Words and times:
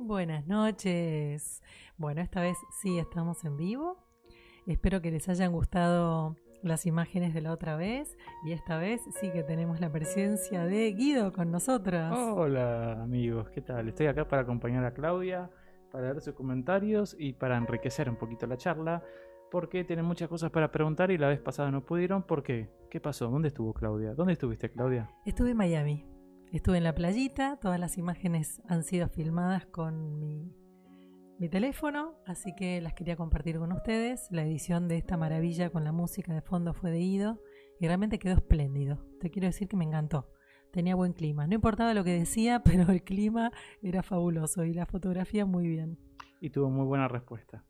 Buenas 0.00 0.46
noches. 0.46 1.60
Bueno, 1.96 2.20
esta 2.20 2.40
vez 2.40 2.56
sí 2.80 3.00
estamos 3.00 3.44
en 3.44 3.56
vivo. 3.56 3.98
Espero 4.64 5.02
que 5.02 5.10
les 5.10 5.28
hayan 5.28 5.50
gustado 5.50 6.36
las 6.62 6.86
imágenes 6.86 7.34
de 7.34 7.40
la 7.40 7.50
otra 7.50 7.76
vez 7.76 8.16
y 8.46 8.52
esta 8.52 8.78
vez 8.78 9.02
sí 9.20 9.32
que 9.32 9.42
tenemos 9.42 9.80
la 9.80 9.90
presencia 9.90 10.64
de 10.66 10.92
Guido 10.92 11.32
con 11.32 11.50
nosotros. 11.50 12.16
Hola 12.16 13.02
amigos, 13.02 13.50
¿qué 13.50 13.60
tal? 13.60 13.88
Estoy 13.88 14.06
acá 14.06 14.28
para 14.28 14.42
acompañar 14.42 14.84
a 14.84 14.94
Claudia, 14.94 15.50
para 15.90 16.12
dar 16.12 16.20
sus 16.20 16.34
comentarios 16.34 17.16
y 17.18 17.32
para 17.32 17.56
enriquecer 17.56 18.08
un 18.08 18.16
poquito 18.16 18.46
la 18.46 18.56
charla, 18.56 19.02
porque 19.50 19.82
tienen 19.82 20.04
muchas 20.04 20.28
cosas 20.28 20.52
para 20.52 20.70
preguntar 20.70 21.10
y 21.10 21.18
la 21.18 21.26
vez 21.26 21.40
pasada 21.40 21.72
no 21.72 21.84
pudieron. 21.84 22.22
¿Por 22.22 22.44
qué? 22.44 22.70
¿Qué 22.88 23.00
pasó? 23.00 23.28
¿Dónde 23.28 23.48
estuvo 23.48 23.74
Claudia? 23.74 24.14
¿Dónde 24.14 24.34
estuviste 24.34 24.70
Claudia? 24.70 25.10
Estuve 25.26 25.50
en 25.50 25.56
Miami. 25.56 26.17
Estuve 26.52 26.78
en 26.78 26.84
la 26.84 26.94
playita, 26.94 27.58
todas 27.60 27.78
las 27.78 27.98
imágenes 27.98 28.62
han 28.68 28.82
sido 28.82 29.10
filmadas 29.10 29.66
con 29.66 30.18
mi, 30.18 31.48
teléfono, 31.50 32.14
así 32.26 32.54
que 32.56 32.80
las 32.80 32.94
quería 32.94 33.16
compartir 33.16 33.58
con 33.58 33.70
ustedes. 33.70 34.28
La 34.30 34.44
edición 34.44 34.88
de 34.88 34.96
esta 34.96 35.18
maravilla 35.18 35.68
con 35.68 35.84
la 35.84 35.92
música 35.92 36.32
de 36.32 36.40
fondo 36.40 36.72
fue 36.72 36.90
de 36.90 37.00
Ido 37.00 37.38
y 37.78 37.86
realmente 37.86 38.18
quedó 38.18 38.34
espléndido. 38.34 39.04
Te 39.20 39.30
quiero 39.30 39.46
decir 39.46 39.68
que 39.68 39.76
me 39.76 39.84
encantó. 39.84 40.32
Tenía 40.72 40.94
buen 40.94 41.12
clima. 41.12 41.46
No 41.46 41.54
importaba 41.54 41.92
lo 41.92 42.02
que 42.02 42.18
decía, 42.18 42.62
pero 42.64 42.90
el 42.90 43.02
clima 43.04 43.52
era 43.82 44.02
fabuloso 44.02 44.64
y 44.64 44.72
la 44.72 44.86
fotografía 44.86 45.44
muy 45.44 45.68
bien. 45.68 45.98
Y 46.40 46.48
tuvo 46.48 46.70
muy 46.70 46.86
buena 46.86 47.08
respuesta. 47.08 47.67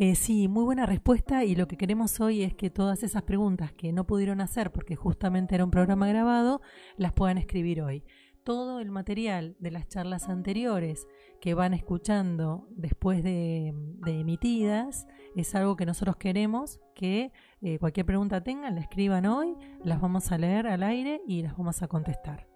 Eh, 0.00 0.14
sí, 0.14 0.46
muy 0.46 0.62
buena 0.62 0.86
respuesta 0.86 1.42
y 1.44 1.56
lo 1.56 1.66
que 1.66 1.76
queremos 1.76 2.20
hoy 2.20 2.44
es 2.44 2.54
que 2.54 2.70
todas 2.70 3.02
esas 3.02 3.24
preguntas 3.24 3.72
que 3.72 3.92
no 3.92 4.06
pudieron 4.06 4.40
hacer 4.40 4.70
porque 4.70 4.94
justamente 4.94 5.56
era 5.56 5.64
un 5.64 5.72
programa 5.72 6.06
grabado, 6.06 6.60
las 6.96 7.12
puedan 7.12 7.36
escribir 7.36 7.82
hoy. 7.82 8.04
Todo 8.44 8.78
el 8.78 8.92
material 8.92 9.56
de 9.58 9.72
las 9.72 9.88
charlas 9.88 10.28
anteriores 10.28 11.08
que 11.40 11.54
van 11.54 11.74
escuchando 11.74 12.68
después 12.70 13.24
de, 13.24 13.74
emitidas 14.06 15.08
es 15.34 15.52
algo 15.56 15.74
que 15.74 15.84
nosotros 15.84 16.14
queremos 16.14 16.78
que 16.94 17.32
eh, 17.60 17.80
cualquier 17.80 18.06
pregunta 18.06 18.40
tengan, 18.44 18.76
la 18.76 18.82
escriban 18.82 19.26
hoy, 19.26 19.56
las 19.82 20.00
vamos 20.00 20.30
a 20.30 20.38
leer 20.38 20.68
al 20.68 20.84
aire 20.84 21.22
y 21.26 21.42
las 21.42 21.56
vamos 21.56 21.82
a 21.82 21.88
contestar. 21.88 22.46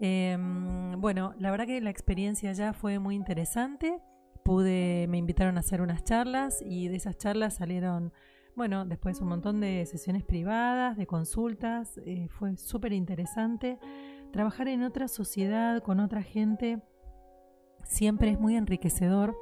Em, 0.00 1.00
bueno, 1.00 1.32
la 1.38 1.52
verdad 1.52 1.66
que 1.66 1.80
la 1.80 1.90
experiencia 1.90 2.52
ya 2.52 2.72
fue 2.72 2.98
muy 2.98 3.14
interesante 3.14 4.00
pude, 4.46 5.08
me 5.08 5.18
invitaron 5.18 5.56
a 5.56 5.60
hacer 5.60 5.82
unas 5.82 6.04
charlas 6.04 6.62
y 6.64 6.86
de 6.86 6.94
esas 6.94 7.18
charlas 7.18 7.54
salieron, 7.54 8.12
bueno, 8.54 8.84
después 8.84 9.20
un 9.20 9.26
montón 9.26 9.60
de 9.60 9.84
sesiones 9.86 10.22
privadas, 10.22 10.96
de 10.96 11.04
consultas, 11.04 12.00
eh, 12.06 12.28
fue 12.30 12.56
súper 12.56 12.92
interesante. 12.92 13.80
Trabajar 14.32 14.68
en 14.68 14.84
otra 14.84 15.08
sociedad, 15.08 15.82
con 15.82 15.98
otra 15.98 16.22
gente, 16.22 16.80
siempre 17.82 18.30
es 18.30 18.38
muy 18.38 18.54
enriquecedor. 18.54 19.36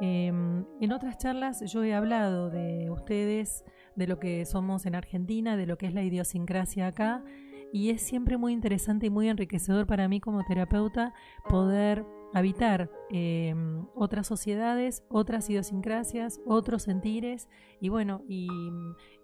Em, 0.00 0.64
en 0.80 0.92
otras 0.92 1.16
charlas 1.16 1.62
yo 1.72 1.84
he 1.84 1.94
hablado 1.94 2.50
de 2.50 2.90
ustedes, 2.90 3.64
de 3.94 4.08
lo 4.08 4.18
que 4.18 4.44
somos 4.46 4.84
en 4.84 4.96
Argentina, 4.96 5.56
de 5.56 5.66
lo 5.66 5.78
que 5.78 5.86
es 5.86 5.94
la 5.94 6.02
idiosincrasia 6.02 6.88
acá, 6.88 7.22
y 7.72 7.90
es 7.90 8.02
siempre 8.02 8.36
muy 8.36 8.52
interesante 8.52 9.06
y 9.06 9.10
muy 9.10 9.28
enriquecedor 9.28 9.86
para 9.86 10.08
mí 10.08 10.18
como 10.18 10.42
terapeuta 10.44 11.14
poder 11.48 12.04
habitar 12.32 12.90
em, 13.10 13.86
otras 13.94 14.26
sociedades, 14.26 15.02
otras 15.08 15.48
idiosincrasias, 15.50 16.40
otros 16.46 16.82
sentires 16.82 17.48
y 17.80 17.88
bueno, 17.88 18.22
y 18.28 18.48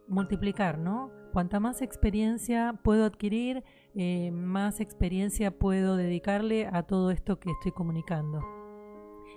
multiplicar, 0.08 0.78
¿no? 0.78 1.10
Cuanta 1.32 1.60
más 1.60 1.82
experiencia 1.82 2.78
puedo 2.82 3.04
adquirir, 3.04 3.64
eh, 3.94 4.30
más 4.32 4.80
experiencia 4.80 5.58
puedo 5.58 5.96
dedicarle 5.96 6.66
a 6.66 6.82
todo 6.84 7.10
esto 7.10 7.38
que 7.38 7.50
estoy 7.50 7.72
comunicando. 7.72 8.40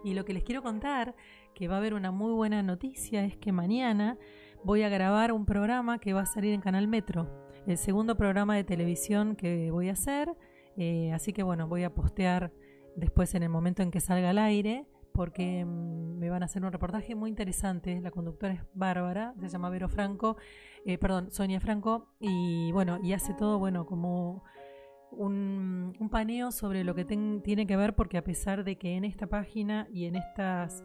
Y 0.04 0.14
lo 0.14 0.24
que 0.24 0.34
les 0.34 0.44
quiero 0.44 0.62
contar, 0.62 1.16
que 1.54 1.68
va 1.68 1.76
a 1.76 1.78
haber 1.80 1.94
una 1.94 2.12
muy 2.12 2.32
buena 2.32 2.64
noticia, 2.64 3.26
es 3.26 3.36
que 3.36 3.52
mañana 3.52 4.18
voy 4.64 4.84
a 4.84 4.90
grabar 4.90 5.32
un 5.32 5.46
programa 5.46 6.00
que 6.00 6.14
va 6.14 6.22
a 6.22 6.26
salir 6.26 6.54
en 6.54 6.62
Canal 6.62 6.88
Metro, 6.88 7.28
el 7.68 7.78
segundo 7.78 8.16
programa 8.16 8.56
de 8.56 8.64
televisión 8.64 9.36
que 9.36 9.72
voy 9.72 9.90
a 9.90 9.94
hacer, 9.94 10.34
eh, 10.78 11.12
así 11.12 11.34
que 11.34 11.44
bueno, 11.44 11.68
voy 11.68 11.84
a 11.84 11.94
postear 11.94 12.54
después 13.00 13.36
en 13.36 13.44
el 13.44 13.50
momento 13.50 13.82
en 13.82 13.92
que 13.92 14.00
salga 14.00 14.30
al 14.30 14.38
aire, 14.38 14.86
porque 15.14 15.66
mm, 15.66 16.18
me 16.18 16.30
van 16.30 16.44
a 16.44 16.46
hacer 16.46 16.64
un 16.64 16.72
reportaje 16.72 17.16
muy 17.16 17.30
interesante. 17.30 18.00
La 18.02 18.12
conductora 18.12 18.54
es 18.54 18.62
Bárbara, 18.74 19.34
se 19.40 19.50
llama 19.50 19.70
Vero 19.70 19.90
Franco, 19.90 20.38
eh, 20.86 20.98
perdón, 20.98 21.32
Sonia 21.32 21.60
Franco, 21.60 22.08
y 22.20 22.72
bueno, 22.72 23.00
y 23.04 23.14
hace 23.14 23.34
todo, 23.34 23.60
bueno, 23.60 23.86
como 23.86 24.44
un, 25.12 25.96
paneo 26.12 26.52
sobre 26.52 26.84
lo 26.84 26.96
que 26.96 27.06
tiene 27.06 27.68
que 27.68 27.76
ver, 27.76 27.96
porque 27.96 28.18
a 28.18 28.24
pesar 28.24 28.64
de 28.64 28.78
que 28.78 28.96
en 28.96 29.06
esta 29.06 29.28
página 29.28 29.88
y 29.92 30.06
en 30.06 30.16
estas 30.16 30.84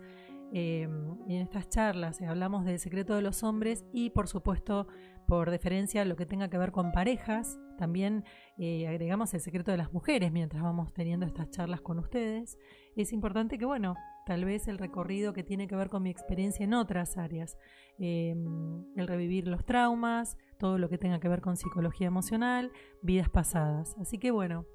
eh, 0.52 0.82
en 0.82 1.40
estas 1.40 1.68
charlas 1.68 2.20
hablamos 2.22 2.64
del 2.64 2.78
secreto 2.78 3.16
de 3.16 3.22
los 3.22 3.42
hombres 3.42 3.84
y 3.92 4.10
por 4.10 4.28
supuesto 4.28 4.86
por 5.26 5.50
deferencia 5.50 6.04
lo 6.04 6.16
que 6.16 6.26
tenga 6.26 6.48
que 6.48 6.58
ver 6.58 6.72
con 6.72 6.92
parejas, 6.92 7.58
también 7.76 8.24
eh, 8.56 8.86
agregamos 8.86 9.34
el 9.34 9.40
secreto 9.40 9.70
de 9.70 9.76
las 9.76 9.92
mujeres 9.92 10.32
mientras 10.32 10.62
vamos 10.62 10.92
teniendo 10.92 11.26
estas 11.26 11.50
charlas 11.50 11.80
con 11.80 11.98
ustedes. 11.98 12.58
Es 12.96 13.12
importante 13.12 13.58
que, 13.58 13.64
bueno, 13.64 13.94
tal 14.26 14.44
vez 14.44 14.68
el 14.68 14.78
recorrido 14.78 15.32
que 15.32 15.42
tiene 15.42 15.66
que 15.66 15.76
ver 15.76 15.88
con 15.88 16.02
mi 16.02 16.10
experiencia 16.10 16.64
en 16.64 16.74
otras 16.74 17.16
áreas, 17.16 17.56
em, 17.98 18.84
el 18.96 19.06
revivir 19.06 19.48
los 19.48 19.64
traumas, 19.64 20.36
todo 20.58 20.78
lo 20.78 20.88
que 20.88 20.98
tenga 20.98 21.20
que 21.20 21.28
ver 21.28 21.40
con 21.40 21.56
psicología 21.56 22.06
emocional, 22.06 22.70
vidas 23.02 23.28
pasadas. 23.28 23.96
Así 23.98 24.18
que, 24.18 24.30
bueno, 24.30 24.66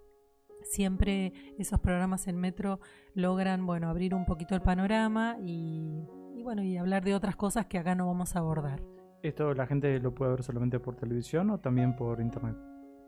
siempre 0.64 1.34
esos 1.58 1.80
programas 1.80 2.28
en 2.28 2.38
Metro 2.38 2.80
logran, 3.14 3.66
bueno, 3.66 3.90
abrir 3.90 4.14
un 4.14 4.26
poquito 4.26 4.56
el 4.56 4.62
panorama 4.62 5.38
y, 5.42 6.06
y 6.36 6.44
bueno, 6.44 6.64
y 6.64 6.78
hablar 6.78 7.04
de 7.04 7.16
otras 7.16 7.36
cosas 7.36 7.66
que 7.68 7.78
acá 7.78 7.96
no 7.96 8.08
vamos 8.08 8.36
a 8.36 8.40
abordar. 8.40 8.99
¿Esto 9.22 9.53
la 9.53 9.68
gente 9.68 10.00
lo 10.00 10.16
puede 10.16 10.31
ver 10.31 10.44
solamente 10.44 10.80
por 10.80 10.96
televisión 10.96 11.50
o 11.50 11.59
también 11.59 11.96
por 11.96 12.22
internet? 12.22 12.56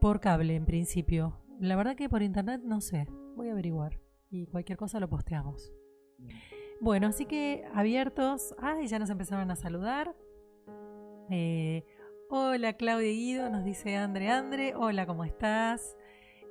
Por 0.01 0.19
cable, 0.19 0.55
en 0.55 0.65
principio. 0.65 1.37
La 1.59 1.75
verdad 1.75 1.95
que 1.95 2.09
por 2.09 2.21
internet 2.21 2.61
no 2.63 2.81
sé. 2.81 3.07
Voy 3.35 3.47
a 3.47 3.53
averiguar. 3.53 3.99
Y 4.29 4.47
cualquier 4.47 4.77
cosa 4.77 4.99
lo 4.99 5.09
posteamos. 5.09 5.71
Bueno, 6.81 7.07
así 7.07 7.25
que 7.25 7.63
abiertos. 7.73 8.53
Ay, 8.59 8.87
ya 8.87 8.99
nos 8.99 9.09
empezaron 9.09 9.51
a 9.51 9.55
saludar. 9.55 10.15
Eh, 11.29 11.85
hola 12.29 12.73
Claudia 12.73 13.11
Guido, 13.11 13.49
nos 13.49 13.63
dice 13.63 13.95
Andre 13.95 14.29
Andre. 14.29 14.73
Hola, 14.75 15.05
¿cómo 15.05 15.23
estás? 15.23 15.95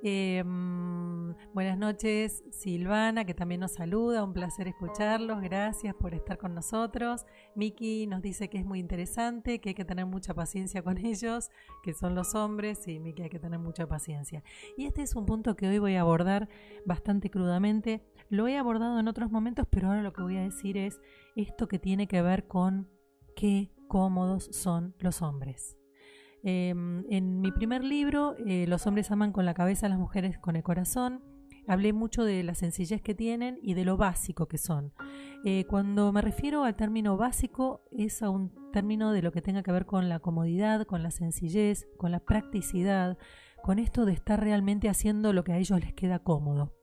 Em, 0.03 1.35
buenas 1.53 1.77
noches, 1.77 2.43
Silvana, 2.49 3.23
que 3.23 3.35
también 3.35 3.61
nos 3.61 3.73
saluda, 3.73 4.23
un 4.23 4.33
placer 4.33 4.67
escucharlos, 4.67 5.41
gracias 5.41 5.93
por 5.93 6.15
estar 6.15 6.39
con 6.39 6.55
nosotros. 6.55 7.27
Miki 7.53 8.07
nos 8.07 8.23
dice 8.23 8.49
que 8.49 8.57
es 8.57 8.65
muy 8.65 8.79
interesante, 8.79 9.61
que 9.61 9.69
hay 9.69 9.75
que 9.75 9.85
tener 9.85 10.07
mucha 10.07 10.33
paciencia 10.33 10.81
con 10.81 10.97
ellos, 11.05 11.51
que 11.83 11.93
son 11.93 12.15
los 12.15 12.33
hombres, 12.33 12.87
y 12.87 12.99
Miki 12.99 13.21
hay 13.21 13.29
que 13.29 13.37
tener 13.37 13.59
mucha 13.59 13.87
paciencia. 13.87 14.43
Y 14.75 14.85
este 14.85 15.03
es 15.03 15.15
un 15.15 15.27
punto 15.27 15.55
que 15.55 15.67
hoy 15.67 15.77
voy 15.77 15.95
a 15.95 16.01
abordar 16.01 16.49
bastante 16.83 17.29
crudamente. 17.29 18.03
Lo 18.29 18.47
he 18.47 18.57
abordado 18.57 18.99
en 18.99 19.07
otros 19.07 19.29
momentos, 19.29 19.67
pero 19.69 19.89
ahora 19.89 20.01
lo 20.01 20.13
que 20.13 20.23
voy 20.23 20.37
a 20.37 20.41
decir 20.41 20.77
es 20.77 20.99
esto 21.35 21.67
que 21.67 21.77
tiene 21.77 22.07
que 22.07 22.23
ver 22.23 22.47
con 22.47 22.89
qué 23.35 23.71
cómodos 23.87 24.49
son 24.51 24.95
los 24.97 25.21
hombres. 25.21 25.77
Em, 26.43 27.03
en 27.09 27.39
mi 27.39 27.51
primer 27.51 27.83
libro, 27.83 28.35
eh, 28.45 28.65
Los 28.67 28.87
hombres 28.87 29.11
aman 29.11 29.31
con 29.31 29.45
la 29.45 29.53
cabeza, 29.53 29.89
las 29.89 29.99
mujeres 29.99 30.37
con 30.39 30.55
el 30.55 30.63
corazón, 30.63 31.21
hablé 31.67 31.93
mucho 31.93 32.23
de 32.23 32.43
la 32.43 32.55
sencillez 32.55 33.01
que 33.01 33.13
tienen 33.13 33.59
y 33.61 33.75
de 33.75 33.85
lo 33.85 33.97
básico 33.97 34.47
que 34.47 34.57
son. 34.57 34.93
Eh, 35.45 35.65
cuando 35.65 36.11
me 36.11 36.21
refiero 36.21 36.63
al 36.63 36.75
término 36.75 37.17
básico, 37.17 37.83
es 37.91 38.23
a 38.23 38.29
un 38.29 38.51
término 38.71 39.11
de 39.11 39.21
lo 39.21 39.31
que 39.31 39.41
tenga 39.41 39.63
que 39.63 39.71
ver 39.71 39.85
con 39.85 40.09
la 40.09 40.19
comodidad, 40.19 40.85
con 40.85 41.03
la 41.03 41.11
sencillez, 41.11 41.87
con 41.97 42.11
la 42.11 42.19
practicidad, 42.19 43.17
con 43.63 43.79
esto 43.79 44.05
de 44.05 44.13
estar 44.13 44.39
realmente 44.39 44.89
haciendo 44.89 45.33
lo 45.33 45.43
que 45.43 45.53
a 45.53 45.57
ellos 45.57 45.79
les 45.79 45.93
queda 45.93 46.19
cómodo. 46.19 46.73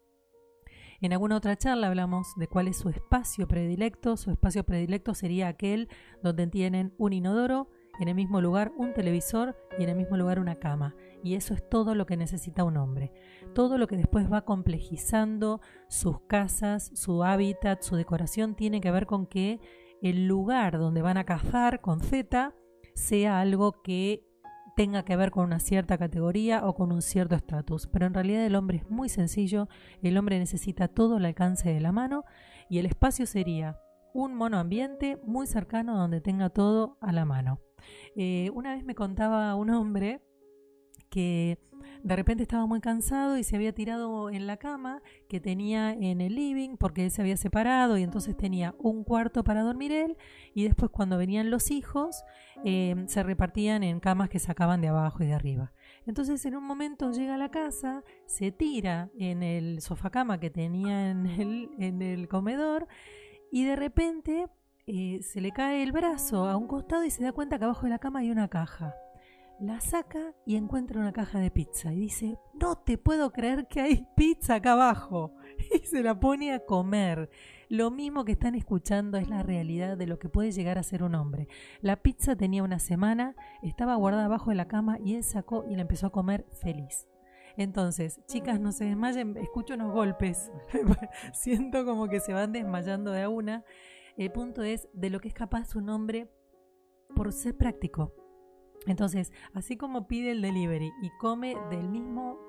En 1.00 1.12
alguna 1.12 1.36
otra 1.36 1.56
charla 1.56 1.86
hablamos 1.86 2.34
de 2.36 2.48
cuál 2.48 2.66
es 2.66 2.78
su 2.78 2.88
espacio 2.88 3.46
predilecto. 3.46 4.16
Su 4.16 4.32
espacio 4.32 4.64
predilecto 4.64 5.14
sería 5.14 5.46
aquel 5.46 5.88
donde 6.22 6.48
tienen 6.48 6.92
un 6.98 7.12
inodoro, 7.12 7.70
en 7.98 8.08
el 8.08 8.14
mismo 8.14 8.40
lugar 8.40 8.72
un 8.76 8.92
televisor 8.94 9.56
y 9.78 9.84
en 9.84 9.90
el 9.90 9.96
mismo 9.96 10.16
lugar 10.16 10.38
una 10.38 10.56
cama. 10.56 10.94
Y 11.22 11.34
eso 11.34 11.54
es 11.54 11.68
todo 11.68 11.94
lo 11.94 12.06
que 12.06 12.16
necesita 12.16 12.64
un 12.64 12.76
hombre. 12.76 13.12
Todo 13.54 13.78
lo 13.78 13.86
que 13.86 13.96
después 13.96 14.30
va 14.32 14.44
complejizando 14.44 15.60
sus 15.88 16.20
casas, 16.20 16.90
su 16.94 17.24
hábitat, 17.24 17.82
su 17.82 17.96
decoración, 17.96 18.54
tiene 18.54 18.80
que 18.80 18.90
ver 18.90 19.06
con 19.06 19.26
que 19.26 19.60
el 20.02 20.26
lugar 20.28 20.78
donde 20.78 21.02
van 21.02 21.16
a 21.16 21.24
cazar 21.24 21.80
con 21.80 22.00
Z 22.00 22.54
sea 22.94 23.40
algo 23.40 23.82
que 23.82 24.24
tenga 24.76 25.04
que 25.04 25.16
ver 25.16 25.32
con 25.32 25.44
una 25.44 25.58
cierta 25.58 25.98
categoría 25.98 26.64
o 26.64 26.76
con 26.76 26.92
un 26.92 27.02
cierto 27.02 27.34
estatus. 27.34 27.88
Pero 27.88 28.06
en 28.06 28.14
realidad 28.14 28.46
el 28.46 28.54
hombre 28.54 28.78
es 28.78 28.88
muy 28.88 29.08
sencillo, 29.08 29.68
el 30.02 30.16
hombre 30.16 30.38
necesita 30.38 30.86
todo 30.86 31.16
el 31.16 31.24
alcance 31.24 31.72
de 31.72 31.80
la 31.80 31.90
mano 31.90 32.24
y 32.70 32.78
el 32.78 32.86
espacio 32.86 33.26
sería 33.26 33.76
un 34.14 34.34
monoambiente 34.34 35.18
muy 35.24 35.48
cercano 35.48 35.96
donde 35.96 36.20
tenga 36.20 36.50
todo 36.50 36.96
a 37.00 37.12
la 37.12 37.24
mano. 37.24 37.60
Eh, 38.16 38.50
una 38.54 38.74
vez 38.74 38.84
me 38.84 38.94
contaba 38.94 39.54
un 39.54 39.70
hombre 39.70 40.20
que 41.10 41.58
de 42.02 42.16
repente 42.16 42.42
estaba 42.42 42.66
muy 42.66 42.80
cansado 42.80 43.38
y 43.38 43.44
se 43.44 43.56
había 43.56 43.72
tirado 43.74 44.30
en 44.30 44.46
la 44.46 44.56
cama 44.56 45.02
que 45.28 45.40
tenía 45.40 45.92
en 45.92 46.20
el 46.20 46.34
living 46.34 46.76
porque 46.76 47.04
él 47.04 47.10
se 47.10 47.22
había 47.22 47.36
separado 47.36 47.98
y 47.98 48.02
entonces 48.02 48.36
tenía 48.36 48.74
un 48.78 49.04
cuarto 49.04 49.42
para 49.42 49.62
dormir 49.62 49.92
él 49.92 50.16
y 50.54 50.64
después 50.64 50.90
cuando 50.90 51.18
venían 51.18 51.50
los 51.50 51.70
hijos 51.70 52.22
eh, 52.64 52.94
se 53.06 53.22
repartían 53.22 53.82
en 53.82 54.00
camas 54.00 54.28
que 54.28 54.38
sacaban 54.38 54.80
de 54.80 54.88
abajo 54.88 55.22
y 55.22 55.26
de 55.26 55.34
arriba. 55.34 55.72
Entonces 56.06 56.44
en 56.46 56.56
un 56.56 56.64
momento 56.64 57.10
llega 57.10 57.34
a 57.34 57.38
la 57.38 57.50
casa, 57.50 58.04
se 58.26 58.52
tira 58.52 59.10
en 59.18 59.42
el 59.42 59.80
sofá 59.80 60.10
cama 60.10 60.40
que 60.40 60.50
tenía 60.50 61.10
en 61.10 61.26
el, 61.26 61.70
en 61.78 62.02
el 62.02 62.28
comedor 62.28 62.86
y 63.50 63.64
de 63.64 63.76
repente 63.76 64.46
eh, 64.90 65.22
se 65.22 65.42
le 65.42 65.52
cae 65.52 65.82
el 65.82 65.92
brazo 65.92 66.46
a 66.48 66.56
un 66.56 66.66
costado 66.66 67.04
y 67.04 67.10
se 67.10 67.22
da 67.22 67.32
cuenta 67.32 67.58
que 67.58 67.66
abajo 67.66 67.82
de 67.82 67.90
la 67.90 67.98
cama 67.98 68.20
hay 68.20 68.30
una 68.30 68.48
caja. 68.48 68.94
La 69.60 69.80
saca 69.80 70.32
y 70.46 70.56
encuentra 70.56 70.98
una 70.98 71.12
caja 71.12 71.40
de 71.40 71.50
pizza 71.50 71.92
y 71.92 72.00
dice, 72.00 72.38
no 72.58 72.76
te 72.76 72.96
puedo 72.96 73.30
creer 73.30 73.66
que 73.68 73.82
hay 73.82 74.06
pizza 74.16 74.54
acá 74.54 74.72
abajo. 74.72 75.34
Y 75.74 75.86
se 75.86 76.02
la 76.02 76.18
pone 76.18 76.54
a 76.54 76.60
comer. 76.60 77.28
Lo 77.68 77.90
mismo 77.90 78.24
que 78.24 78.32
están 78.32 78.54
escuchando 78.54 79.18
es 79.18 79.28
la 79.28 79.42
realidad 79.42 79.98
de 79.98 80.06
lo 80.06 80.18
que 80.18 80.30
puede 80.30 80.52
llegar 80.52 80.78
a 80.78 80.82
ser 80.82 81.02
un 81.02 81.14
hombre. 81.14 81.48
La 81.82 81.96
pizza 81.96 82.34
tenía 82.36 82.62
una 82.62 82.78
semana, 82.78 83.34
estaba 83.62 83.96
guardada 83.96 84.24
abajo 84.24 84.50
de 84.50 84.56
la 84.56 84.68
cama 84.68 84.98
y 85.04 85.16
él 85.16 85.24
sacó 85.24 85.66
y 85.68 85.74
la 85.74 85.82
empezó 85.82 86.06
a 86.06 86.12
comer 86.12 86.46
feliz. 86.62 87.08
Entonces, 87.58 88.20
chicas, 88.26 88.60
no 88.60 88.72
se 88.72 88.84
desmayen, 88.84 89.36
escucho 89.36 89.74
unos 89.74 89.92
golpes. 89.92 90.50
Siento 91.34 91.84
como 91.84 92.08
que 92.08 92.20
se 92.20 92.32
van 92.32 92.52
desmayando 92.52 93.10
de 93.10 93.22
a 93.22 93.28
una. 93.28 93.64
El 94.18 94.32
punto 94.32 94.64
es 94.64 94.88
de 94.92 95.10
lo 95.10 95.20
que 95.20 95.28
es 95.28 95.34
capaz 95.34 95.76
un 95.76 95.88
hombre 95.90 96.28
por 97.14 97.32
ser 97.32 97.56
práctico. 97.56 98.12
Entonces, 98.86 99.32
así 99.54 99.76
como 99.76 100.08
pide 100.08 100.32
el 100.32 100.42
delivery 100.42 100.90
y 101.02 101.10
come 101.20 101.54
del 101.70 101.88
mismo 101.88 102.40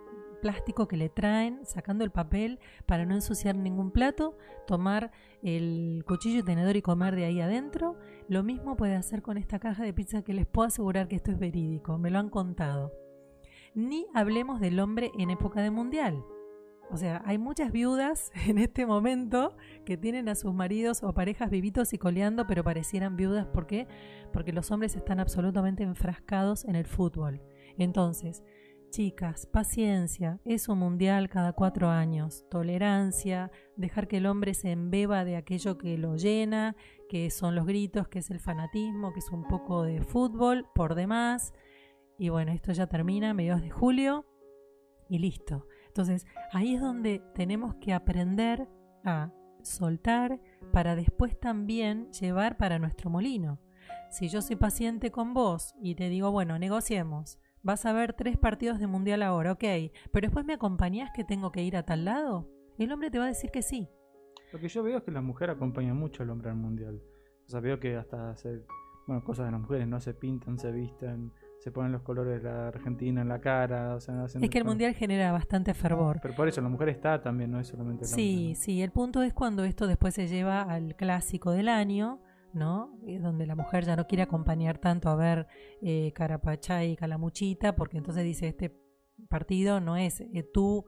plástico 0.41 0.87
que 0.87 0.97
le 0.97 1.09
traen, 1.09 1.63
sacando 1.65 2.03
el 2.03 2.09
papel 2.09 2.59
para 2.87 3.05
no 3.05 3.13
ensuciar 3.13 3.55
ningún 3.55 3.91
plato, 3.91 4.35
tomar 4.65 5.11
el 5.43 6.03
cuchillo 6.07 6.39
y 6.39 6.43
tenedor 6.43 6.75
y 6.75 6.81
comer 6.81 7.15
de 7.15 7.25
ahí 7.25 7.39
adentro, 7.39 7.99
lo 8.27 8.41
mismo 8.41 8.75
puede 8.75 8.95
hacer 8.95 9.21
con 9.21 9.37
esta 9.37 9.59
caja 9.59 9.83
de 9.83 9.93
pizza 9.93 10.23
que 10.23 10.33
les 10.33 10.47
puedo 10.47 10.67
asegurar 10.67 11.07
que 11.07 11.17
esto 11.17 11.31
es 11.31 11.37
verídico, 11.37 11.99
me 11.99 12.09
lo 12.09 12.17
han 12.17 12.29
contado. 12.29 12.93
Ni 13.75 14.07
hablemos 14.15 14.59
del 14.59 14.79
hombre 14.79 15.11
en 15.19 15.29
época 15.29 15.61
de 15.61 15.69
mundial. 15.69 16.23
O 16.91 16.97
sea, 16.97 17.21
hay 17.25 17.37
muchas 17.37 17.71
viudas 17.71 18.31
en 18.47 18.57
este 18.57 18.85
momento 18.85 19.55
que 19.85 19.97
tienen 19.97 20.27
a 20.29 20.35
sus 20.35 20.53
maridos 20.53 21.03
o 21.03 21.13
parejas 21.13 21.49
vivitos 21.49 21.93
y 21.93 21.97
coleando, 21.97 22.47
pero 22.47 22.63
parecieran 22.63 23.15
viudas. 23.15 23.45
¿Por 23.47 23.67
qué? 23.67 23.87
Porque 24.33 24.53
los 24.53 24.71
hombres 24.71 24.95
están 24.95 25.19
absolutamente 25.19 25.83
enfrascados 25.83 26.65
en 26.65 26.75
el 26.75 26.85
fútbol. 26.85 27.41
Entonces, 27.77 28.43
chicas, 28.89 29.45
paciencia, 29.45 30.39
es 30.45 30.67
un 30.67 30.79
mundial 30.79 31.29
cada 31.29 31.53
cuatro 31.53 31.89
años, 31.89 32.45
tolerancia, 32.49 33.51
dejar 33.75 34.07
que 34.07 34.17
el 34.17 34.25
hombre 34.25 34.55
se 34.55 34.71
embeba 34.71 35.25
de 35.25 35.35
aquello 35.35 35.77
que 35.77 35.97
lo 35.97 36.15
llena, 36.15 36.75
que 37.07 37.29
son 37.29 37.55
los 37.55 37.65
gritos, 37.65 38.07
que 38.07 38.19
es 38.19 38.31
el 38.31 38.39
fanatismo, 38.39 39.13
que 39.13 39.19
es 39.19 39.29
un 39.29 39.47
poco 39.47 39.83
de 39.83 40.01
fútbol 40.01 40.65
por 40.73 40.95
demás. 40.95 41.53
Y 42.17 42.29
bueno, 42.29 42.51
esto 42.51 42.71
ya 42.71 42.87
termina 42.87 43.33
mediados 43.33 43.61
de 43.61 43.69
julio 43.69 44.25
y 45.07 45.19
listo. 45.19 45.67
Entonces, 45.89 46.25
ahí 46.53 46.75
es 46.75 46.81
donde 46.81 47.21
tenemos 47.35 47.75
que 47.75 47.93
aprender 47.93 48.67
a 49.03 49.31
soltar 49.61 50.39
para 50.71 50.95
después 50.95 51.39
también 51.39 52.11
llevar 52.11 52.57
para 52.57 52.79
nuestro 52.79 53.09
molino. 53.09 53.59
Si 54.09 54.29
yo 54.29 54.41
soy 54.41 54.55
paciente 54.55 55.11
con 55.11 55.33
vos 55.33 55.75
y 55.81 55.95
te 55.95 56.09
digo, 56.09 56.31
bueno, 56.31 56.57
negociemos, 56.57 57.39
vas 57.61 57.85
a 57.85 57.93
ver 57.93 58.13
tres 58.13 58.37
partidos 58.37 58.79
de 58.79 58.87
mundial 58.87 59.21
ahora, 59.23 59.51
ok, 59.51 59.63
pero 60.11 60.27
después 60.27 60.45
me 60.45 60.53
acompañás 60.53 61.11
que 61.13 61.23
tengo 61.23 61.51
que 61.51 61.63
ir 61.63 61.75
a 61.75 61.83
tal 61.83 62.05
lado, 62.05 62.49
el 62.77 62.91
hombre 62.91 63.11
te 63.11 63.19
va 63.19 63.25
a 63.25 63.29
decir 63.29 63.51
que 63.51 63.61
sí. 63.61 63.89
Lo 64.53 64.59
que 64.59 64.67
yo 64.67 64.81
veo 64.83 64.97
es 64.97 65.03
que 65.03 65.11
la 65.11 65.21
mujer 65.21 65.49
acompaña 65.49 65.93
mucho 65.93 66.23
al 66.23 66.29
hombre 66.29 66.49
al 66.49 66.55
mundial. 66.55 67.01
O 67.45 67.49
sea, 67.49 67.59
veo 67.59 67.79
que 67.79 67.97
hasta 67.97 68.31
hace, 68.31 68.63
bueno, 69.05 69.23
cosas 69.23 69.45
de 69.45 69.51
las 69.51 69.61
mujeres, 69.61 69.87
no 69.87 69.99
se 69.99 70.13
pintan, 70.13 70.57
se 70.57 70.71
visten, 70.71 71.31
se 71.59 71.71
ponen 71.71 71.91
los 71.91 72.01
colores 72.01 72.41
de 72.41 72.49
la 72.49 72.69
Argentina 72.69 73.21
en 73.21 73.27
la 73.27 73.39
cara. 73.39 73.95
O 73.95 73.99
sea, 73.99 74.25
es 74.25 74.49
que 74.49 74.57
el 74.57 74.65
mundial 74.65 74.93
genera 74.93 75.31
bastante 75.31 75.73
fervor. 75.73 76.19
Pero 76.21 76.35
por 76.35 76.47
eso 76.47 76.61
la 76.61 76.69
mujer 76.69 76.89
está 76.89 77.21
también, 77.21 77.51
no 77.51 77.59
es 77.59 77.67
solamente 77.67 78.05
el 78.05 78.09
Sí, 78.09 78.55
sí, 78.55 78.81
el 78.81 78.91
punto 78.91 79.21
es 79.23 79.33
cuando 79.33 79.63
esto 79.63 79.85
después 79.85 80.13
se 80.13 80.27
lleva 80.27 80.61
al 80.61 80.95
clásico 80.95 81.51
del 81.51 81.67
año, 81.67 82.21
¿no? 82.53 82.97
Donde 83.21 83.45
la 83.45 83.55
mujer 83.55 83.85
ya 83.85 83.95
no 83.95 84.07
quiere 84.07 84.23
acompañar 84.23 84.77
tanto 84.77 85.09
a 85.09 85.15
ver 85.15 85.47
eh, 85.81 86.13
Carapachá 86.13 86.85
y 86.85 86.95
Calamuchita, 86.95 87.75
porque 87.75 87.97
entonces 87.97 88.23
dice, 88.23 88.47
este 88.47 88.73
partido 89.27 89.81
no 89.81 89.97
es 89.97 90.21
eh, 90.21 90.43
tu, 90.53 90.85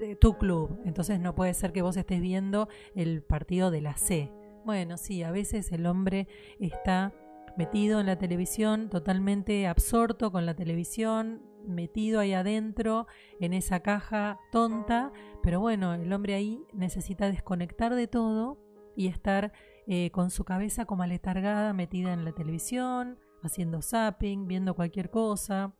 eh, 0.00 0.16
tu 0.16 0.36
club, 0.36 0.80
entonces 0.84 1.18
no 1.18 1.34
puede 1.34 1.54
ser 1.54 1.72
que 1.72 1.82
vos 1.82 1.96
estés 1.96 2.20
viendo 2.20 2.68
el 2.94 3.22
partido 3.22 3.70
de 3.70 3.80
la 3.80 3.96
C. 3.96 4.30
Bueno, 4.66 4.96
sí, 4.98 5.22
a 5.22 5.30
veces 5.30 5.72
el 5.72 5.86
hombre 5.86 6.28
está 6.58 7.12
metido 7.56 8.00
en 8.00 8.06
la 8.06 8.18
televisión, 8.18 8.88
totalmente 8.90 9.66
absorto 9.66 10.32
con 10.32 10.46
la 10.46 10.54
televisión, 10.54 11.42
metido 11.66 12.20
ahí 12.20 12.32
adentro, 12.32 13.06
en 13.40 13.52
esa 13.52 13.80
caja 13.80 14.38
tonta, 14.52 15.12
pero 15.42 15.60
bueno, 15.60 15.94
el 15.94 16.12
hombre 16.12 16.34
ahí 16.34 16.62
necesita 16.72 17.28
desconectar 17.28 17.94
de 17.94 18.06
todo 18.06 18.58
y 18.96 19.08
estar 19.08 19.52
eh, 19.86 20.10
con 20.10 20.30
su 20.30 20.44
cabeza 20.44 20.84
como 20.84 21.02
aletargada, 21.02 21.72
metida 21.72 22.12
en 22.12 22.24
la 22.24 22.32
televisión, 22.32 23.18
haciendo 23.42 23.82
zapping, 23.82 24.46
viendo 24.46 24.74
cualquier 24.74 25.10
cosa. 25.10 25.74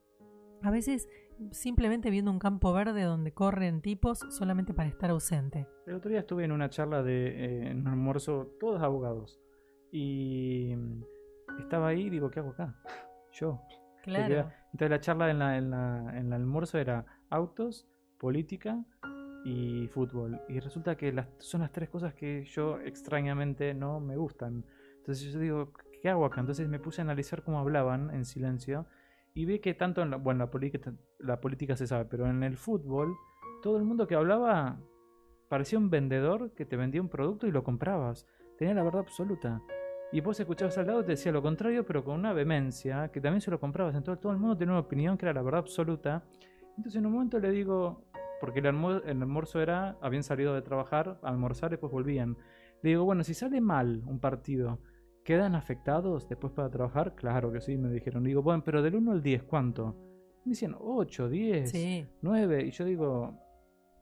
A 0.62 0.70
veces 0.70 1.08
simplemente 1.50 2.10
viendo 2.10 2.30
un 2.30 2.38
campo 2.38 2.72
verde 2.72 3.02
donde 3.02 3.32
corren 3.32 3.82
tipos 3.82 4.20
solamente 4.30 4.74
para 4.74 4.88
estar 4.88 5.10
ausente. 5.10 5.66
El 5.86 5.94
otro 5.94 6.10
día 6.10 6.20
estuve 6.20 6.44
en 6.44 6.52
una 6.52 6.70
charla 6.70 7.02
de 7.02 7.68
eh, 7.68 7.72
un 7.74 7.86
almuerzo, 7.88 8.54
todos 8.60 8.82
abogados, 8.82 9.40
y 9.90 10.74
estaba 11.58 11.88
ahí 11.88 12.02
y 12.02 12.10
digo, 12.10 12.30
¿qué 12.30 12.40
hago 12.40 12.50
acá? 12.50 12.74
Yo. 13.32 13.60
Claro. 14.02 14.50
Entonces 14.72 14.90
la 14.90 15.00
charla 15.00 15.30
en, 15.30 15.38
la, 15.38 15.56
en, 15.56 15.70
la, 15.70 16.18
en 16.18 16.26
el 16.26 16.32
almuerzo 16.34 16.78
era 16.78 17.06
autos, 17.30 17.88
política 18.18 18.84
y 19.44 19.88
fútbol. 19.88 20.40
Y 20.48 20.60
resulta 20.60 20.96
que 20.96 21.12
las, 21.12 21.28
son 21.38 21.62
las 21.62 21.72
tres 21.72 21.88
cosas 21.88 22.14
que 22.14 22.44
yo 22.44 22.78
extrañamente 22.80 23.72
no 23.74 24.00
me 24.00 24.16
gustan. 24.16 24.64
Entonces 24.98 25.32
yo 25.32 25.38
digo, 25.38 25.72
¿qué 26.02 26.10
hago 26.10 26.24
acá? 26.26 26.40
Entonces 26.40 26.68
me 26.68 26.78
puse 26.78 27.00
a 27.00 27.04
analizar 27.04 27.42
cómo 27.42 27.58
hablaban 27.58 28.10
en 28.10 28.24
silencio 28.24 28.86
y 29.34 29.46
vi 29.46 29.58
que 29.58 29.74
tanto 29.74 30.02
en 30.02 30.10
la, 30.10 30.16
bueno, 30.16 30.44
la 30.44 30.50
política, 30.50 30.92
la 31.18 31.40
política 31.40 31.76
se 31.76 31.86
sabe, 31.86 32.04
pero 32.04 32.26
en 32.26 32.42
el 32.42 32.56
fútbol 32.56 33.14
todo 33.62 33.78
el 33.78 33.84
mundo 33.84 34.06
que 34.06 34.14
hablaba 34.14 34.78
parecía 35.48 35.78
un 35.78 35.90
vendedor 35.90 36.52
que 36.54 36.64
te 36.64 36.76
vendía 36.76 37.00
un 37.00 37.08
producto 37.08 37.46
y 37.46 37.52
lo 37.52 37.64
comprabas. 37.64 38.26
Tenía 38.58 38.74
la 38.74 38.82
verdad 38.82 39.00
absoluta. 39.00 39.60
Y 40.14 40.20
vos 40.20 40.38
escuchabas 40.38 40.78
al 40.78 40.86
lado 40.86 41.00
y 41.00 41.02
te 41.02 41.10
decía 41.10 41.32
lo 41.32 41.42
contrario, 41.42 41.84
pero 41.84 42.04
con 42.04 42.20
una 42.20 42.32
vehemencia, 42.32 43.08
que 43.08 43.20
también 43.20 43.40
se 43.40 43.50
lo 43.50 43.58
comprabas. 43.58 43.96
Entonces 43.96 44.22
todo 44.22 44.30
el 44.30 44.38
mundo 44.38 44.56
tenía 44.56 44.74
una 44.74 44.80
opinión 44.82 45.18
que 45.18 45.26
era 45.26 45.32
la 45.32 45.42
verdad 45.42 45.58
absoluta. 45.58 46.22
Entonces 46.76 46.94
en 46.94 47.06
un 47.06 47.14
momento 47.14 47.40
le 47.40 47.50
digo, 47.50 48.04
porque 48.40 48.60
el, 48.60 48.66
almuerzo, 48.66 49.60
era, 49.60 49.98
habían 50.00 50.22
salido 50.22 50.54
de 50.54 50.62
trabajar, 50.62 51.18
a 51.20 51.28
almorzar 51.28 51.70
y 51.70 51.72
después 51.72 51.90
volvían. 51.90 52.36
Le 52.80 52.90
digo, 52.90 53.04
bueno, 53.04 53.24
si 53.24 53.34
sale 53.34 53.60
mal 53.60 54.04
un 54.06 54.20
partido, 54.20 54.78
¿quedan 55.24 55.56
afectados 55.56 56.28
después 56.28 56.52
para 56.52 56.70
trabajar? 56.70 57.16
Claro 57.16 57.50
que 57.50 57.60
sí, 57.60 57.76
me 57.76 57.90
dijeron. 57.90 58.22
Le 58.22 58.28
digo, 58.28 58.42
bueno, 58.42 58.62
pero 58.64 58.82
del 58.82 58.94
1 58.94 59.10
al 59.10 59.20
10, 59.20 59.42
¿cuánto? 59.42 59.96
Me 60.44 60.50
dicen 60.50 60.76
8, 60.78 61.28
10, 61.28 61.72
9. 62.22 62.66
Y 62.66 62.70
yo 62.70 62.84
digo, 62.84 63.36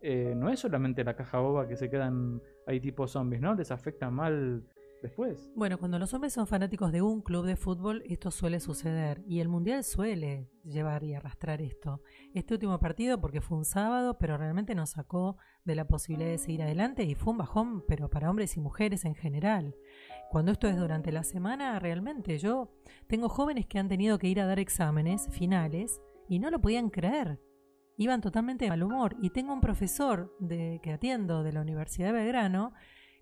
eh, 0.03 0.35
no 0.37 0.51
es 0.51 0.61
solamente 0.61 1.05
la 1.05 1.17
caja 1.17 1.39
boba 1.39 1.67
que 1.67 1.77
se 1.77 1.89
quedan 1.89 2.43
ahí 2.67 2.81
tipo 2.81 3.09
zombies, 3.09 3.41
¿no? 3.41 3.55
Les 3.55 3.71
afecta 3.71 4.11
mal 4.11 4.63
Bueno, 5.55 5.79
cuando 5.79 5.99
los 5.99 6.15
hombres 6.15 6.33
son 6.33 6.47
fanáticos 6.47 6.93
de 6.93 7.03
un 7.03 7.21
club 7.23 7.45
de 7.45 7.57
fútbol, 7.57 8.03
esto 8.07 8.31
suele 8.31 8.61
suceder. 8.61 9.23
Y 9.27 9.41
el 9.41 9.49
Mundial 9.49 9.85
suele 9.85 10.49
llevar 10.65 11.03
y 11.05 11.15
arrastrar 11.15 11.61
esto. 11.61 12.03
Este 12.35 12.55
último 12.55 12.79
partido, 12.79 13.21
porque 13.21 13.41
fue 13.41 13.59
un 13.59 13.65
sábado, 13.65 14.19
pero 14.19 14.37
realmente 14.37 14.75
nos 14.75 14.91
sacó 14.91 15.37
de 15.65 15.75
la 15.75 15.87
posibilidad 15.87 16.31
de 16.31 16.39
seguir 16.39 16.63
adelante 16.63 17.05
y 17.05 17.15
fue 17.15 17.33
un 17.33 17.39
bajón, 17.39 17.85
pero 17.87 18.09
para 18.09 18.31
hombres 18.31 18.57
y 18.57 18.61
mujeres 18.61 19.05
en 19.05 19.15
general. 19.15 19.75
Cuando 20.31 20.53
esto 20.53 20.69
es 20.69 20.77
durante 20.77 21.13
la 21.13 21.25
semana, 21.25 21.79
realmente 21.79 22.39
yo 22.39 22.73
tengo 23.07 23.29
jóvenes 23.29 23.67
que 23.67 23.79
han 23.79 23.89
tenido 23.89 24.19
que 24.19 24.29
ir 24.29 24.41
a 24.41 24.47
dar 24.47 24.59
exámenes 24.59 25.29
finales 25.31 26.01
y 26.29 26.39
no 26.39 26.51
lo 26.51 26.61
podían 26.61 26.91
creer. 26.91 27.41
Iban 27.97 28.21
totalmente 28.21 28.65
de 28.65 28.71
mal 28.71 28.83
humor. 28.83 29.17
Y 29.21 29.31
tengo 29.31 29.53
un 29.53 29.61
profesor 29.61 30.35
de, 30.41 30.81
que 30.83 30.93
atiendo 30.93 31.43
de 31.43 31.53
la 31.53 31.61
Universidad 31.61 32.09
de 32.09 32.13
Belgrano 32.15 32.73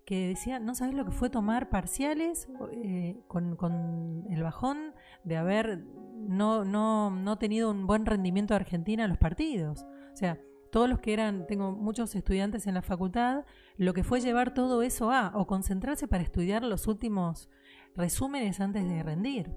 que 0.05 0.27
decía, 0.29 0.59
no 0.59 0.75
sabes 0.75 0.95
lo 0.95 1.05
que 1.05 1.11
fue 1.11 1.29
tomar 1.29 1.69
parciales 1.69 2.47
eh, 2.71 3.17
con, 3.27 4.25
el 4.29 4.43
bajón 4.43 4.93
de 5.23 5.37
haber 5.37 5.85
no, 6.27 6.65
no, 6.65 7.11
no 7.11 7.37
tenido 7.37 7.71
un 7.71 7.87
buen 7.87 8.05
rendimiento 8.05 8.53
de 8.53 8.61
Argentina 8.61 9.03
en 9.03 9.09
los 9.09 9.19
partidos. 9.19 9.85
O 10.13 10.15
sea, 10.15 10.39
todos 10.71 10.89
los 10.89 10.99
que 10.99 11.13
eran, 11.13 11.45
tengo 11.47 11.71
muchos 11.73 12.15
estudiantes 12.15 12.65
en 12.65 12.73
la 12.73 12.81
facultad, 12.81 13.45
lo 13.77 13.93
que 13.93 14.03
fue 14.03 14.21
llevar 14.21 14.53
todo 14.53 14.81
eso 14.81 15.11
a, 15.11 15.33
o 15.35 15.45
concentrarse 15.45 16.07
para 16.07 16.23
estudiar 16.23 16.63
los 16.63 16.87
últimos 16.87 17.49
resúmenes 17.95 18.59
antes 18.59 18.87
de 18.87 19.03
rendir. 19.03 19.51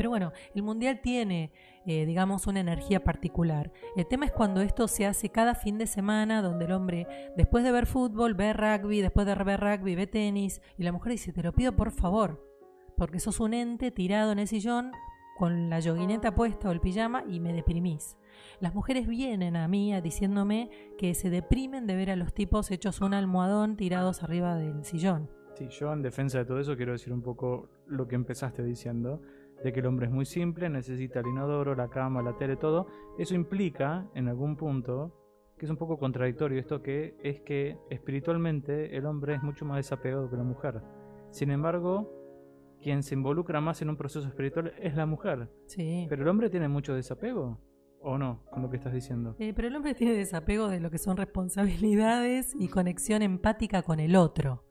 Pero 0.00 0.08
bueno, 0.08 0.32
el 0.54 0.62
mundial 0.62 1.02
tiene, 1.02 1.52
eh, 1.84 2.06
digamos, 2.06 2.46
una 2.46 2.60
energía 2.60 3.04
particular. 3.04 3.70
El 3.96 4.06
tema 4.06 4.24
es 4.24 4.32
cuando 4.32 4.62
esto 4.62 4.88
se 4.88 5.04
hace 5.04 5.28
cada 5.28 5.54
fin 5.54 5.76
de 5.76 5.86
semana, 5.86 6.40
donde 6.40 6.64
el 6.64 6.72
hombre, 6.72 7.06
después 7.36 7.64
de 7.64 7.70
ver 7.70 7.84
fútbol, 7.84 8.32
ve 8.32 8.54
rugby, 8.54 9.02
después 9.02 9.26
de 9.26 9.34
ver 9.34 9.60
rugby, 9.60 9.96
ve 9.96 10.06
tenis, 10.06 10.62
y 10.78 10.84
la 10.84 10.92
mujer 10.92 11.12
dice, 11.12 11.34
te 11.34 11.42
lo 11.42 11.52
pido 11.52 11.76
por 11.76 11.90
favor, 11.90 12.42
porque 12.96 13.20
sos 13.20 13.40
un 13.40 13.52
ente 13.52 13.90
tirado 13.90 14.32
en 14.32 14.38
el 14.38 14.48
sillón 14.48 14.92
con 15.36 15.68
la 15.68 15.80
yoguineta 15.80 16.34
puesta 16.34 16.70
o 16.70 16.72
el 16.72 16.80
pijama 16.80 17.24
y 17.28 17.38
me 17.38 17.52
deprimís. 17.52 18.16
Las 18.58 18.74
mujeres 18.74 19.06
vienen 19.06 19.54
a 19.54 19.68
mí 19.68 19.92
diciéndome 20.00 20.70
que 20.96 21.12
se 21.12 21.28
deprimen 21.28 21.86
de 21.86 21.96
ver 21.96 22.10
a 22.10 22.16
los 22.16 22.32
tipos 22.32 22.70
hechos 22.70 23.02
un 23.02 23.12
almohadón 23.12 23.76
tirados 23.76 24.22
arriba 24.22 24.56
del 24.56 24.82
sillón. 24.82 25.28
Sí, 25.56 25.68
yo 25.68 25.92
en 25.92 26.00
defensa 26.00 26.38
de 26.38 26.46
todo 26.46 26.58
eso 26.58 26.74
quiero 26.74 26.92
decir 26.92 27.12
un 27.12 27.20
poco 27.20 27.68
lo 27.86 28.08
que 28.08 28.14
empezaste 28.14 28.62
diciendo, 28.62 29.20
de 29.62 29.72
que 29.72 29.80
el 29.80 29.86
hombre 29.86 30.06
es 30.06 30.12
muy 30.12 30.24
simple, 30.24 30.68
necesita 30.68 31.20
el 31.20 31.26
inodoro, 31.26 31.74
la 31.74 31.88
cama, 31.88 32.22
la 32.22 32.36
tele, 32.36 32.56
todo. 32.56 32.86
Eso 33.18 33.34
implica, 33.34 34.08
en 34.14 34.28
algún 34.28 34.56
punto, 34.56 35.12
que 35.58 35.66
es 35.66 35.70
un 35.70 35.76
poco 35.76 35.98
contradictorio 35.98 36.58
esto 36.58 36.82
que 36.82 37.16
es 37.22 37.40
que 37.42 37.76
espiritualmente 37.90 38.96
el 38.96 39.04
hombre 39.04 39.34
es 39.34 39.42
mucho 39.42 39.66
más 39.66 39.76
desapegado 39.76 40.30
que 40.30 40.36
la 40.36 40.42
mujer. 40.42 40.80
Sin 41.30 41.50
embargo, 41.50 42.10
quien 42.80 43.02
se 43.02 43.14
involucra 43.14 43.60
más 43.60 43.82
en 43.82 43.90
un 43.90 43.96
proceso 43.96 44.26
espiritual 44.26 44.72
es 44.80 44.96
la 44.96 45.04
mujer. 45.04 45.50
Sí. 45.66 46.06
Pero 46.08 46.22
el 46.22 46.28
hombre 46.28 46.48
tiene 46.48 46.68
mucho 46.68 46.94
desapego. 46.94 47.58
¿O 48.02 48.16
no? 48.16 48.42
Con 48.50 48.62
lo 48.62 48.70
que 48.70 48.78
estás 48.78 48.94
diciendo. 48.94 49.36
Eh, 49.38 49.52
pero 49.54 49.68
el 49.68 49.76
hombre 49.76 49.92
tiene 49.92 50.14
desapego 50.14 50.68
de 50.68 50.80
lo 50.80 50.90
que 50.90 50.96
son 50.96 51.18
responsabilidades 51.18 52.54
y 52.58 52.68
conexión 52.68 53.20
empática 53.20 53.82
con 53.82 54.00
el 54.00 54.16
otro. 54.16 54.64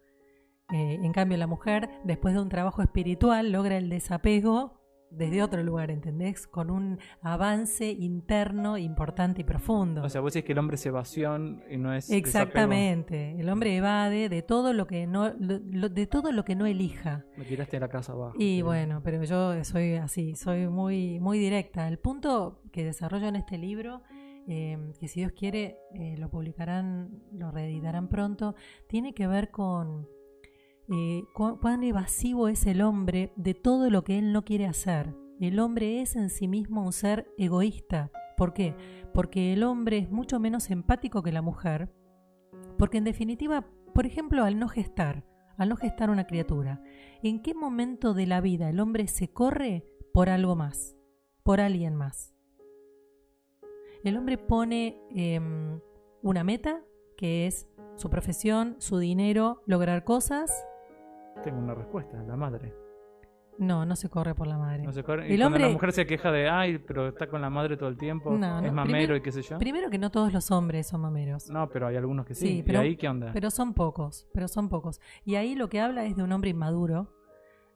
Eh, 0.73 0.97
en 1.03 1.13
cambio, 1.13 1.37
la 1.37 1.45
mujer, 1.45 1.89
después 2.03 2.33
de 2.33 2.41
un 2.41 2.49
trabajo 2.49 2.81
espiritual, 2.81 3.51
logra 3.51 3.77
el 3.77 3.89
desapego 3.89 4.78
desde 5.11 5.43
otro 5.43 5.63
lugar, 5.63 5.91
¿entendés? 5.91 6.47
Con 6.47 6.69
un 6.69 6.99
avance 7.21 7.89
interno 7.91 8.77
importante 8.77 9.41
y 9.41 9.43
profundo. 9.43 10.03
O 10.03 10.09
sea, 10.09 10.21
vos 10.21 10.33
decís 10.33 10.45
que 10.45 10.51
el 10.53 10.59
hombre 10.59 10.75
es 10.75 10.85
evasión 10.85 11.63
y 11.69 11.77
no 11.77 11.93
es 11.93 12.09
Exactamente. 12.09 13.39
El 13.39 13.49
hombre 13.49 13.75
evade 13.75 14.29
de 14.29 14.41
todo 14.41 14.73
lo 14.73 14.87
que 14.87 15.07
no 15.07 15.31
de 15.31 16.07
todo 16.07 16.31
lo 16.31 16.45
que 16.45 16.55
no 16.55 16.65
elija. 16.65 17.25
Me 17.37 17.45
tiraste 17.45 17.77
a 17.77 17.81
la 17.81 17.89
casa 17.89 18.13
abajo. 18.13 18.35
Y 18.37 18.61
bueno, 18.61 19.01
pero 19.03 19.23
yo 19.23 19.63
soy 19.63 19.95
así, 19.95 20.35
soy 20.35 20.67
muy 20.67 21.19
muy 21.19 21.39
directa. 21.39 21.87
El 21.87 21.99
punto 21.99 22.61
que 22.71 22.83
desarrollo 22.83 23.27
en 23.27 23.35
este 23.35 23.57
libro 23.57 24.03
eh, 24.47 24.93
que 24.99 25.07
si 25.07 25.19
Dios 25.19 25.31
quiere 25.33 25.77
eh, 25.93 26.15
lo 26.17 26.29
publicarán, 26.31 27.21
lo 27.31 27.51
reeditarán 27.51 28.07
pronto, 28.07 28.55
tiene 28.87 29.13
que 29.13 29.27
ver 29.27 29.51
con 29.51 30.07
eh, 30.91 31.23
cuán 31.33 31.83
evasivo 31.83 32.47
es 32.47 32.65
el 32.65 32.81
hombre 32.81 33.31
de 33.35 33.53
todo 33.53 33.89
lo 33.89 34.03
que 34.03 34.17
él 34.17 34.33
no 34.33 34.43
quiere 34.43 34.65
hacer. 34.65 35.15
El 35.39 35.59
hombre 35.59 36.01
es 36.01 36.15
en 36.15 36.29
sí 36.29 36.47
mismo 36.47 36.83
un 36.83 36.93
ser 36.93 37.31
egoísta. 37.37 38.11
¿Por 38.35 38.53
qué? 38.53 38.75
Porque 39.13 39.53
el 39.53 39.63
hombre 39.63 39.99
es 39.99 40.09
mucho 40.09 40.39
menos 40.39 40.69
empático 40.69 41.21
que 41.21 41.31
la 41.31 41.41
mujer. 41.41 41.93
Porque 42.77 42.97
en 42.97 43.03
definitiva, 43.03 43.67
por 43.93 44.05
ejemplo, 44.05 44.43
al 44.43 44.57
no 44.57 44.67
gestar, 44.67 45.25
al 45.57 45.69
no 45.69 45.75
gestar 45.75 46.09
una 46.09 46.25
criatura, 46.25 46.81
¿en 47.21 47.41
qué 47.41 47.53
momento 47.53 48.13
de 48.13 48.25
la 48.25 48.41
vida 48.41 48.69
el 48.69 48.79
hombre 48.79 49.07
se 49.07 49.31
corre 49.31 49.85
por 50.13 50.29
algo 50.29 50.55
más, 50.55 50.95
por 51.43 51.61
alguien 51.61 51.95
más? 51.95 52.33
El 54.03 54.17
hombre 54.17 54.37
pone 54.37 55.01
em, 55.11 55.79
una 56.21 56.43
meta, 56.43 56.81
que 57.17 57.45
es 57.47 57.67
su 57.95 58.09
profesión, 58.09 58.77
su 58.79 58.97
dinero, 58.97 59.61
lograr 59.65 60.05
cosas, 60.05 60.65
tengo 61.43 61.59
una 61.59 61.73
respuesta, 61.73 62.21
la 62.23 62.35
madre. 62.35 62.73
No, 63.59 63.85
no 63.85 63.95
se 63.97 64.09
corre 64.09 64.33
por 64.33 64.47
la 64.47 64.57
madre. 64.57 64.83
No 64.83 64.93
se 64.93 65.03
corre. 65.03 65.29
Y 65.29 65.33
el 65.33 65.43
hombre... 65.43 65.63
la 65.63 65.69
mujer 65.69 65.91
se 65.91 66.05
queja 66.05 66.31
de, 66.31 66.49
ay, 66.49 66.77
pero 66.77 67.09
está 67.09 67.27
con 67.27 67.41
la 67.41 67.49
madre 67.49 67.75
todo 67.75 67.89
el 67.89 67.97
tiempo, 67.97 68.33
es 68.33 68.71
mamero 68.71 69.17
y 69.17 69.21
qué 69.21 69.33
sé 69.33 69.41
yo. 69.41 69.57
Primero 69.57 69.89
que 69.89 69.97
no 69.97 70.11
todos 70.11 70.31
los 70.31 70.49
hombres 70.51 70.87
son 70.87 71.01
mameros. 71.01 71.49
No, 71.49 71.69
pero 71.69 71.87
hay 71.87 71.97
algunos 71.97 72.25
que 72.25 72.35
sí. 72.35 72.63
pero, 72.65 72.81
¿Y 72.81 72.87
ahí 72.87 72.95
qué 72.95 73.09
onda? 73.09 73.31
Pero 73.33 73.51
son 73.51 73.73
pocos, 73.73 74.29
pero 74.33 74.47
son 74.47 74.69
pocos. 74.69 75.01
Y 75.25 75.35
ahí 75.35 75.55
lo 75.55 75.67
que 75.67 75.81
habla 75.81 76.05
es 76.05 76.15
de 76.15 76.23
un 76.23 76.31
hombre 76.31 76.51
inmaduro, 76.51 77.13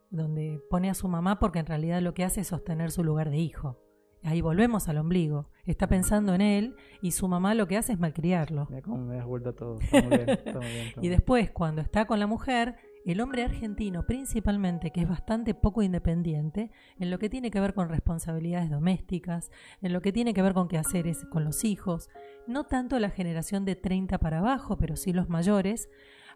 donde 0.08 0.58
pone 0.70 0.88
a 0.88 0.94
su 0.94 1.06
mamá 1.06 1.38
porque 1.38 1.58
en 1.58 1.66
realidad 1.66 2.00
lo 2.00 2.14
que 2.14 2.24
hace 2.24 2.40
es 2.40 2.46
sostener 2.48 2.90
su 2.90 3.04
lugar 3.04 3.30
de 3.30 3.36
hijo. 3.36 3.78
Ahí 4.22 4.40
volvemos 4.40 4.88
al 4.88 4.96
ombligo. 4.96 5.50
Está 5.66 5.86
pensando 5.86 6.34
en 6.34 6.40
él 6.40 6.76
y 7.02 7.10
su 7.10 7.28
mamá 7.28 7.54
lo 7.54 7.68
que 7.68 7.76
hace 7.76 7.92
es 7.92 7.98
malcriarlo. 7.98 8.66
Mira 8.70 8.80
cómo 8.80 9.04
me 9.04 9.16
das 9.16 9.26
vuelta 9.26 9.52
todo. 9.52 9.78
Está 9.80 10.00
muy 10.00 10.16
bien, 10.16 10.30
está 10.30 10.58
muy 10.60 10.70
bien, 10.70 10.92
y 11.02 11.08
después, 11.08 11.50
cuando 11.50 11.82
está 11.82 12.06
con 12.06 12.18
la 12.18 12.26
mujer, 12.26 12.76
el 13.04 13.20
hombre 13.20 13.44
argentino 13.44 14.06
principalmente, 14.06 14.90
que 14.90 15.02
es 15.02 15.08
bastante 15.08 15.54
poco 15.54 15.82
independiente, 15.82 16.70
en 16.98 17.10
lo 17.10 17.18
que 17.18 17.28
tiene 17.28 17.50
que 17.50 17.60
ver 17.60 17.74
con 17.74 17.88
responsabilidades 17.88 18.70
domésticas, 18.70 19.50
en 19.82 19.92
lo 19.92 20.00
que 20.00 20.12
tiene 20.12 20.32
que 20.32 20.42
ver 20.42 20.54
con 20.54 20.68
quehaceres 20.68 21.26
con 21.30 21.44
los 21.44 21.64
hijos, 21.64 22.08
no 22.46 22.64
tanto 22.64 22.98
la 22.98 23.10
generación 23.10 23.64
de 23.64 23.76
30 23.76 24.18
para 24.18 24.38
abajo, 24.38 24.78
pero 24.78 24.96
sí 24.96 25.12
los 25.12 25.28
mayores, 25.28 25.88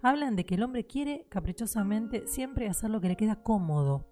hablan 0.03 0.37
de 0.37 0.45
que 0.45 0.57
el 0.57 0.63
hombre 0.63 0.87
quiere 0.87 1.27
caprichosamente 1.31 2.27
siempre 2.27 2.69
hacer 2.69 2.91
lo 2.91 3.01
que 3.01 3.09
le 3.09 3.17
queda 3.17 3.43
cómodo. 3.43 4.07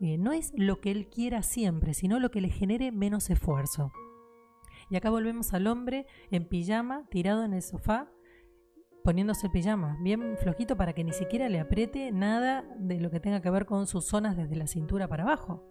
Eh, 0.00 0.16
no 0.18 0.32
es 0.32 0.52
lo 0.56 0.80
que 0.80 0.90
él 0.90 1.08
quiera 1.08 1.42
siempre, 1.42 1.94
sino 1.94 2.20
lo 2.20 2.30
que 2.30 2.40
le 2.40 2.50
genere 2.50 2.92
menos 2.92 3.30
esfuerzo. 3.30 3.92
Y 4.90 4.96
acá 4.96 5.10
volvemos 5.10 5.52
al 5.54 5.66
hombre 5.66 6.06
en 6.30 6.46
pijama, 6.46 7.06
tirado 7.10 7.44
en 7.44 7.54
el 7.54 7.62
sofá, 7.62 8.10
poniéndose 9.04 9.46
el 9.46 9.52
pijama, 9.52 9.98
bien 10.00 10.36
flojito 10.38 10.76
para 10.76 10.94
que 10.94 11.04
ni 11.04 11.12
siquiera 11.12 11.50
le 11.50 11.60
apriete 11.60 12.10
nada 12.10 12.64
de 12.78 12.98
lo 12.98 13.10
que 13.10 13.20
tenga 13.20 13.42
que 13.42 13.50
ver 13.50 13.66
con 13.66 13.86
sus 13.86 14.06
zonas 14.06 14.34
desde 14.34 14.56
la 14.56 14.66
cintura 14.66 15.06
para 15.06 15.24
abajo. 15.24 15.62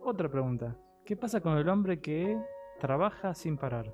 Otra 0.00 0.30
pregunta, 0.30 0.78
¿qué 1.04 1.16
pasa 1.16 1.40
con 1.40 1.58
el 1.58 1.68
hombre 1.68 2.00
que 2.00 2.40
trabaja 2.80 3.34
sin 3.34 3.58
parar? 3.58 3.92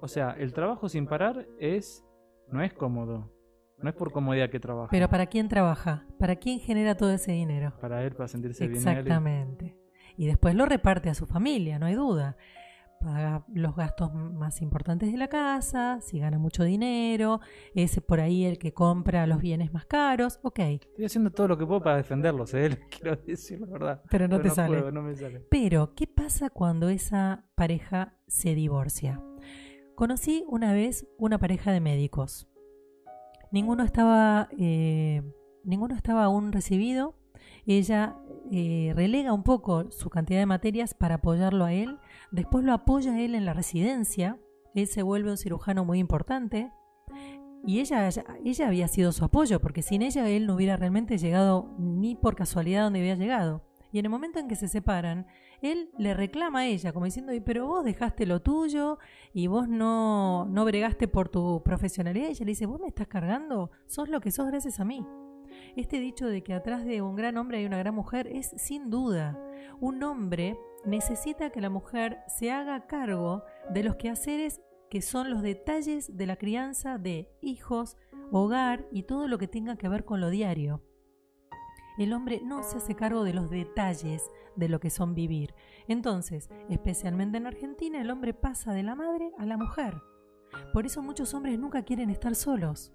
O 0.00 0.08
sea, 0.08 0.32
el 0.32 0.52
trabajo 0.52 0.88
sin 0.88 1.06
parar 1.06 1.46
es 1.60 2.04
no 2.48 2.62
es 2.62 2.74
cómodo. 2.74 3.32
No 3.78 3.88
es 3.88 3.96
por 3.96 4.12
comodidad 4.12 4.50
que 4.50 4.60
trabaja. 4.60 4.90
Pero 4.90 5.08
¿para 5.08 5.26
quién 5.26 5.48
trabaja? 5.48 6.04
¿Para 6.18 6.36
quién 6.36 6.58
genera 6.58 6.96
todo 6.96 7.12
ese 7.12 7.32
dinero? 7.32 7.72
Para 7.80 8.04
él, 8.04 8.14
para 8.14 8.28
sentirse 8.28 8.66
bien. 8.66 8.76
Exactamente. 8.76 9.74
Y 10.18 10.26
después 10.26 10.54
lo 10.54 10.66
reparte 10.66 11.08
a 11.08 11.14
su 11.14 11.26
familia, 11.26 11.78
no 11.78 11.86
hay 11.86 11.94
duda 11.94 12.36
paga 13.00 13.44
los 13.52 13.74
gastos 13.74 14.12
más 14.14 14.60
importantes 14.60 15.10
de 15.10 15.18
la 15.18 15.28
casa, 15.28 16.00
si 16.02 16.18
gana 16.18 16.38
mucho 16.38 16.64
dinero, 16.64 17.40
es 17.74 17.98
por 18.00 18.20
ahí 18.20 18.44
el 18.44 18.58
que 18.58 18.72
compra 18.72 19.26
los 19.26 19.40
bienes 19.40 19.72
más 19.72 19.86
caros, 19.86 20.38
ok. 20.42 20.58
Estoy 20.58 21.06
haciendo 21.06 21.30
todo 21.30 21.48
lo 21.48 21.58
que 21.58 21.66
puedo 21.66 21.82
para 21.82 21.96
defenderlos, 21.96 22.52
¿eh? 22.54 22.78
quiero 22.90 23.16
decir 23.16 23.60
la 23.60 23.66
verdad. 23.66 24.02
Pero 24.10 24.28
no 24.28 24.40
te 24.40 24.50
sale. 24.50 24.78
Puedo, 24.78 24.92
no 24.92 25.02
me 25.02 25.16
sale. 25.16 25.40
Pero, 25.50 25.94
¿qué 25.94 26.06
pasa 26.06 26.50
cuando 26.50 26.90
esa 26.90 27.44
pareja 27.54 28.14
se 28.26 28.54
divorcia? 28.54 29.20
Conocí 29.94 30.44
una 30.46 30.72
vez 30.72 31.06
una 31.18 31.38
pareja 31.38 31.72
de 31.72 31.80
médicos. 31.80 32.48
Ninguno 33.50 33.82
estaba, 33.82 34.48
eh, 34.58 35.22
ninguno 35.64 35.94
estaba 35.94 36.24
aún 36.24 36.52
recibido. 36.52 37.19
Ella 37.66 38.16
eh, 38.50 38.92
relega 38.94 39.32
un 39.32 39.42
poco 39.42 39.90
su 39.90 40.10
cantidad 40.10 40.40
de 40.40 40.46
materias 40.46 40.94
para 40.94 41.16
apoyarlo 41.16 41.64
a 41.64 41.72
él 41.72 41.98
Después 42.30 42.64
lo 42.64 42.72
apoya 42.72 43.20
él 43.20 43.34
en 43.34 43.44
la 43.44 43.54
residencia. 43.54 44.38
Él 44.74 44.86
se 44.86 45.02
vuelve 45.02 45.30
un 45.30 45.36
cirujano 45.36 45.84
muy 45.84 45.98
importante. 45.98 46.70
Y 47.66 47.80
ella, 47.80 48.08
ella 48.44 48.68
había 48.68 48.88
sido 48.88 49.12
su 49.12 49.24
apoyo, 49.24 49.60
porque 49.60 49.82
sin 49.82 50.02
ella 50.02 50.28
él 50.28 50.46
no 50.46 50.54
hubiera 50.54 50.76
realmente 50.76 51.18
llegado 51.18 51.74
ni 51.78 52.14
por 52.14 52.36
casualidad 52.36 52.84
donde 52.84 53.00
había 53.00 53.16
llegado. 53.16 53.62
Y 53.92 53.98
en 53.98 54.06
el 54.06 54.10
momento 54.10 54.38
en 54.38 54.48
que 54.48 54.54
se 54.54 54.68
separan, 54.68 55.26
él 55.60 55.90
le 55.98 56.14
reclama 56.14 56.60
a 56.60 56.66
ella, 56.66 56.92
como 56.92 57.04
diciendo, 57.04 57.32
pero 57.44 57.66
vos 57.66 57.84
dejaste 57.84 58.24
lo 58.24 58.40
tuyo 58.40 58.98
y 59.34 59.48
vos 59.48 59.68
no, 59.68 60.46
no 60.46 60.64
bregaste 60.64 61.08
por 61.08 61.28
tu 61.28 61.62
profesionalidad. 61.64 62.28
Y 62.28 62.30
ella 62.30 62.44
le 62.44 62.52
dice, 62.52 62.66
vos 62.66 62.80
me 62.80 62.88
estás 62.88 63.08
cargando, 63.08 63.72
sos 63.86 64.08
lo 64.08 64.20
que 64.20 64.30
sos 64.30 64.46
gracias 64.46 64.78
a 64.78 64.84
mí. 64.84 65.04
Este 65.76 66.00
dicho 66.00 66.26
de 66.26 66.42
que 66.42 66.54
atrás 66.54 66.84
de 66.84 67.02
un 67.02 67.16
gran 67.16 67.36
hombre 67.36 67.58
hay 67.58 67.66
una 67.66 67.78
gran 67.78 67.94
mujer 67.94 68.26
es 68.28 68.52
sin 68.56 68.90
duda. 68.90 69.38
Un 69.80 70.02
hombre 70.02 70.58
necesita 70.84 71.50
que 71.50 71.60
la 71.60 71.70
mujer 71.70 72.18
se 72.26 72.50
haga 72.50 72.86
cargo 72.86 73.44
de 73.70 73.84
los 73.84 73.96
quehaceres 73.96 74.60
que 74.90 75.02
son 75.02 75.30
los 75.30 75.42
detalles 75.42 76.16
de 76.16 76.26
la 76.26 76.36
crianza 76.36 76.98
de 76.98 77.30
hijos, 77.40 77.96
hogar 78.32 78.86
y 78.90 79.04
todo 79.04 79.28
lo 79.28 79.38
que 79.38 79.46
tenga 79.46 79.76
que 79.76 79.88
ver 79.88 80.04
con 80.04 80.20
lo 80.20 80.30
diario. 80.30 80.82
El 81.98 82.12
hombre 82.12 82.40
no 82.44 82.62
se 82.62 82.78
hace 82.78 82.94
cargo 82.96 83.24
de 83.24 83.34
los 83.34 83.50
detalles 83.50 84.30
de 84.56 84.68
lo 84.68 84.80
que 84.80 84.90
son 84.90 85.14
vivir. 85.14 85.54
Entonces, 85.86 86.48
especialmente 86.68 87.38
en 87.38 87.46
Argentina, 87.46 88.00
el 88.00 88.10
hombre 88.10 88.34
pasa 88.34 88.72
de 88.72 88.82
la 88.82 88.94
madre 88.94 89.32
a 89.38 89.46
la 89.46 89.56
mujer. 89.56 90.00
Por 90.72 90.86
eso 90.86 91.02
muchos 91.02 91.34
hombres 91.34 91.58
nunca 91.58 91.82
quieren 91.84 92.10
estar 92.10 92.34
solos. 92.34 92.92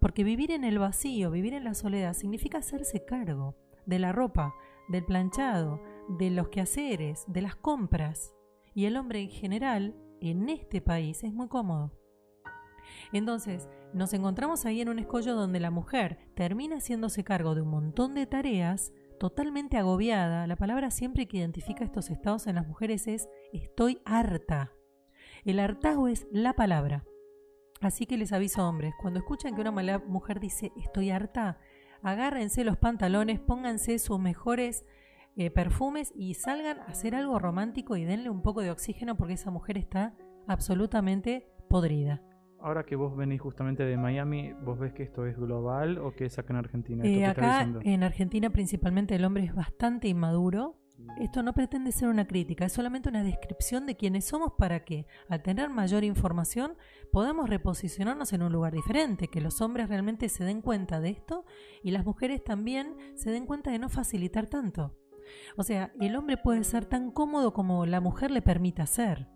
Porque 0.00 0.24
vivir 0.24 0.50
en 0.50 0.64
el 0.64 0.78
vacío, 0.78 1.30
vivir 1.30 1.54
en 1.54 1.64
la 1.64 1.74
soledad, 1.74 2.14
significa 2.14 2.58
hacerse 2.58 3.04
cargo 3.04 3.56
de 3.86 3.98
la 3.98 4.12
ropa, 4.12 4.54
del 4.88 5.04
planchado, 5.04 5.80
de 6.08 6.30
los 6.30 6.48
quehaceres, 6.48 7.24
de 7.28 7.42
las 7.42 7.56
compras. 7.56 8.34
Y 8.74 8.84
el 8.84 8.96
hombre 8.96 9.20
en 9.20 9.30
general, 9.30 9.94
en 10.20 10.48
este 10.48 10.80
país, 10.80 11.24
es 11.24 11.32
muy 11.32 11.48
cómodo. 11.48 11.92
Entonces, 13.12 13.68
nos 13.92 14.12
encontramos 14.12 14.64
ahí 14.64 14.80
en 14.80 14.88
un 14.88 14.98
escollo 14.98 15.34
donde 15.34 15.60
la 15.60 15.70
mujer 15.70 16.18
termina 16.34 16.76
haciéndose 16.76 17.24
cargo 17.24 17.54
de 17.54 17.62
un 17.62 17.70
montón 17.70 18.14
de 18.14 18.26
tareas, 18.26 18.92
totalmente 19.18 19.78
agobiada, 19.78 20.46
la 20.46 20.56
palabra 20.56 20.90
siempre 20.90 21.26
que 21.26 21.38
identifica 21.38 21.84
estos 21.84 22.10
estados 22.10 22.46
en 22.46 22.56
las 22.56 22.66
mujeres 22.66 23.06
es 23.06 23.28
estoy 23.52 24.00
harta. 24.04 24.72
El 25.44 25.60
hartazgo 25.60 26.08
es 26.08 26.26
la 26.30 26.54
palabra. 26.54 27.04
Así 27.86 28.04
que 28.04 28.16
les 28.16 28.32
aviso 28.32 28.68
hombres, 28.68 28.94
cuando 29.00 29.20
escuchan 29.20 29.54
que 29.54 29.60
una 29.60 29.70
mujer 30.00 30.40
dice 30.40 30.72
estoy 30.76 31.10
harta, 31.10 31.60
agárrense 32.02 32.64
los 32.64 32.76
pantalones, 32.76 33.38
pónganse 33.38 34.00
sus 34.00 34.18
mejores 34.18 34.84
eh, 35.36 35.52
perfumes 35.52 36.12
y 36.16 36.34
salgan 36.34 36.80
a 36.80 36.86
hacer 36.86 37.14
algo 37.14 37.38
romántico 37.38 37.96
y 37.96 38.04
denle 38.04 38.28
un 38.28 38.42
poco 38.42 38.60
de 38.60 38.72
oxígeno 38.72 39.16
porque 39.16 39.34
esa 39.34 39.52
mujer 39.52 39.78
está 39.78 40.16
absolutamente 40.48 41.46
podrida. 41.68 42.22
Ahora 42.58 42.82
que 42.84 42.96
vos 42.96 43.16
venís 43.16 43.40
justamente 43.40 43.84
de 43.84 43.96
Miami, 43.96 44.52
¿vos 44.64 44.80
ves 44.80 44.92
que 44.92 45.04
esto 45.04 45.24
es 45.24 45.36
global 45.36 45.98
o 45.98 46.10
que 46.10 46.24
es 46.24 46.40
acá 46.40 46.54
en 46.54 46.58
Argentina? 46.58 47.04
Eh, 47.04 47.24
acá 47.24 47.68
en 47.84 48.02
Argentina 48.02 48.50
principalmente 48.50 49.14
el 49.14 49.24
hombre 49.24 49.44
es 49.44 49.54
bastante 49.54 50.08
inmaduro. 50.08 50.74
Esto 51.18 51.42
no 51.42 51.54
pretende 51.54 51.92
ser 51.92 52.08
una 52.08 52.26
crítica, 52.26 52.66
es 52.66 52.72
solamente 52.72 53.08
una 53.08 53.22
descripción 53.22 53.86
de 53.86 53.96
quiénes 53.96 54.26
somos 54.26 54.52
para 54.58 54.84
que, 54.84 55.06
al 55.28 55.42
tener 55.42 55.70
mayor 55.70 56.04
información, 56.04 56.76
podamos 57.10 57.48
reposicionarnos 57.48 58.32
en 58.32 58.42
un 58.42 58.52
lugar 58.52 58.74
diferente, 58.74 59.28
que 59.28 59.40
los 59.40 59.60
hombres 59.60 59.88
realmente 59.88 60.28
se 60.28 60.44
den 60.44 60.60
cuenta 60.60 61.00
de 61.00 61.10
esto 61.10 61.44
y 61.82 61.90
las 61.90 62.04
mujeres 62.04 62.44
también 62.44 62.96
se 63.14 63.30
den 63.30 63.46
cuenta 63.46 63.70
de 63.70 63.78
no 63.78 63.88
facilitar 63.88 64.46
tanto. 64.46 64.96
O 65.56 65.62
sea, 65.62 65.92
el 66.00 66.16
hombre 66.16 66.36
puede 66.36 66.64
ser 66.64 66.84
tan 66.84 67.10
cómodo 67.10 67.52
como 67.52 67.86
la 67.86 68.00
mujer 68.00 68.30
le 68.30 68.42
permita 68.42 68.86
ser. 68.86 69.28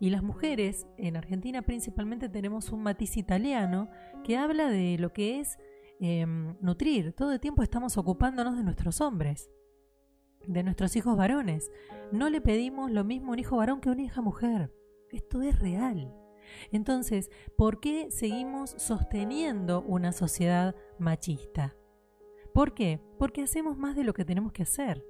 Y 0.00 0.10
las 0.10 0.22
mujeres, 0.22 0.86
en 0.96 1.16
Argentina 1.16 1.62
principalmente 1.62 2.28
tenemos 2.28 2.72
un 2.72 2.82
matiz 2.82 3.16
italiano 3.16 3.88
que 4.24 4.36
habla 4.36 4.68
de 4.68 4.98
lo 4.98 5.12
que 5.12 5.40
es 5.40 5.58
em, 6.00 6.56
nutrir. 6.60 7.12
Todo 7.12 7.32
el 7.32 7.40
tiempo 7.40 7.62
estamos 7.62 7.96
ocupándonos 7.96 8.56
de 8.56 8.64
nuestros 8.64 9.00
hombres, 9.00 9.48
de 10.46 10.62
nuestros 10.62 10.96
hijos 10.96 11.16
varones. 11.16 11.70
No 12.10 12.28
le 12.30 12.40
pedimos 12.40 12.90
lo 12.90 13.04
mismo 13.04 13.28
a 13.28 13.32
un 13.34 13.38
hijo 13.38 13.56
varón 13.56 13.80
que 13.80 13.88
a 13.88 13.92
una 13.92 14.02
hija 14.02 14.20
mujer. 14.20 14.72
Esto 15.10 15.42
es 15.42 15.58
real. 15.58 16.14
Entonces, 16.70 17.30
¿por 17.56 17.80
qué 17.80 18.10
seguimos 18.10 18.70
sosteniendo 18.78 19.82
una 19.82 20.12
sociedad 20.12 20.74
machista? 20.98 21.76
¿Por 22.52 22.74
qué? 22.74 23.00
Porque 23.18 23.42
hacemos 23.42 23.78
más 23.78 23.96
de 23.96 24.04
lo 24.04 24.12
que 24.12 24.24
tenemos 24.24 24.52
que 24.52 24.64
hacer. 24.64 25.04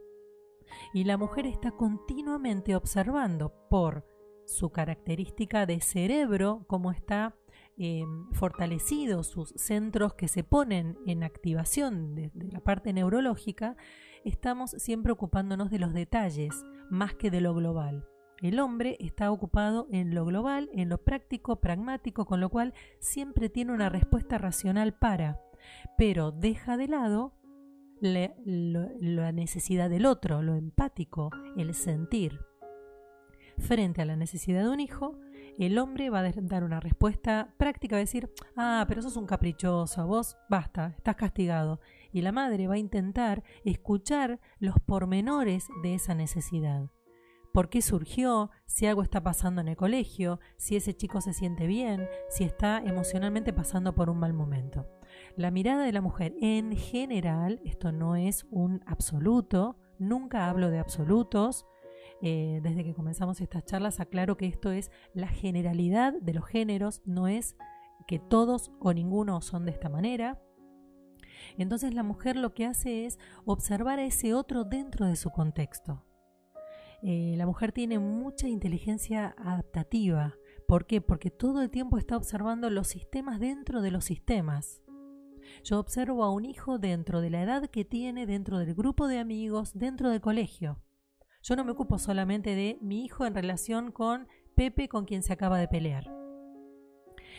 Y 0.94 1.04
la 1.04 1.18
mujer 1.18 1.46
está 1.46 1.72
continuamente 1.72 2.76
observando 2.76 3.52
por 3.68 4.06
su 4.46 4.70
característica 4.70 5.66
de 5.66 5.80
cerebro, 5.80 6.64
cómo 6.66 6.90
está 6.90 7.36
eh, 7.76 8.04
fortalecido 8.32 9.22
sus 9.22 9.50
centros 9.56 10.14
que 10.14 10.28
se 10.28 10.44
ponen 10.44 10.98
en 11.06 11.22
activación 11.22 12.14
de, 12.14 12.30
la 12.34 12.60
parte 12.60 12.92
neurológica, 12.92 13.76
estamos 14.24 14.70
siempre 14.72 15.12
ocupándonos 15.12 15.70
de 15.70 15.78
los 15.78 15.92
detalles 15.92 16.64
más 16.90 17.14
que 17.14 17.30
de 17.30 17.40
lo 17.40 17.54
global. 17.54 18.06
El 18.40 18.58
hombre 18.58 18.96
está 18.98 19.30
ocupado 19.30 19.86
en 19.92 20.14
lo 20.14 20.24
global, 20.24 20.68
en 20.72 20.88
lo 20.88 20.98
práctico, 20.98 21.60
pragmático, 21.60 22.24
con 22.26 22.40
lo 22.40 22.48
cual 22.48 22.74
siempre 22.98 23.48
tiene 23.48 23.72
una 23.72 23.88
respuesta 23.88 24.36
racional 24.36 24.94
para, 24.94 25.40
pero 25.96 26.32
deja 26.32 26.76
de 26.76 26.88
lado 26.88 27.34
la 28.00 29.30
necesidad 29.30 29.88
del 29.88 30.06
otro, 30.06 30.42
lo 30.42 30.56
empático, 30.56 31.30
el 31.56 31.72
sentir 31.72 32.40
frente 33.58 34.02
a 34.02 34.06
la 34.06 34.16
necesidad 34.16 34.64
de 34.64 34.70
un 34.70 34.80
hijo, 34.80 35.20
el 35.58 35.78
hombre 35.78 36.10
va 36.10 36.20
a 36.20 36.32
dar 36.32 36.64
una 36.64 36.80
respuesta 36.80 37.54
práctica, 37.58 37.96
va 37.96 37.98
a 37.98 38.00
decir, 38.00 38.30
ah, 38.56 38.84
pero 38.88 39.02
sos 39.02 39.16
un 39.16 39.26
caprichoso, 39.26 40.06
vos 40.06 40.36
basta, 40.48 40.94
estás 40.96 41.16
castigado. 41.16 41.80
Y 42.12 42.22
la 42.22 42.32
madre 42.32 42.66
va 42.66 42.74
a 42.74 42.78
intentar 42.78 43.42
escuchar 43.64 44.40
los 44.58 44.76
pormenores 44.84 45.68
de 45.82 45.94
esa 45.94 46.14
necesidad. 46.14 46.90
¿Por 47.52 47.68
qué 47.68 47.82
surgió? 47.82 48.50
Si 48.64 48.86
algo 48.86 49.02
está 49.02 49.22
pasando 49.22 49.60
en 49.60 49.68
el 49.68 49.76
colegio, 49.76 50.40
si 50.56 50.76
ese 50.76 50.94
chico 50.94 51.20
se 51.20 51.34
siente 51.34 51.66
bien, 51.66 52.08
si 52.30 52.44
está 52.44 52.78
emocionalmente 52.78 53.52
pasando 53.52 53.94
por 53.94 54.08
un 54.08 54.18
mal 54.18 54.32
momento. 54.32 54.88
La 55.36 55.50
mirada 55.50 55.84
de 55.84 55.92
la 55.92 56.00
mujer 56.00 56.34
en 56.40 56.74
general, 56.74 57.60
esto 57.64 57.92
no 57.92 58.16
es 58.16 58.46
un 58.50 58.82
absoluto, 58.86 59.76
nunca 59.98 60.48
hablo 60.48 60.70
de 60.70 60.78
absolutos, 60.78 61.66
eh, 62.22 62.60
desde 62.62 62.84
que 62.84 62.94
comenzamos 62.94 63.40
estas 63.40 63.64
charlas, 63.64 63.98
aclaro 63.98 64.36
que 64.36 64.46
esto 64.46 64.70
es 64.70 64.92
la 65.12 65.26
generalidad 65.26 66.14
de 66.20 66.34
los 66.34 66.46
géneros, 66.46 67.02
no 67.04 67.26
es 67.26 67.56
que 68.06 68.20
todos 68.20 68.70
o 68.78 68.92
ninguno 68.92 69.40
son 69.40 69.64
de 69.64 69.72
esta 69.72 69.88
manera. 69.88 70.40
Entonces 71.58 71.94
la 71.94 72.04
mujer 72.04 72.36
lo 72.36 72.54
que 72.54 72.64
hace 72.64 73.06
es 73.06 73.18
observar 73.44 73.98
a 73.98 74.04
ese 74.04 74.34
otro 74.34 74.64
dentro 74.64 75.06
de 75.06 75.16
su 75.16 75.30
contexto. 75.30 76.04
Eh, 77.02 77.34
la 77.36 77.46
mujer 77.46 77.72
tiene 77.72 77.98
mucha 77.98 78.48
inteligencia 78.48 79.34
adaptativa. 79.36 80.36
¿Por 80.68 80.86
qué? 80.86 81.00
Porque 81.00 81.30
todo 81.30 81.60
el 81.60 81.70
tiempo 81.70 81.98
está 81.98 82.16
observando 82.16 82.70
los 82.70 82.86
sistemas 82.86 83.40
dentro 83.40 83.82
de 83.82 83.90
los 83.90 84.04
sistemas. 84.04 84.80
Yo 85.64 85.80
observo 85.80 86.22
a 86.22 86.30
un 86.30 86.44
hijo 86.44 86.78
dentro 86.78 87.20
de 87.20 87.30
la 87.30 87.42
edad 87.42 87.68
que 87.68 87.84
tiene, 87.84 88.26
dentro 88.26 88.58
del 88.58 88.74
grupo 88.74 89.08
de 89.08 89.18
amigos, 89.18 89.72
dentro 89.74 90.10
del 90.10 90.20
colegio. 90.20 90.78
Yo 91.42 91.56
no 91.56 91.64
me 91.64 91.72
ocupo 91.72 91.98
solamente 91.98 92.54
de 92.54 92.78
mi 92.80 93.04
hijo 93.04 93.26
en 93.26 93.34
relación 93.34 93.90
con 93.90 94.28
Pepe 94.54 94.88
con 94.88 95.04
quien 95.04 95.22
se 95.22 95.32
acaba 95.32 95.58
de 95.58 95.66
pelear. 95.66 96.14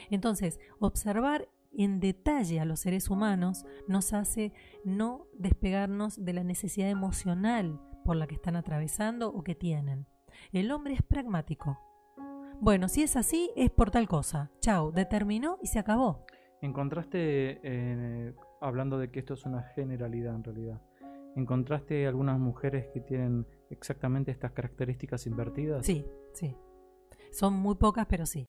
Entonces, 0.09 0.59
observar 0.79 1.47
en 1.71 2.01
detalle 2.01 2.59
a 2.59 2.65
los 2.65 2.81
seres 2.81 3.09
humanos 3.09 3.65
nos 3.87 4.11
hace 4.11 4.51
no 4.83 5.27
despegarnos 5.37 6.23
de 6.23 6.33
la 6.33 6.43
necesidad 6.43 6.89
emocional 6.89 7.79
por 8.03 8.17
la 8.17 8.27
que 8.27 8.35
están 8.35 8.57
atravesando 8.57 9.29
o 9.29 9.43
que 9.43 9.55
tienen. 9.55 10.05
El 10.51 10.71
hombre 10.71 10.95
es 10.95 11.01
pragmático. 11.01 11.79
Bueno, 12.59 12.89
si 12.89 13.03
es 13.03 13.15
así, 13.15 13.51
es 13.55 13.69
por 13.69 13.89
tal 13.89 14.07
cosa. 14.09 14.51
Chao, 14.59 14.91
determinó 14.91 15.57
y 15.61 15.67
se 15.67 15.79
acabó. 15.79 16.25
Encontraste, 16.61 18.35
hablando 18.59 18.97
de 18.97 19.11
que 19.11 19.19
esto 19.19 19.35
es 19.35 19.45
una 19.45 19.63
generalidad 19.75 20.35
en 20.35 20.43
realidad, 20.43 20.81
¿encontraste 21.35 22.05
algunas 22.05 22.39
mujeres 22.39 22.87
que 22.93 22.99
tienen 22.99 23.47
exactamente 23.73 24.31
estas 24.31 24.51
características 24.51 25.27
invertidas? 25.27 25.86
Sí, 25.86 26.05
sí. 26.33 26.55
Son 27.31 27.53
muy 27.53 27.75
pocas, 27.75 28.05
pero 28.07 28.25
sí. 28.25 28.47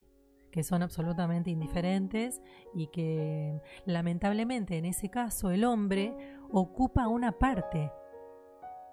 Que 0.51 0.63
son 0.63 0.83
absolutamente 0.83 1.49
indiferentes 1.49 2.41
y 2.73 2.87
que 2.87 3.61
lamentablemente 3.85 4.77
en 4.77 4.85
ese 4.85 5.09
caso 5.09 5.51
el 5.51 5.65
hombre 5.65 6.15
ocupa 6.49 7.07
una 7.07 7.33
parte 7.33 7.91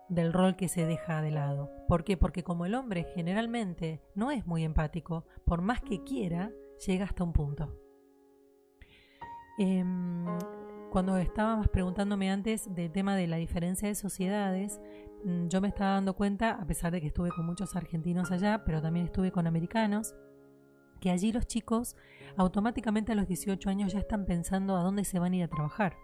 del 0.09 0.33
rol 0.33 0.57
que 0.57 0.69
se 0.69 0.85
deja 0.85 1.23
de 1.23 1.31
lado. 1.31 1.71
¿Por 1.89 2.05
qué? 2.05 2.17
Porque 2.17 2.43
como 2.43 2.67
el 2.67 2.75
hombre 2.75 3.07
generalmente 3.15 4.03
no 4.15 4.31
es 4.31 4.47
muy 4.47 4.65
empático, 4.65 5.25
por 5.45 5.63
más 5.63 5.81
que 5.81 6.03
quiera, 6.03 6.51
llega 6.87 7.05
hasta 7.05 7.25
un 7.25 7.33
punto. 7.33 7.79
Em, 9.59 10.27
cuando 10.93 11.17
estábamos 11.17 11.69
preguntándome 11.69 12.31
antes 12.31 12.73
del 12.73 12.93
tema 12.93 13.17
de 13.17 13.27
la 13.27 13.37
diferencia 13.37 13.89
de 13.89 13.95
sociedades, 13.95 14.81
Mm, 15.25 15.49
yo 15.49 15.61
me 15.61 15.69
estaba 15.69 15.93
dando 15.93 16.15
cuenta, 16.15 16.59
a 16.61 16.67
pesar 16.67 16.91
de 16.91 17.01
que 17.01 17.07
estuve 17.07 17.31
con 17.31 17.47
muchos 17.47 17.77
argentinos 17.77 18.31
allá, 18.33 18.65
pero 18.65 18.83
también 18.83 19.07
estuve 19.07 19.31
con 19.31 19.47
americanos, 19.47 20.15
que 21.01 21.11
allí 21.11 21.33
los 21.33 21.47
chicos 21.47 21.97
automáticamente 22.37 23.13
a 23.13 23.15
los 23.15 23.29
18 23.29 23.71
años 23.71 23.93
ya 23.93 24.01
están 24.01 24.25
pensando 24.25 24.77
a 24.77 24.83
dónde 24.83 25.05
se 25.05 25.19
van 25.19 25.33
a 25.33 25.37
ir 25.37 25.45
a 25.45 25.49
trabajar, 25.49 25.97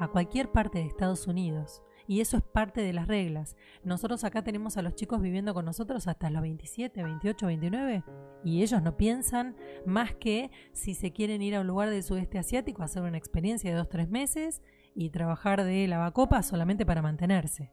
a 0.00 0.08
cualquier 0.08 0.50
parte 0.50 0.78
de 0.78 0.86
Estados 0.86 1.26
Unidos. 1.26 1.82
Y 2.08 2.20
eso 2.20 2.36
es 2.36 2.42
parte 2.42 2.82
de 2.82 2.92
las 2.92 3.08
reglas. 3.08 3.56
Nosotros 3.82 4.22
acá 4.24 4.42
tenemos 4.44 4.76
a 4.76 4.82
los 4.82 4.94
chicos 4.94 5.20
viviendo 5.20 5.54
con 5.54 5.64
nosotros 5.64 6.06
hasta 6.06 6.30
los 6.30 6.42
27, 6.42 7.02
28, 7.02 7.46
29 7.46 8.04
y 8.44 8.62
ellos 8.62 8.80
no 8.82 8.96
piensan 8.96 9.56
más 9.86 10.14
que 10.14 10.50
si 10.72 10.94
se 10.94 11.12
quieren 11.12 11.42
ir 11.42 11.56
a 11.56 11.60
un 11.60 11.66
lugar 11.66 11.90
del 11.90 12.02
sudeste 12.02 12.38
asiático 12.38 12.82
a 12.82 12.84
hacer 12.84 13.02
una 13.02 13.18
experiencia 13.18 13.74
de 13.74 13.82
2-3 13.82 14.08
meses 14.08 14.62
y 14.94 15.10
trabajar 15.10 15.64
de 15.64 15.88
lavacopa 15.88 16.42
solamente 16.42 16.86
para 16.86 17.02
mantenerse. 17.02 17.72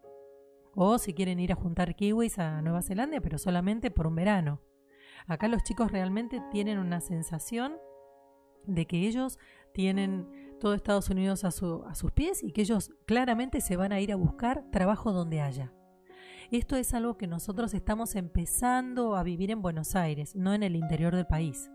O 0.76 0.98
si 0.98 1.14
quieren 1.14 1.40
ir 1.40 1.52
a 1.52 1.56
juntar 1.56 1.96
kiwis 1.96 2.40
a 2.40 2.62
Nueva 2.64 2.82
Zelanda, 2.82 3.22
pero 3.22 3.38
solamente 3.38 3.92
por 3.92 4.08
un 4.08 4.16
verano. 4.16 4.62
Acá 5.28 5.48
los 5.48 5.64
chicos 5.64 5.92
realmente 5.92 6.42
tienen 6.52 6.80
una 6.80 7.00
sensación 7.00 7.78
de 8.66 8.88
que 8.88 9.08
ellos 9.08 9.38
tienen 9.74 10.28
todo 10.64 10.76
Estados 10.76 11.10
Unidos 11.10 11.44
a, 11.44 11.52
sus 11.52 12.12
pies 12.14 12.42
y 12.42 12.54
que 12.54 12.62
ellos 12.62 12.90
claramente 13.06 13.60
se 13.60 13.76
van 13.76 13.92
a 13.92 14.00
ir 14.00 14.14
a 14.14 14.16
buscar 14.16 14.64
trabajo 14.72 15.12
donde 15.12 15.42
haya. 15.42 15.74
Esto 16.52 16.78
es 16.78 16.94
algo 16.94 17.18
que 17.18 17.28
nosotros 17.28 17.74
estamos 17.74 18.16
empezando 18.16 19.18
a 19.18 19.24
vivir 19.24 19.52
en 19.52 19.62
Buenos 19.62 19.98
Aires, 19.98 20.38
no 20.38 20.54
en 20.54 20.64
el 20.64 20.78
interior 20.78 21.14
del 21.14 21.28
país. 21.28 21.70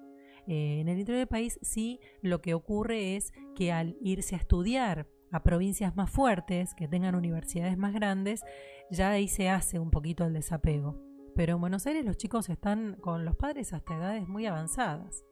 Eh, 0.46 0.80
en 0.80 0.88
el 0.88 1.00
interior 1.00 1.18
del 1.18 1.28
país 1.28 1.58
sí 1.60 2.00
lo 2.22 2.40
que 2.40 2.54
ocurre 2.54 3.16
es 3.16 3.34
que 3.54 3.72
al 3.72 3.98
irse 4.00 4.36
a 4.36 4.38
estudiar 4.38 5.06
a 5.30 5.42
provincias 5.42 5.94
más 5.94 6.10
fuertes, 6.10 6.74
que 6.74 6.88
tengan 6.88 7.14
universidades 7.14 7.76
más 7.76 7.92
grandes, 7.92 8.42
ya 8.90 9.10
ahí 9.10 9.28
se 9.28 9.50
hace 9.50 9.78
un 9.78 9.90
poquito 9.90 10.24
el 10.24 10.32
desapego. 10.32 10.98
Pero 11.36 11.56
en 11.56 11.60
Buenos 11.60 11.86
Aires 11.86 12.06
los 12.06 12.16
chicos 12.16 12.48
están 12.48 12.94
con 13.02 13.26
los 13.26 13.36
padres 13.36 13.74
hasta 13.74 13.96
edades 13.96 14.26
muy 14.26 14.46
avanzadas. 14.46 15.27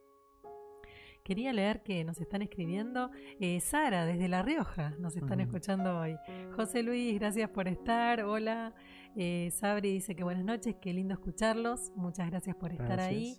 Quería 1.27 1.51
leer 1.51 1.83
que 1.83 2.05
nos 2.05 2.21
están 2.21 2.41
escribiendo. 2.41 3.11
Eh, 3.41 3.59
Sara, 3.59 4.05
desde 4.05 4.29
La 4.29 4.43
Rioja, 4.43 4.95
nos 4.97 5.17
están 5.17 5.41
escuchando 5.41 5.99
hoy. 5.99 6.15
José 6.55 6.83
Luis, 6.83 7.19
gracias 7.19 7.49
por 7.49 7.67
estar. 7.67 8.23
Hola. 8.23 8.73
Eh, 9.13 9.49
Sabri 9.51 9.91
dice 9.91 10.15
que 10.15 10.23
buenas 10.23 10.45
noches, 10.45 10.77
qué 10.79 10.93
lindo 10.93 11.15
escucharlos. 11.15 11.91
Muchas 11.97 12.29
gracias 12.29 12.55
por 12.55 12.71
estar 12.71 13.01
ahí. 13.01 13.37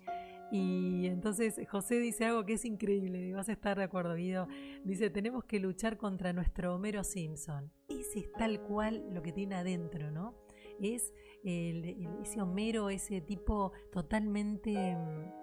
Y 0.51 1.07
entonces 1.07 1.59
José 1.67 1.99
dice 1.99 2.25
algo 2.25 2.45
que 2.45 2.53
es 2.53 2.65
increíble, 2.65 3.25
y 3.25 3.31
vas 3.31 3.49
a 3.49 3.53
estar 3.53 3.75
de 3.75 3.85
acuerdo, 3.85 4.13
Guido. 4.13 4.47
Dice, 4.83 5.09
tenemos 5.09 5.43
que 5.45 5.59
luchar 5.59 5.97
contra 5.97 6.31
nuestro 6.31 6.75
Homero 6.75 7.03
Simpson. 7.03 7.71
Ese 7.87 8.19
es 8.19 8.31
tal 8.33 8.61
cual 8.61 9.03
lo 9.11 9.23
que 9.23 9.31
tiene 9.31 9.55
adentro, 9.55 10.11
¿no? 10.11 10.35
Es 10.79 11.11
ese 11.43 12.39
Homero, 12.39 12.91
ese 12.91 13.19
tipo 13.21 13.71
totalmente 13.91 14.95
mm, 14.95 15.38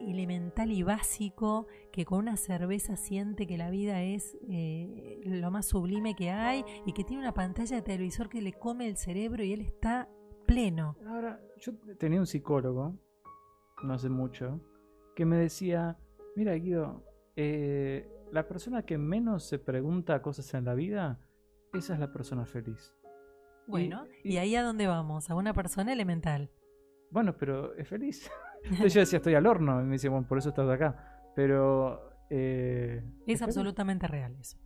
elemental 0.00 0.70
y 0.70 0.82
básico 0.82 1.66
que 1.92 2.04
con 2.04 2.20
una 2.20 2.36
cerveza 2.36 2.96
siente 2.96 3.46
que 3.46 3.58
la 3.58 3.70
vida 3.70 4.02
es 4.02 4.36
eh, 4.48 5.20
lo 5.24 5.50
más 5.50 5.66
sublime 5.66 6.14
que 6.14 6.30
hay 6.30 6.64
y 6.86 6.92
que 6.92 7.04
tiene 7.04 7.22
una 7.22 7.34
pantalla 7.34 7.76
de 7.76 7.82
televisor 7.82 8.28
que 8.28 8.42
le 8.42 8.52
come 8.52 8.86
el 8.86 8.96
cerebro 8.96 9.42
y 9.42 9.52
él 9.52 9.60
está 9.60 10.08
pleno. 10.46 10.96
Ahora, 11.06 11.40
yo 11.58 11.74
tenía 11.98 12.20
un 12.20 12.26
psicólogo 12.26 12.98
no 13.82 13.94
hace 13.94 14.08
mucho, 14.08 14.60
que 15.14 15.24
me 15.24 15.36
decía, 15.36 15.98
mira 16.36 16.54
Guido, 16.54 17.04
eh, 17.36 18.08
la 18.32 18.46
persona 18.48 18.82
que 18.82 18.98
menos 18.98 19.44
se 19.44 19.58
pregunta 19.58 20.20
cosas 20.22 20.52
en 20.54 20.64
la 20.64 20.74
vida, 20.74 21.20
esa 21.72 21.94
es 21.94 22.00
la 22.00 22.12
persona 22.12 22.44
feliz. 22.46 22.94
Bueno, 23.66 24.06
¿y, 24.24 24.38
ahí 24.38 24.56
a 24.56 24.62
dónde 24.62 24.86
vamos? 24.86 25.28
A 25.30 25.34
una 25.34 25.52
persona 25.52 25.92
elemental. 25.92 26.50
Bueno, 27.10 27.36
pero 27.36 27.74
es 27.74 27.86
feliz. 27.86 28.30
Entonces 28.64 28.92
yo 28.94 29.00
decía, 29.00 29.16
estoy 29.18 29.34
al 29.34 29.46
horno, 29.46 29.80
y 29.80 29.84
me 29.84 29.92
dice, 29.92 30.08
bueno, 30.08 30.26
por 30.26 30.38
eso 30.38 30.50
estás 30.50 30.68
acá. 30.68 31.22
Pero... 31.34 32.10
Eh, 32.30 33.02
es 33.26 33.40
absolutamente 33.40 34.06
real 34.06 34.36
eso 34.38 34.58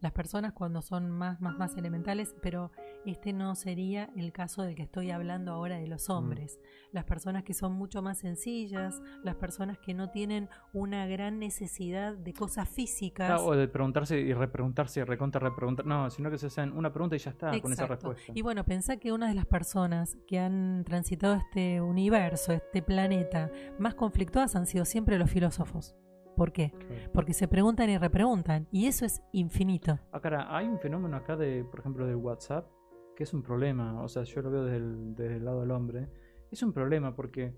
las 0.00 0.12
personas 0.12 0.52
cuando 0.52 0.82
son 0.82 1.10
más, 1.10 1.40
más, 1.40 1.56
más 1.58 1.76
elementales, 1.76 2.34
pero 2.42 2.72
este 3.04 3.32
no 3.32 3.54
sería 3.54 4.10
el 4.16 4.32
caso 4.32 4.62
del 4.62 4.74
que 4.74 4.82
estoy 4.82 5.10
hablando 5.10 5.52
ahora 5.52 5.78
de 5.78 5.86
los 5.86 6.08
mm. 6.08 6.12
hombres. 6.12 6.58
Las 6.92 7.04
personas 7.04 7.44
que 7.44 7.54
son 7.54 7.72
mucho 7.72 8.02
más 8.02 8.18
sencillas, 8.18 9.00
las 9.22 9.36
personas 9.36 9.78
que 9.78 9.94
no 9.94 10.10
tienen 10.10 10.48
una 10.72 11.06
gran 11.06 11.38
necesidad 11.38 12.14
de 12.14 12.32
cosas 12.32 12.68
físicas. 12.68 13.40
o 13.42 13.54
de 13.54 13.68
preguntarse 13.68 14.18
y 14.18 14.32
repreguntarse 14.32 15.00
y 15.00 15.04
recontra 15.04 15.40
repreguntar. 15.40 15.86
No, 15.86 16.10
sino 16.10 16.30
que 16.30 16.38
se 16.38 16.46
hacen 16.46 16.72
una 16.72 16.92
pregunta 16.92 17.16
y 17.16 17.18
ya 17.18 17.30
está 17.30 17.58
con 17.60 17.72
esa 17.72 17.86
respuesta. 17.86 18.32
Y 18.34 18.42
bueno, 18.42 18.64
pensá 18.64 18.96
que 18.96 19.12
una 19.12 19.28
de 19.28 19.34
las 19.34 19.46
personas 19.46 20.16
que 20.26 20.38
han 20.38 20.84
transitado 20.84 21.34
este 21.34 21.80
universo, 21.80 22.52
este 22.52 22.82
planeta, 22.82 23.50
más 23.78 23.94
conflictuadas 23.94 24.56
han 24.56 24.66
sido 24.66 24.84
siempre 24.84 25.18
los 25.18 25.30
filósofos. 25.30 25.94
¿Por 26.36 26.52
qué? 26.52 26.72
Porque 27.12 27.34
se 27.34 27.48
preguntan 27.48 27.90
y 27.90 27.98
repreguntan, 27.98 28.66
y 28.70 28.86
eso 28.86 29.04
es 29.04 29.22
infinito. 29.32 29.98
Ah, 30.12 30.46
hay 30.56 30.66
un 30.66 30.78
fenómeno 30.78 31.16
acá 31.16 31.36
de, 31.36 31.64
por 31.64 31.80
ejemplo, 31.80 32.06
de 32.06 32.14
WhatsApp, 32.14 32.66
que 33.14 33.24
es 33.24 33.34
un 33.34 33.42
problema, 33.42 34.02
o 34.02 34.08
sea, 34.08 34.22
yo 34.22 34.40
lo 34.40 34.50
veo 34.50 34.64
desde 34.64 35.36
el, 35.36 35.44
lado 35.44 35.60
del 35.60 35.70
hombre, 35.70 36.08
es 36.50 36.62
un 36.62 36.72
problema 36.72 37.14
porque 37.14 37.52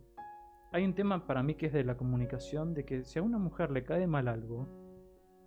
hay 0.73 0.85
un 0.85 0.95
tema 0.95 1.27
para 1.27 1.43
mí 1.43 1.55
que 1.55 1.67
es 1.67 1.73
de 1.73 1.85
la 1.85 1.97
comunicación, 1.97 2.75
de 2.75 2.85
que 2.85 3.05
si 3.05 3.19
a 3.19 3.23
una 3.23 3.39
mujer 3.39 3.71
le 3.71 3.85
cae 3.85 4.07
mal 4.07 4.27
algo, 4.27 4.67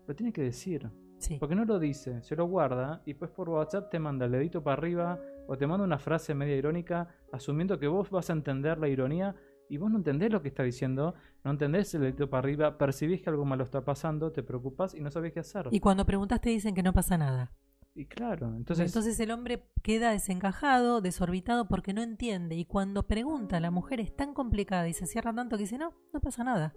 lo 0.07 0.15
tiene 0.15 0.31
que 0.31 0.43
decir. 0.43 0.89
Porque 1.39 1.55
no 1.55 1.65
lo 1.65 1.79
dice, 1.79 2.21
se 2.21 2.35
lo 2.35 2.45
guarda 2.45 3.01
y 3.05 3.15
pues 3.15 3.31
por 3.31 3.49
WhatsApp 3.49 3.89
te 3.89 3.99
manda 3.99 4.25
el 4.25 4.33
dedito 4.33 4.63
para 4.63 4.77
arriba 4.77 5.19
o 5.47 5.57
te 5.57 5.65
manda 5.65 5.83
una 5.83 5.97
frase 5.97 6.35
media 6.35 6.55
irónica 6.55 7.07
asumiendo 7.31 7.79
que 7.79 7.87
vos 7.87 8.09
vas 8.09 8.29
a 8.29 8.33
entender 8.33 8.77
la 8.77 8.87
ironía 8.87 9.35
y 9.69 9.77
vos 9.77 9.89
no 9.91 9.97
entendés 9.97 10.31
lo 10.31 10.41
que 10.41 10.47
está 10.47 10.63
diciendo, 10.63 11.15
no 11.43 11.51
entendés 11.51 11.93
el 11.95 12.01
dedito 12.01 12.29
para 12.29 12.39
arriba, 12.39 12.77
percibís 12.77 13.21
que 13.21 13.29
algo 13.29 13.45
malo 13.45 13.63
está 13.63 13.83
pasando, 13.83 14.31
te 14.31 14.43
preocupas 14.43 14.93
y 14.93 15.01
no 15.01 15.11
sabés 15.11 15.33
qué 15.33 15.39
hacer. 15.39 15.67
Y 15.71 15.79
cuando 15.79 16.05
preguntas 16.05 16.41
te 16.41 16.49
dicen 16.49 16.75
que 16.75 16.83
no 16.83 16.93
pasa 16.93 17.17
nada. 17.17 17.51
Y 17.95 18.05
claro, 18.07 18.53
entonces... 18.55 18.87
Entonces 18.87 19.19
el 19.21 19.31
hombre 19.31 19.63
queda 19.81 20.11
desencajado, 20.11 20.99
desorbitado 20.99 21.67
porque 21.67 21.93
no 21.93 22.01
entiende. 22.01 22.55
Y 22.55 22.65
cuando 22.65 23.07
pregunta, 23.07 23.59
la 23.61 23.71
mujer 23.71 24.01
es 24.01 24.13
tan 24.15 24.33
complicada 24.33 24.87
y 24.89 24.93
se 24.93 25.07
cierra 25.07 25.33
tanto 25.33 25.55
que 25.55 25.63
dice, 25.63 25.77
no, 25.77 25.93
no 26.13 26.19
pasa 26.19 26.43
nada. 26.43 26.75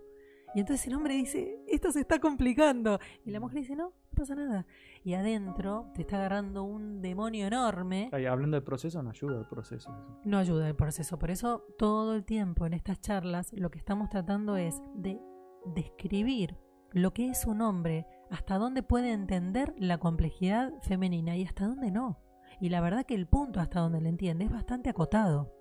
Y 0.55 0.61
entonces 0.61 0.87
el 0.87 0.95
hombre 0.95 1.15
dice, 1.15 1.61
esto 1.67 1.91
se 1.91 2.01
está 2.01 2.21
complicando. 2.21 3.01
Y 3.25 3.33
la 3.33 3.41
mujer 3.41 3.59
dice, 3.59 3.75
no 3.75 3.93
pasa 4.19 4.35
nada. 4.35 4.67
Y 5.05 5.15
adentro 5.15 5.91
te 5.95 6.03
está 6.03 6.17
agarrando 6.17 6.65
un 6.65 7.01
demonio 7.01 7.47
enorme. 7.47 8.11
hablando 8.13 8.57
del 8.57 8.65
proceso, 8.65 9.03
no 9.03 9.11
ayuda 9.11 9.39
el 9.39 9.47
proceso. 9.47 10.21
No 10.25 10.39
ayuda 10.39 10.69
el 10.69 10.77
proceso. 10.77 11.19
Por 11.19 11.31
eso 11.31 11.65
todo 11.79 12.15
el 12.15 12.25
tiempo 12.25 12.67
en 12.67 12.75
estas 12.75 13.01
charlas 13.01 13.53
lo 13.53 13.71
que 13.71 13.79
estamos 13.79 14.09
tratando 14.09 14.57
es 14.57 14.81
de 14.95 15.21
describir 15.67 16.57
lo 16.93 17.13
que 17.13 17.29
es 17.29 17.45
un 17.47 17.61
hombre, 17.61 18.07
hasta 18.31 18.59
dónde 18.59 18.83
puede 18.83 19.13
entender 19.13 19.75
la 19.79 19.99
complejidad 19.99 20.73
femenina 20.83 21.37
y 21.37 21.45
hasta 21.45 21.67
dónde 21.67 21.91
no. 21.91 22.19
Y 22.61 22.71
la 22.71 22.81
verdad 22.81 23.05
que 23.05 23.15
el 23.15 23.27
punto 23.27 23.61
hasta 23.61 23.81
donde 23.81 24.01
le 24.01 24.09
entiende 24.09 24.45
es 24.45 24.51
bastante 24.51 24.91
acotado. 24.91 25.55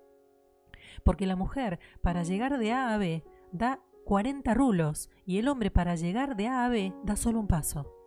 Porque 1.04 1.26
la 1.26 1.36
mujer, 1.36 1.78
para 2.02 2.22
llegar 2.22 2.58
de 2.58 2.72
A 2.72 2.94
a 2.94 2.98
B, 2.98 3.24
da 3.52 3.80
40 4.04 4.54
rulos 4.54 5.10
y 5.26 5.38
el 5.38 5.48
hombre 5.48 5.70
para 5.70 5.94
llegar 5.94 6.34
de 6.34 6.48
A 6.48 6.64
a 6.64 6.68
B 6.68 6.94
da 7.04 7.16
solo 7.16 7.40
un 7.40 7.46
paso. 7.46 7.97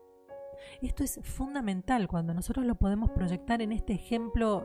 Esto 0.82 1.04
es 1.04 1.20
fundamental 1.24 2.08
cuando 2.08 2.34
nosotros 2.34 2.66
lo 2.66 2.76
podemos 2.76 3.12
proyectar 3.12 3.62
en 3.62 3.72
este 3.72 3.94
ejemplo 3.94 4.64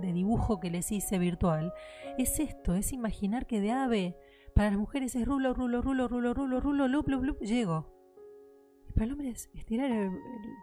de 0.00 0.12
dibujo 0.12 0.60
que 0.60 0.70
les 0.70 0.90
hice 0.92 1.18
virtual. 1.18 1.72
Es 2.18 2.40
esto, 2.40 2.74
es 2.74 2.92
imaginar 2.92 3.46
que 3.46 3.60
de 3.60 3.72
A 3.72 3.84
a 3.84 3.88
B 3.88 4.16
para 4.54 4.70
las 4.70 4.78
mujeres 4.78 5.14
es 5.14 5.26
rulo, 5.26 5.52
rulo, 5.52 5.82
rulo, 5.82 6.08
rulo, 6.08 6.32
rulo, 6.32 6.60
rulo, 6.60 6.88
lup, 6.88 7.08
lup, 7.08 7.22
lup, 7.22 7.40
llego. 7.40 7.92
Y 8.88 8.92
para 8.92 9.04
el 9.04 9.12
hombre 9.12 9.28
es 9.30 9.50
estirar 9.54 9.90
el, 9.90 10.10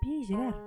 pie 0.02 0.18
y 0.18 0.26
llegar. 0.26 0.60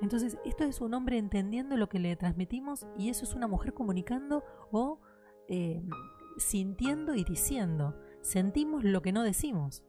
Entonces, 0.00 0.38
esto 0.44 0.64
es 0.64 0.80
un 0.80 0.94
hombre 0.94 1.18
entendiendo 1.18 1.76
lo 1.76 1.88
que 1.88 1.98
le 1.98 2.16
transmitimos 2.16 2.86
y 2.96 3.10
eso 3.10 3.24
es 3.24 3.34
una 3.34 3.48
mujer 3.48 3.74
comunicando 3.74 4.44
o 4.70 5.00
eh, 5.48 5.82
sintiendo 6.38 7.14
y 7.14 7.24
diciendo 7.24 7.96
sentimos 8.22 8.84
lo 8.84 9.02
que 9.02 9.12
no 9.12 9.22
decimos. 9.22 9.84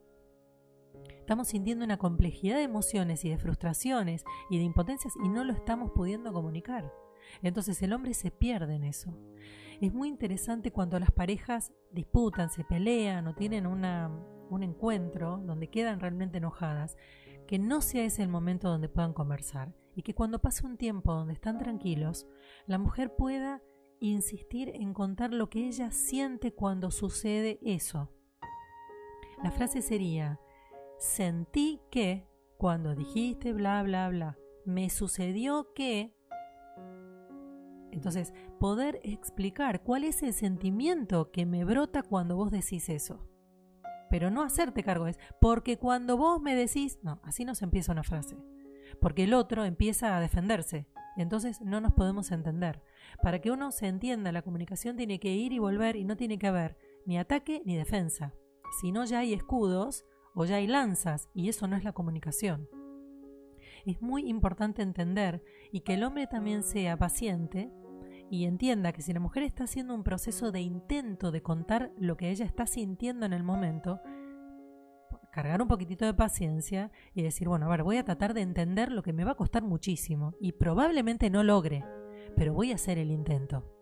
Estamos 1.30 1.46
sintiendo 1.46 1.84
una 1.84 1.96
complejidad 1.96 2.56
de 2.56 2.64
emociones 2.64 3.24
y 3.24 3.30
de 3.30 3.38
frustraciones 3.38 4.24
y 4.50 4.58
de 4.58 4.64
impotencias 4.64 5.14
y 5.22 5.28
no 5.28 5.44
lo 5.44 5.52
estamos 5.52 5.92
pudiendo 5.92 6.32
comunicar. 6.32 6.92
Entonces 7.40 7.80
el 7.82 7.92
hombre 7.92 8.14
se 8.14 8.32
pierde 8.32 8.74
en 8.74 8.82
eso. 8.82 9.16
Es 9.80 9.94
muy 9.94 10.08
interesante 10.08 10.72
cuando 10.72 10.98
las 10.98 11.12
parejas 11.12 11.72
disputan, 11.92 12.50
se 12.50 12.64
pelean 12.64 13.28
o 13.28 13.36
tienen 13.36 13.68
un 13.68 14.62
encuentro 14.64 15.36
donde 15.36 15.70
quedan 15.70 16.00
realmente 16.00 16.38
enojadas, 16.38 16.96
que 17.46 17.60
no 17.60 17.80
sea 17.80 18.02
ese 18.02 18.24
el 18.24 18.28
momento 18.28 18.68
donde 18.68 18.88
puedan 18.88 19.12
conversar 19.12 19.72
y 19.94 20.02
que 20.02 20.16
cuando 20.16 20.40
pase 20.40 20.66
un 20.66 20.76
tiempo 20.76 21.14
donde 21.14 21.34
están 21.34 21.58
tranquilos, 21.58 22.26
la 22.66 22.78
mujer 22.78 23.14
pueda 23.14 23.62
insistir 24.00 24.72
en 24.74 24.94
contar 24.94 25.32
lo 25.32 25.48
que 25.48 25.68
ella 25.68 25.92
siente 25.92 26.52
cuando 26.52 26.90
sucede 26.90 27.60
eso 27.62 28.10
la 29.42 29.50
frase 29.50 29.80
sería, 29.80 30.38
sentí 31.00 31.80
que, 31.90 32.26
cuando 32.58 32.94
dijiste 32.94 33.52
bla, 33.52 33.82
bla, 33.82 34.08
bla, 34.10 34.38
me 34.64 34.90
sucedió 34.90 35.72
que... 35.74 36.14
Entonces, 37.90 38.32
poder 38.60 39.00
explicar 39.02 39.82
cuál 39.82 40.04
es 40.04 40.22
el 40.22 40.32
sentimiento 40.32 41.32
que 41.32 41.46
me 41.46 41.64
brota 41.64 42.02
cuando 42.02 42.36
vos 42.36 42.52
decís 42.52 42.88
eso. 42.88 43.26
Pero 44.08 44.30
no 44.30 44.42
hacerte 44.42 44.84
cargo 44.84 45.06
es, 45.06 45.18
porque 45.40 45.76
cuando 45.78 46.16
vos 46.16 46.40
me 46.40 46.54
decís, 46.54 46.98
no, 47.02 47.20
así 47.24 47.44
no 47.44 47.54
se 47.54 47.64
empieza 47.64 47.92
una 47.92 48.04
frase. 48.04 48.36
Porque 49.00 49.24
el 49.24 49.34
otro 49.34 49.64
empieza 49.64 50.16
a 50.16 50.20
defenderse. 50.20 50.86
Entonces 51.16 51.60
no 51.60 51.80
nos 51.80 51.94
podemos 51.94 52.30
entender. 52.30 52.82
Para 53.22 53.40
que 53.40 53.50
uno 53.50 53.72
se 53.72 53.86
entienda, 53.86 54.32
la 54.32 54.42
comunicación 54.42 54.96
tiene 54.96 55.18
que 55.18 55.32
ir 55.32 55.52
y 55.52 55.58
volver 55.58 55.96
y 55.96 56.04
no 56.04 56.16
tiene 56.16 56.38
que 56.38 56.46
haber 56.46 56.76
ni 57.06 57.18
ataque 57.18 57.62
ni 57.64 57.76
defensa. 57.76 58.34
Si 58.80 58.92
no, 58.92 59.04
ya 59.04 59.20
hay 59.20 59.32
escudos 59.32 60.04
o 60.34 60.44
ya 60.44 60.56
hay 60.56 60.66
lanzas 60.66 61.28
y 61.34 61.48
eso 61.48 61.66
no 61.66 61.76
es 61.76 61.84
la 61.84 61.92
comunicación. 61.92 62.68
Es 63.86 64.00
muy 64.02 64.28
importante 64.28 64.82
entender 64.82 65.42
y 65.72 65.80
que 65.80 65.94
el 65.94 66.04
hombre 66.04 66.26
también 66.26 66.62
sea 66.62 66.96
paciente 66.96 67.70
y 68.30 68.44
entienda 68.44 68.92
que 68.92 69.02
si 69.02 69.12
la 69.12 69.20
mujer 69.20 69.42
está 69.42 69.64
haciendo 69.64 69.94
un 69.94 70.04
proceso 70.04 70.52
de 70.52 70.60
intento 70.60 71.30
de 71.30 71.42
contar 71.42 71.92
lo 71.96 72.16
que 72.16 72.30
ella 72.30 72.44
está 72.44 72.66
sintiendo 72.66 73.26
en 73.26 73.32
el 73.32 73.42
momento, 73.42 74.00
cargar 75.32 75.62
un 75.62 75.68
poquitito 75.68 76.04
de 76.04 76.14
paciencia 76.14 76.90
y 77.14 77.22
decir, 77.22 77.48
bueno, 77.48 77.66
a 77.66 77.70
ver, 77.70 77.82
voy 77.82 77.96
a 77.96 78.04
tratar 78.04 78.34
de 78.34 78.42
entender 78.42 78.92
lo 78.92 79.02
que 79.02 79.12
me 79.12 79.24
va 79.24 79.32
a 79.32 79.36
costar 79.36 79.62
muchísimo 79.62 80.34
y 80.40 80.52
probablemente 80.52 81.30
no 81.30 81.42
logre, 81.42 81.84
pero 82.36 82.52
voy 82.52 82.72
a 82.72 82.76
hacer 82.76 82.98
el 82.98 83.10
intento. 83.10 83.79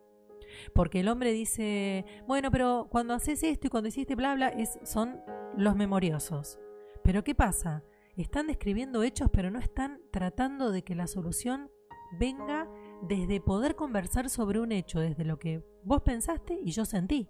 Porque 0.75 1.01
el 1.01 1.09
hombre 1.09 1.33
dice, 1.33 2.05
bueno, 2.27 2.51
pero 2.51 2.89
cuando 2.91 3.15
haces 3.15 3.43
esto 3.43 3.67
y 3.67 3.71
cuando 3.71 3.89
hiciste 3.89 4.15
bla, 4.15 4.35
bla, 4.35 4.49
es, 4.49 4.79
son 4.85 5.21
los 5.57 5.77
memoriosos. 5.77 6.59
Pero 7.03 7.25
¿qué 7.25 7.35
pasa? 7.35 7.85
Están 8.17 8.49
describiendo 8.49 9.03
hechos, 9.03 9.31
pero 9.33 9.51
no 9.51 9.59
están 9.59 10.01
tratando 10.11 10.71
de 10.71 10.83
que 10.83 10.95
la 10.95 11.07
solución 11.07 11.71
venga 12.19 12.69
desde 13.03 13.41
poder 13.41 13.77
conversar 13.77 14.29
sobre 14.29 14.61
un 14.61 14.73
hecho, 14.73 15.01
desde 15.01 15.25
lo 15.25 15.39
que 15.39 15.65
vos 15.85 16.03
pensaste 16.03 16.59
y 16.63 16.73
yo 16.73 16.85
sentí. 16.85 17.29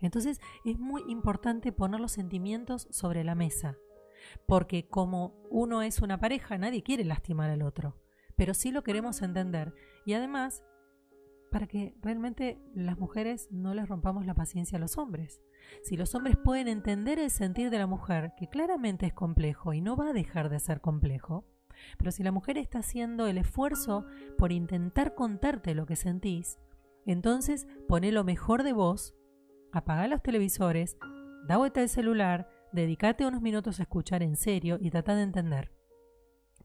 Entonces 0.00 0.40
es 0.64 0.78
muy 0.78 1.02
importante 1.08 1.72
poner 1.72 2.00
los 2.00 2.12
sentimientos 2.12 2.88
sobre 2.90 3.24
la 3.24 3.34
mesa, 3.34 3.78
porque 4.46 4.88
como 4.88 5.42
uno 5.50 5.82
es 5.82 6.00
una 6.00 6.18
pareja, 6.18 6.58
nadie 6.58 6.82
quiere 6.82 7.04
lastimar 7.04 7.50
al 7.50 7.62
otro, 7.62 7.96
pero 8.36 8.54
sí 8.54 8.70
lo 8.70 8.82
queremos 8.82 9.22
entender. 9.22 9.74
Y 10.06 10.14
además, 10.14 10.64
para 11.50 11.66
que 11.66 11.96
realmente 12.00 12.58
las 12.74 12.98
mujeres 12.98 13.48
no 13.50 13.74
les 13.74 13.88
rompamos 13.88 14.24
la 14.24 14.34
paciencia 14.34 14.78
a 14.78 14.80
los 14.80 14.98
hombres. 14.98 15.40
Si 15.82 15.96
los 15.96 16.14
hombres 16.14 16.36
pueden 16.36 16.68
entender 16.68 17.18
el 17.18 17.30
sentir 17.30 17.70
de 17.70 17.78
la 17.78 17.86
mujer, 17.86 18.32
que 18.36 18.48
claramente 18.48 19.06
es 19.06 19.12
complejo 19.12 19.72
y 19.72 19.80
no 19.80 19.96
va 19.96 20.10
a 20.10 20.12
dejar 20.12 20.48
de 20.48 20.60
ser 20.60 20.80
complejo, 20.80 21.44
pero 21.98 22.12
si 22.12 22.22
la 22.22 22.32
mujer 22.32 22.58
está 22.58 22.80
haciendo 22.80 23.26
el 23.26 23.38
esfuerzo 23.38 24.04
por 24.38 24.52
intentar 24.52 25.14
contarte 25.14 25.74
lo 25.74 25.86
que 25.86 25.96
sentís, 25.96 26.58
entonces 27.06 27.66
pone 27.88 28.12
lo 28.12 28.24
mejor 28.24 28.62
de 28.62 28.72
vos, 28.72 29.14
apaga 29.72 30.06
los 30.08 30.22
televisores, 30.22 30.96
da 31.46 31.56
vuelta 31.56 31.80
el 31.82 31.88
celular, 31.88 32.48
dedícate 32.72 33.26
unos 33.26 33.42
minutos 33.42 33.80
a 33.80 33.84
escuchar 33.84 34.22
en 34.22 34.36
serio 34.36 34.78
y 34.80 34.90
trata 34.90 35.14
de 35.14 35.22
entender. 35.22 35.72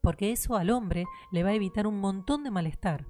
Porque 0.00 0.30
eso 0.30 0.56
al 0.56 0.70
hombre 0.70 1.06
le 1.32 1.42
va 1.42 1.50
a 1.50 1.54
evitar 1.54 1.86
un 1.86 1.98
montón 1.98 2.44
de 2.44 2.50
malestar. 2.50 3.06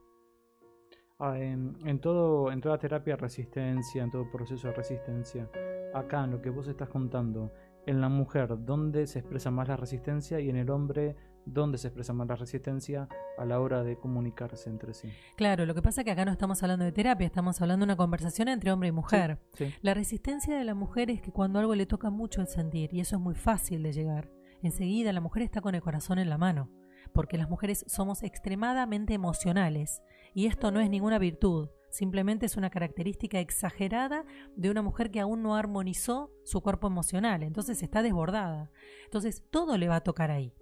Ah, 1.18 1.38
en, 1.38 1.98
todo, 2.00 2.52
en 2.52 2.60
toda 2.60 2.76
terapia 2.76 3.14
de 3.14 3.22
resistencia, 3.22 4.02
en 4.02 4.10
todo 4.10 4.30
proceso 4.30 4.68
de 4.68 4.74
resistencia, 4.74 5.48
acá 5.94 6.24
en 6.24 6.30
lo 6.30 6.42
que 6.42 6.50
vos 6.50 6.68
estás 6.68 6.90
contando, 6.90 7.54
en 7.86 8.02
la 8.02 8.10
mujer, 8.10 8.54
¿dónde 8.66 9.06
se 9.06 9.20
expresa 9.20 9.50
más 9.50 9.66
la 9.66 9.76
resistencia? 9.76 10.40
Y 10.40 10.50
en 10.50 10.56
el 10.56 10.68
hombre, 10.68 11.16
¿dónde 11.46 11.78
se 11.78 11.88
expresa 11.88 12.12
más 12.12 12.28
la 12.28 12.36
resistencia 12.36 13.08
a 13.38 13.46
la 13.46 13.60
hora 13.60 13.82
de 13.82 13.96
comunicarse 13.96 14.68
entre 14.68 14.92
sí? 14.92 15.08
Claro, 15.36 15.64
lo 15.64 15.74
que 15.74 15.80
pasa 15.80 16.02
es 16.02 16.04
que 16.04 16.10
acá 16.10 16.26
no 16.26 16.32
estamos 16.32 16.62
hablando 16.62 16.84
de 16.84 16.92
terapia, 16.92 17.26
estamos 17.26 17.62
hablando 17.62 17.86
de 17.86 17.92
una 17.92 17.96
conversación 17.96 18.48
entre 18.48 18.70
hombre 18.70 18.90
y 18.90 18.92
mujer. 18.92 19.38
La 19.80 19.94
resistencia 19.94 20.58
de 20.58 20.64
la 20.64 20.74
mujer 20.74 21.10
es 21.10 21.22
que 21.22 21.32
cuando 21.32 21.60
algo 21.60 21.74
le 21.74 21.86
toca 21.86 22.10
mucho 22.10 22.42
el 22.42 22.48
sentir, 22.48 22.92
y 22.92 23.00
eso 23.00 23.16
es 23.16 23.22
muy 23.22 23.34
fácil 23.34 23.82
de 23.82 23.94
llegar, 23.94 24.30
enseguida 24.62 25.14
la 25.14 25.22
mujer 25.22 25.44
está 25.44 25.62
con 25.62 25.74
el 25.74 25.80
corazón 25.80 26.18
en 26.18 26.28
la 26.28 26.36
mano, 26.36 26.68
porque 27.14 27.38
las 27.38 27.48
mujeres 27.48 27.86
somos 27.88 28.22
extremadamente 28.22 29.14
emocionales 29.14 30.02
y 30.36 30.48
esto 30.48 30.70
no 30.70 30.80
es 30.80 30.90
ninguna 30.90 31.18
virtud, 31.18 31.70
simplemente 31.88 32.44
es 32.44 32.58
una 32.58 32.68
característica 32.68 33.40
exagerada 33.40 34.26
de 34.54 34.70
una 34.70 34.82
mujer 34.82 35.10
que 35.10 35.20
aún 35.20 35.42
no 35.42 35.56
armonizó 35.56 36.30
su 36.44 36.60
cuerpo 36.60 36.88
emocional, 36.88 37.42
entonces 37.42 37.82
está 37.82 38.02
desbordada. 38.02 38.70
Entonces 39.04 39.48
todo 39.48 39.78
le 39.78 39.88
va 39.88 39.96
a 39.96 40.02
tocar 40.02 40.30
ahí. 40.30 40.52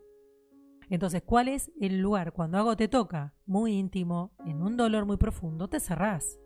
Entonces, 0.91 1.25
¿cuál 1.27 1.49
es 1.49 1.73
el 1.81 1.99
lugar 2.01 2.33
cuando 2.33 2.57
algo 2.57 2.77
te 2.77 2.87
toca 2.87 3.35
muy 3.47 3.73
íntimo, 3.73 4.31
en 4.47 4.63
un 4.63 4.77
dolor 4.77 5.07
muy 5.07 5.17
profundo, 5.17 5.67
te 5.67 5.81
cerrás? 5.81 6.39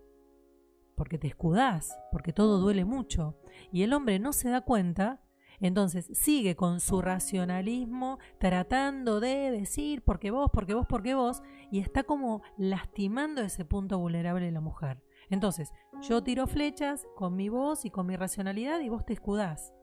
Porque 0.96 1.18
te 1.18 1.26
escudás, 1.26 1.98
porque 2.10 2.32
todo 2.32 2.60
duele 2.60 2.86
mucho. 2.86 3.36
Y 3.70 3.82
el 3.82 3.92
hombre 3.92 4.18
no 4.18 4.32
se 4.32 4.48
da 4.48 4.62
cuenta 4.62 5.20
entonces 5.60 6.08
sigue 6.12 6.56
con 6.56 6.80
su 6.80 7.02
racionalismo 7.02 8.18
tratando 8.38 9.20
de 9.20 9.50
decir 9.50 10.02
porque 10.02 10.30
vos, 10.30 10.50
porque 10.52 10.74
vos, 10.74 10.86
porque 10.88 11.14
vos, 11.14 11.42
y 11.70 11.80
está 11.80 12.04
como 12.04 12.42
lastimando 12.56 13.42
ese 13.42 13.64
punto 13.64 13.98
vulnerable 13.98 14.46
de 14.46 14.52
la 14.52 14.60
mujer. 14.60 15.02
Entonces, 15.30 15.72
yo 16.00 16.22
tiro 16.22 16.46
flechas 16.46 17.06
con 17.16 17.36
mi 17.36 17.48
voz 17.48 17.84
y 17.84 17.90
con 17.90 18.06
mi 18.06 18.16
racionalidad 18.16 18.80
y 18.80 18.88
vos 18.88 19.04
te 19.04 19.12
escudás. 19.12 19.74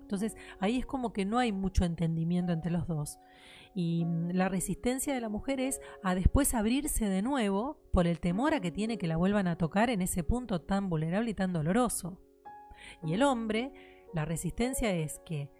Entonces, 0.00 0.36
ahí 0.58 0.78
es 0.78 0.86
como 0.86 1.12
que 1.12 1.24
no 1.24 1.38
hay 1.38 1.52
mucho 1.52 1.84
entendimiento 1.84 2.52
entre 2.52 2.72
los 2.72 2.88
dos. 2.88 3.20
Y 3.74 4.04
mm, 4.04 4.30
la 4.32 4.48
resistencia 4.48 5.14
de 5.14 5.20
la 5.20 5.28
mujer 5.28 5.60
es 5.60 5.80
a 6.02 6.16
después 6.16 6.54
abrirse 6.54 7.08
de 7.08 7.22
nuevo 7.22 7.78
por 7.92 8.08
el 8.08 8.18
temor 8.18 8.54
a 8.54 8.60
que 8.60 8.72
tiene 8.72 8.98
que 8.98 9.06
la 9.06 9.16
vuelvan 9.16 9.46
a 9.46 9.56
tocar 9.56 9.88
en 9.88 10.02
ese 10.02 10.24
punto 10.24 10.62
tan 10.62 10.88
vulnerable 10.88 11.30
y 11.30 11.34
tan 11.34 11.52
doloroso. 11.52 12.18
Y 13.04 13.12
el 13.12 13.22
hombre 13.22 13.72
la 14.12 14.24
resistencia 14.24 14.92
es 14.92 15.20
que 15.24 15.50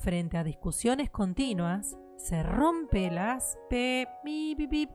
frente 0.00 0.36
a 0.38 0.44
discusiones 0.44 1.10
continuas 1.10 1.96
se 2.16 2.42
rompe 2.42 3.10
las 3.10 3.58
pe, 3.68 4.06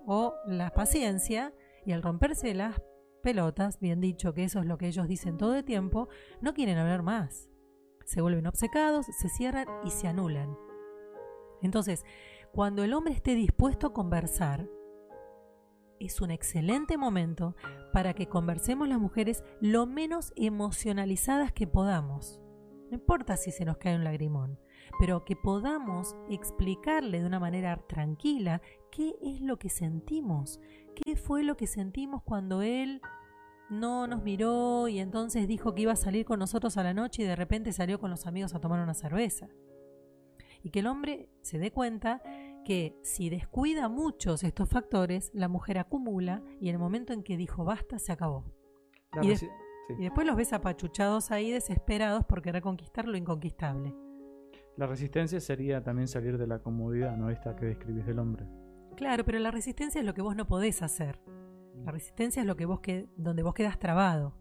o 0.06 0.34
la 0.46 0.72
paciencia 0.72 1.54
y 1.86 1.92
al 1.92 2.04
romperse 2.04 2.54
las 2.54 2.82
pelotas, 3.24 3.80
bien 3.80 4.02
dicho 4.02 4.34
que 4.34 4.44
eso 4.44 4.60
es 4.60 4.66
lo 4.66 4.78
que 4.78 4.88
ellos 4.88 5.08
dicen 5.08 5.38
todo 5.38 5.56
el 5.56 5.64
tiempo, 5.64 6.08
no 6.42 6.54
quieren 6.54 6.78
hablar 6.78 7.02
más. 7.02 7.50
Se 8.06 8.22
vuelven 8.22 8.46
obcecados, 8.46 9.08
se 9.08 9.30
cierran 9.30 9.68
y 9.84 9.90
se 9.90 10.08
anulan. 10.08 10.56
Entonces, 11.64 12.06
cuando 12.52 12.84
el 12.84 12.94
hombre 12.94 13.14
esté 13.14 13.34
dispuesto 13.34 13.88
a 13.88 13.94
conversar, 13.94 14.70
es 16.00 16.22
un 16.22 16.30
excelente 16.30 16.98
momento 16.98 17.56
para 17.92 18.14
que 18.14 18.28
conversemos 18.28 18.88
las 18.88 19.00
mujeres 19.00 19.44
lo 19.60 19.88
menos 19.88 20.32
emocionalizadas 20.36 21.52
que 21.52 21.66
podamos. 21.66 22.45
No 22.90 22.98
importa 22.98 23.38
si 23.38 23.52
se 23.52 23.66
nos 23.66 23.78
cae 23.78 23.96
un 23.96 24.04
lagrimón, 24.04 24.60
pero 25.00 25.26
que 25.26 25.36
podamos 25.36 26.16
explicarle 26.30 27.20
de 27.20 27.26
una 27.26 27.40
manera 27.40 27.84
tranquila 27.88 28.62
qué 28.92 29.16
es 29.22 29.42
lo 29.42 29.58
que 29.58 29.70
sentimos, 29.70 30.60
qué 30.96 31.16
fue 31.16 31.44
lo 31.44 31.58
que 31.58 31.68
sentimos 31.68 32.22
cuando 32.24 32.62
él 32.62 33.02
no 33.70 34.08
nos 34.08 34.24
miró 34.24 34.88
y 34.88 35.00
entonces 35.00 35.48
dijo 35.48 35.74
que 35.74 35.84
iba 35.84 35.94
a 35.94 35.98
salir 35.98 36.26
con 36.26 36.40
nosotros 36.40 36.78
a 36.78 36.84
la 36.84 36.94
noche 36.94 37.24
y 37.24 37.26
de 37.26 37.36
repente 37.36 37.74
salió 37.74 38.00
con 38.00 38.12
los 38.12 38.28
amigos 38.28 38.54
a 38.54 38.60
tomar 38.60 38.80
una 38.80 38.94
cerveza. 38.94 39.48
Y 40.62 40.70
que 40.70 40.80
el 40.80 40.88
hombre 40.88 41.30
se 41.42 41.60
dé 41.60 41.72
cuenta 41.72 42.22
que 42.64 42.98
si 43.04 43.30
descuida 43.30 43.88
muchos 43.90 44.44
estos 44.44 44.70
factores, 44.70 45.32
la 45.34 45.48
mujer 45.48 45.78
acumula 45.78 46.44
y 46.60 46.70
en 46.70 46.76
el 46.76 46.80
momento 46.80 47.14
en 47.14 47.24
que 47.24 47.38
dijo 47.38 47.64
basta, 47.64 48.00
se 48.00 48.12
acabó. 48.12 48.46
Y 49.90 50.04
después 50.04 50.26
los 50.26 50.36
ves 50.36 50.54
apachuchados 50.54 51.32
ahí, 51.32 51.52
desesperados 51.52 52.26
por 52.26 52.42
querer 52.42 52.62
conquistar 52.62 53.08
lo 53.08 53.18
inconquistable. 53.18 53.96
La 54.78 54.88
resistencia 54.88 55.40
sería 55.40 55.84
también 55.84 56.08
salir 56.08 56.38
de 56.38 56.48
la 56.48 56.60
comodidad, 56.60 57.16
¿no? 57.16 57.30
Esta 57.30 57.56
que 57.56 57.66
describís 57.66 58.06
del 58.06 58.20
hombre. 58.20 58.46
Claro, 58.98 59.24
pero 59.24 59.40
la 59.40 59.52
resistencia 59.52 60.00
es 60.00 60.06
lo 60.06 60.14
que 60.14 60.22
vos 60.22 60.36
no 60.36 60.48
podés 60.48 60.82
hacer. 60.82 61.20
La 61.86 61.92
resistencia 61.92 62.42
es 62.42 62.48
lo 62.48 62.56
que 62.56 62.66
vos 62.66 62.80
que, 62.80 63.08
donde 63.16 63.44
vos 63.44 63.54
quedas 63.54 63.80
trabado. 63.80 64.34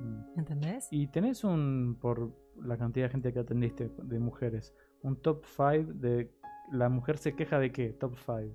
Mm. 0.00 0.38
¿Entendés? 0.38 0.88
Y 0.90 1.08
tenés 1.08 1.44
un, 1.44 1.98
por 2.00 2.32
la 2.62 2.78
cantidad 2.78 3.06
de 3.06 3.10
gente 3.10 3.32
que 3.32 3.40
atendiste 3.40 3.90
de 4.02 4.18
mujeres, 4.18 4.74
un 5.02 5.20
top 5.20 5.44
5 5.44 5.92
de 5.94 6.30
la 6.70 6.88
mujer 6.88 7.18
se 7.18 7.34
queja 7.34 7.58
de 7.58 7.72
qué? 7.72 7.92
Top 7.92 8.14
5. 8.16 8.54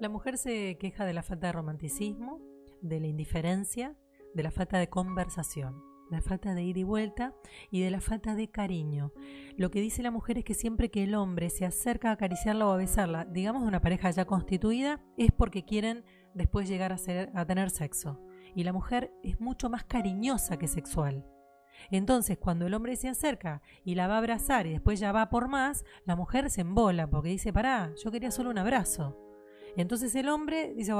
La 0.00 0.08
mujer 0.08 0.38
se 0.38 0.78
queja 0.78 1.04
de 1.04 1.12
la 1.12 1.22
falta 1.22 1.48
de 1.48 1.52
romanticismo, 1.52 2.40
de 2.80 3.00
la 3.00 3.06
indiferencia, 3.06 3.96
de 4.38 4.44
la 4.44 4.52
falta 4.52 4.78
de 4.78 4.88
conversación, 4.88 5.82
la 6.10 6.22
falta 6.22 6.54
de 6.54 6.62
ida 6.62 6.78
y 6.78 6.84
vuelta 6.84 7.34
y 7.72 7.80
de 7.80 7.90
la 7.90 8.00
falta 8.00 8.36
de 8.36 8.48
cariño. 8.48 9.12
Lo 9.56 9.72
que 9.72 9.80
dice 9.80 10.04
la 10.04 10.12
mujer 10.12 10.38
es 10.38 10.44
que 10.44 10.54
siempre 10.54 10.92
que 10.92 11.02
el 11.02 11.16
hombre 11.16 11.50
se 11.50 11.66
acerca 11.66 12.10
a 12.10 12.12
acariciarla 12.12 12.68
o 12.68 12.70
a 12.70 12.76
besarla, 12.76 13.24
digamos 13.24 13.62
de 13.62 13.68
una 13.68 13.80
pareja 13.80 14.10
ya 14.10 14.26
constituida, 14.26 15.04
es 15.16 15.32
porque 15.32 15.64
quieren 15.64 16.04
después 16.34 16.68
llegar 16.68 16.92
a, 16.92 16.98
ser, 16.98 17.32
a 17.34 17.44
tener 17.46 17.70
sexo. 17.70 18.20
Y 18.54 18.62
la 18.62 18.72
mujer 18.72 19.12
es 19.24 19.40
mucho 19.40 19.68
más 19.70 19.82
cariñosa 19.82 20.56
que 20.56 20.68
sexual. 20.68 21.26
Entonces, 21.90 22.38
cuando 22.38 22.64
el 22.66 22.74
hombre 22.74 22.94
se 22.94 23.08
acerca 23.08 23.60
y 23.84 23.96
la 23.96 24.06
va 24.06 24.14
a 24.14 24.18
abrazar 24.18 24.68
y 24.68 24.70
después 24.70 25.00
ya 25.00 25.10
va 25.10 25.30
por 25.30 25.48
más, 25.48 25.84
la 26.04 26.14
mujer 26.14 26.48
se 26.48 26.60
embola 26.60 27.10
porque 27.10 27.30
dice, 27.30 27.52
pará, 27.52 27.92
yo 28.04 28.12
quería 28.12 28.30
solo 28.30 28.50
un 28.50 28.58
abrazo. 28.58 29.18
Entonces 29.76 30.14
el 30.14 30.28
hombre 30.28 30.74
dice, 30.74 30.92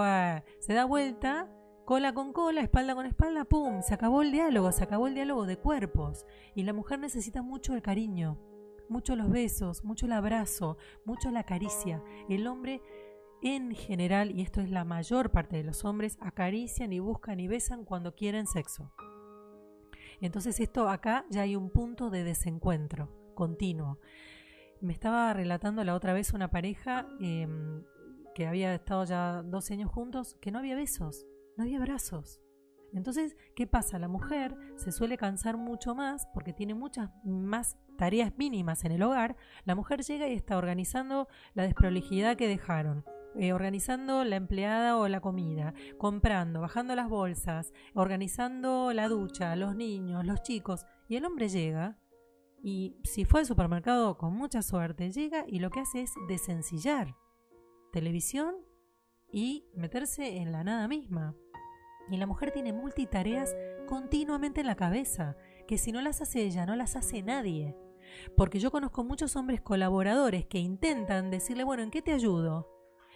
se 0.59 0.75
da 0.75 0.85
vuelta 0.85 1.49
cola 1.89 2.13
con 2.13 2.35
cola, 2.35 2.61
espalda 2.61 2.95
con 2.95 3.07
espalda, 3.07 3.47
¡pum! 3.47 3.81
Se 3.81 3.95
acabó 3.95 4.21
el 4.21 4.31
diálogo, 4.31 4.73
se 4.73 4.85
acabó 4.85 5.07
el 5.07 5.15
diálogo 5.15 5.47
de 5.47 5.57
cuerpos. 5.57 6.27
Y 6.55 6.65
la 6.65 6.75
mujer 6.75 6.99
necesita 6.99 7.41
mucho 7.41 7.73
el 7.73 7.81
cariño, 7.81 8.39
mucho 8.91 9.17
los 9.17 9.31
besos, 9.31 9.85
mucho 9.85 10.05
el 10.05 10.13
abrazo, 10.13 10.77
mucho 11.07 11.31
la 11.31 11.45
caricia. 11.45 12.05
El 12.29 12.47
hombre 12.47 12.83
en 13.41 13.75
general, 13.75 14.33
y 14.33 14.43
esto 14.43 14.61
es 14.61 14.71
la 14.71 14.85
mayor 14.85 15.31
parte 15.31 15.57
de 15.57 15.65
los 15.65 15.83
hombres, 15.87 16.19
acarician 16.21 16.93
y 16.93 16.99
buscan 16.99 17.41
y 17.41 17.49
besan 17.49 17.87
cuando 17.87 18.15
quieren 18.15 18.47
sexo. 18.47 18.93
Entonces 20.21 20.61
esto 20.61 20.91
acá 20.91 21.25
ya 21.31 21.41
hay 21.41 21.57
un 21.57 21.71
punto 21.71 22.11
de 22.11 22.23
desencuentro 22.23 23.33
continuo. 23.35 23.99
Me 24.83 24.93
estaba 24.93 25.33
relatando 25.33 25.83
la 25.85 25.95
otra 25.95 26.13
vez 26.13 26.35
una 26.35 26.51
pareja 26.51 27.09
em, 27.19 27.83
que 28.35 28.47
había 28.47 28.75
estado 28.75 29.07
ya 29.07 29.43
12 29.43 29.73
años 29.73 29.91
juntos, 29.91 30.37
que 30.43 30.51
no 30.51 30.59
había 30.59 30.77
besos 30.77 31.25
no 31.59 31.65
había 31.65 31.81
brazos. 31.81 32.41
Entonces, 32.95 33.37
¿qué 33.55 33.67
pasa? 33.67 33.99
La 33.99 34.09
mujer 34.09 34.57
se 34.77 34.93
suele 34.93 35.19
cansar 35.19 35.59
mucho 35.59 35.95
más 35.95 36.27
porque 36.33 36.55
tiene 36.55 36.73
muchas 36.73 37.11
más 37.25 37.77
tareas 37.99 38.33
mínimas 38.39 38.85
en 38.85 38.93
el 38.93 39.03
hogar. 39.03 39.37
La 39.65 39.75
mujer 39.75 40.03
llega 40.03 40.29
y 40.29 40.35
está 40.35 40.57
organizando 40.57 41.29
la 41.53 41.65
desprolijidad 41.65 42.37
que 42.37 42.49
dejaron, 42.49 43.05
eh, 43.35 43.53
organizando 43.53 44.25
la 44.25 44.37
empleada 44.37 44.97
o 44.97 45.07
la 45.09 45.21
comida, 45.21 45.75
comprando, 45.99 46.61
bajando 46.61 46.95
las 46.95 47.11
bolsas, 47.11 47.75
organizando 47.93 48.93
la 48.95 49.09
ducha, 49.09 49.55
los 49.57 49.77
niños, 49.77 50.25
los 50.25 50.41
chicos. 50.43 50.87
Y 51.09 51.17
el 51.17 51.27
hombre 51.27 51.49
llega 51.49 51.99
y 52.63 52.97
si 53.05 53.25
fue 53.25 53.41
al 53.41 53.47
supermercado 53.47 54.17
con 54.17 54.35
mucha 54.35 54.63
suerte, 54.63 55.11
llega 55.11 55.45
y 55.47 55.59
lo 55.59 55.71
que 55.71 55.81
hace 55.81 56.03
es 56.03 56.15
desencillar 56.29 57.17
televisión 57.93 58.55
y 59.31 59.67
meterse 59.75 60.39
en 60.39 60.53
la 60.53 60.65
nada 60.65 60.89
misma. 60.89 61.35
Y 62.11 62.17
la 62.17 62.27
mujer 62.27 62.53
tiene 62.53 62.73
multitareas 62.73 63.55
continuamente 63.87 64.61
en 64.61 64.67
la 64.67 64.77
cabeza. 64.77 65.37
que 65.67 65.77
si 65.77 65.93
no 65.93 66.01
las 66.01 66.23
hace 66.23 66.43
ella, 66.43 66.65
no 66.65 66.77
las 66.77 66.97
hace 66.97 67.23
nadie. 67.23 67.77
Porque 68.37 68.59
yo 68.59 68.71
conozco 68.71 69.05
muchos 69.05 69.37
hombres 69.37 69.61
colaboradores 69.61 70.47
que 70.47 70.59
intentan 70.59 71.31
decirle, 71.31 71.65
bueno, 71.65 71.83
¿en 71.83 71.91
qué 71.91 72.01
te 72.01 72.13
ayudo? 72.13 72.71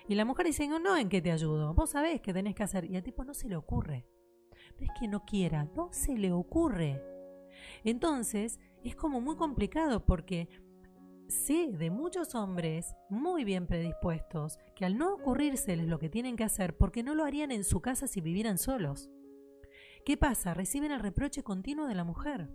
Y 0.06 0.14
la 0.16 0.24
mujer 0.24 0.46
dice, 0.46 0.68
no, 0.68 0.78
no, 0.78 0.96
¿en 0.96 1.08
qué 1.08 1.22
te 1.22 1.32
ayudo? 1.32 1.72
Vos 1.72 1.90
sabés 1.90 2.20
qué 2.20 2.34
tenés 2.34 2.54
que 2.54 2.62
hacer. 2.62 2.84
Y 2.84 2.96
al 2.96 3.02
tipo 3.02 3.24
no 3.24 3.32
se 3.32 3.48
le 3.48 3.56
ocurre. 3.56 4.06
No 4.78 4.84
es 4.84 4.90
que 4.98 5.08
no 5.08 5.24
quiera, 5.24 5.64
no 5.74 5.88
se 5.92 6.18
le 6.18 6.32
ocurre. 6.32 7.02
Entonces, 7.84 8.58
es 8.82 8.96
como 8.96 9.20
muy 9.20 9.36
complicado 9.36 10.04
porque 10.04 10.48
sé 11.32 11.72
de 11.72 11.90
muchos 11.90 12.34
hombres 12.34 12.94
muy 13.08 13.44
bien 13.44 13.66
predispuestos 13.66 14.58
que 14.76 14.84
al 14.84 14.98
no 14.98 15.14
ocurrírseles 15.14 15.88
lo 15.88 15.98
que 15.98 16.08
tienen 16.08 16.36
que 16.36 16.44
hacer 16.44 16.76
porque 16.76 17.02
no 17.02 17.14
lo 17.14 17.24
harían 17.24 17.50
en 17.50 17.64
su 17.64 17.80
casa 17.80 18.06
si 18.06 18.20
vivieran 18.20 18.58
solos. 18.58 19.10
¿Qué 20.04 20.16
pasa? 20.16 20.54
Reciben 20.54 20.92
el 20.92 21.00
reproche 21.00 21.42
continuo 21.42 21.86
de 21.86 21.94
la 21.94 22.04
mujer. 22.04 22.50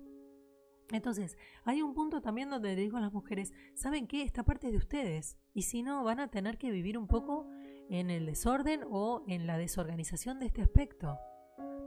Entonces, 0.92 1.38
hay 1.66 1.82
un 1.82 1.94
punto 1.94 2.22
también 2.22 2.50
donde 2.50 2.76
le 2.76 2.82
digo 2.82 2.98
a 2.98 3.02
las 3.02 3.12
mujeres, 3.12 3.52
¿saben 3.74 4.08
qué? 4.08 4.24
Esta 4.24 4.44
parte 4.44 4.68
es 4.68 4.74
de 4.74 4.78
ustedes. 4.78 5.38
Y 5.54 5.64
si 5.64 5.82
no, 5.82 6.04
van 6.04 6.20
a 6.20 6.30
tener 6.30 6.58
que 6.58 6.72
vivir 6.72 6.98
un 6.98 7.08
poco 7.08 7.50
en 7.90 8.10
el 8.10 8.26
desorden 8.26 8.82
o 8.90 9.24
en 9.28 9.48
la 9.48 9.58
desorganización 9.58 10.40
de 10.40 10.46
este 10.46 10.62
aspecto. 10.62 11.18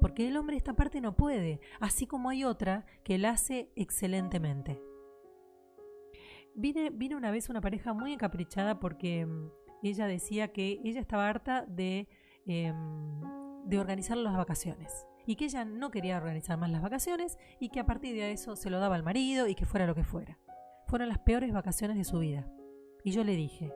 Porque 0.01 0.29
el 0.29 0.37
hombre 0.37 0.57
esta 0.57 0.75
parte 0.75 1.01
no 1.01 1.15
puede, 1.15 1.61
así 1.79 2.07
como 2.07 2.31
hay 2.31 2.45
otra 2.45 2.85
que 3.05 3.17
la 3.19 3.31
hace 3.31 3.71
excelentemente. 3.77 4.90
Vine, 6.61 7.17
una 7.17 7.31
vez 7.31 7.49
una 7.49 7.63
pareja 7.63 7.95
muy 7.95 8.13
encaprichada 8.13 8.79
porque 8.79 9.25
mm, 9.25 9.51
ella 9.83 10.07
decía 10.07 10.53
que 10.53 10.79
ella 10.85 11.01
estaba 11.01 11.27
harta 11.27 11.65
de, 11.67 12.07
em, 12.45 13.21
de 13.65 13.79
organizar 13.79 14.19
las 14.19 14.37
vacaciones 14.37 15.07
y 15.27 15.37
que 15.37 15.47
ella 15.47 15.65
no 15.65 15.91
quería 15.91 16.19
organizar 16.19 16.59
más 16.59 16.71
las 16.71 16.83
vacaciones 16.83 17.39
y 17.61 17.71
que 17.71 17.81
a 17.81 17.87
partir 17.87 18.15
de 18.15 18.33
eso 18.33 18.57
se 18.57 18.69
lo 18.69 18.79
daba 18.79 18.97
al 18.97 19.03
marido 19.03 19.47
y 19.47 19.55
que 19.55 19.65
fuera 19.65 19.87
lo 19.87 19.95
que 19.95 20.05
fuera. 20.05 20.39
Fueron 20.87 21.09
las 21.09 21.21
peores 21.21 21.51
vacaciones 21.51 21.97
de 21.97 22.05
su 22.05 22.19
vida. 22.19 22.47
Y 23.05 23.13
yo 23.13 23.25
le 23.25 23.37
dije, 23.37 23.73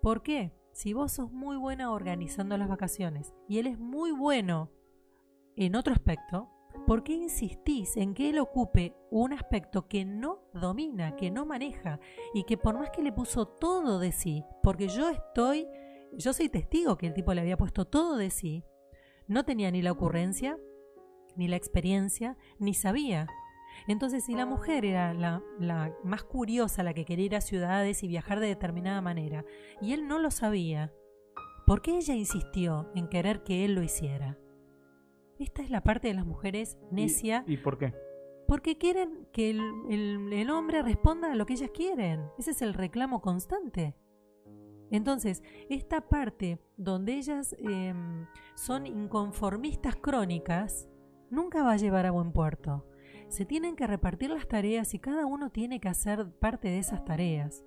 ¿por 0.00 0.22
qué? 0.22 0.54
Si 0.72 0.94
vos 0.94 1.12
sos 1.12 1.30
muy 1.30 1.58
buena 1.58 1.92
organizando 1.92 2.56
las 2.56 2.68
vacaciones 2.68 3.34
y 3.48 3.58
él 3.58 3.66
es 3.66 3.78
muy 3.78 4.12
bueno 4.12 4.70
en 5.56 5.76
otro 5.76 5.92
aspecto, 5.92 6.53
¿por 6.86 7.02
qué 7.02 7.12
insistís 7.12 7.96
en 7.96 8.14
que 8.14 8.30
él 8.30 8.38
ocupe 8.38 8.94
un 9.10 9.32
aspecto 9.32 9.88
que 9.88 10.04
no 10.04 10.42
domina, 10.52 11.16
que 11.16 11.30
no 11.30 11.46
maneja 11.46 12.00
y 12.34 12.44
que 12.44 12.56
por 12.56 12.78
más 12.78 12.90
que 12.90 13.02
le 13.02 13.12
puso 13.12 13.46
todo 13.46 13.98
de 13.98 14.12
sí, 14.12 14.44
porque 14.62 14.88
yo 14.88 15.08
estoy, 15.08 15.66
yo 16.12 16.32
soy 16.32 16.48
testigo 16.48 16.96
que 16.96 17.06
el 17.06 17.14
tipo 17.14 17.32
le 17.34 17.40
había 17.40 17.56
puesto 17.56 17.86
todo 17.86 18.16
de 18.16 18.30
sí, 18.30 18.64
no 19.26 19.44
tenía 19.44 19.70
ni 19.70 19.82
la 19.82 19.92
ocurrencia, 19.92 20.58
ni 21.36 21.48
la 21.48 21.56
experiencia, 21.56 22.36
ni 22.58 22.74
sabía. 22.74 23.26
Entonces, 23.88 24.24
si 24.24 24.34
la 24.34 24.46
mujer 24.46 24.84
era 24.84 25.14
la, 25.14 25.42
más 26.04 26.22
curiosa, 26.24 26.82
la 26.82 26.94
que 26.94 27.04
quería 27.04 27.26
ir 27.26 27.36
a 27.36 27.40
ciudades 27.40 28.02
y 28.02 28.08
viajar 28.08 28.40
de 28.40 28.46
determinada 28.46 29.00
manera, 29.00 29.44
y 29.80 29.92
él 29.92 30.06
no 30.06 30.18
lo 30.18 30.30
sabía, 30.30 30.92
¿por 31.66 31.82
qué 31.82 31.96
ella 31.96 32.14
insistió 32.14 32.90
en 32.94 33.08
querer 33.08 33.42
que 33.42 33.64
él 33.64 33.74
lo 33.74 33.82
hiciera? 33.82 34.38
Esta 35.38 35.62
es 35.62 35.70
la 35.70 35.82
parte 35.82 36.08
de 36.08 36.14
las 36.14 36.26
mujeres 36.26 36.78
necia. 36.90 37.44
¿Y, 37.46 37.56
por 37.56 37.78
qué? 37.78 37.94
Porque 38.46 38.78
quieren 38.78 39.26
que 39.32 39.50
el, 39.50 40.50
hombre 40.50 40.82
responda 40.82 41.32
a 41.32 41.34
lo 41.34 41.46
que 41.46 41.54
ellas 41.54 41.70
quieren. 41.72 42.26
Ese 42.38 42.52
es 42.52 42.62
el 42.62 42.74
reclamo 42.74 43.20
constante. 43.20 43.96
Entonces, 44.90 45.42
esta 45.68 46.02
parte 46.02 46.60
donde 46.76 47.14
ellas 47.14 47.56
em, 47.58 48.26
son 48.54 48.86
inconformistas 48.86 49.96
crónicas, 49.96 50.88
nunca 51.30 51.62
va 51.62 51.72
a 51.72 51.76
llevar 51.76 52.06
a 52.06 52.10
buen 52.10 52.32
puerto. 52.32 52.86
Se 53.28 53.44
tienen 53.44 53.74
que 53.74 53.86
repartir 53.86 54.30
las 54.30 54.46
tareas 54.46 54.94
y 54.94 55.00
cada 55.00 55.26
uno 55.26 55.50
tiene 55.50 55.80
que 55.80 55.88
hacer 55.88 56.30
parte 56.38 56.68
de 56.68 56.78
esas 56.78 57.04
tareas. 57.04 57.64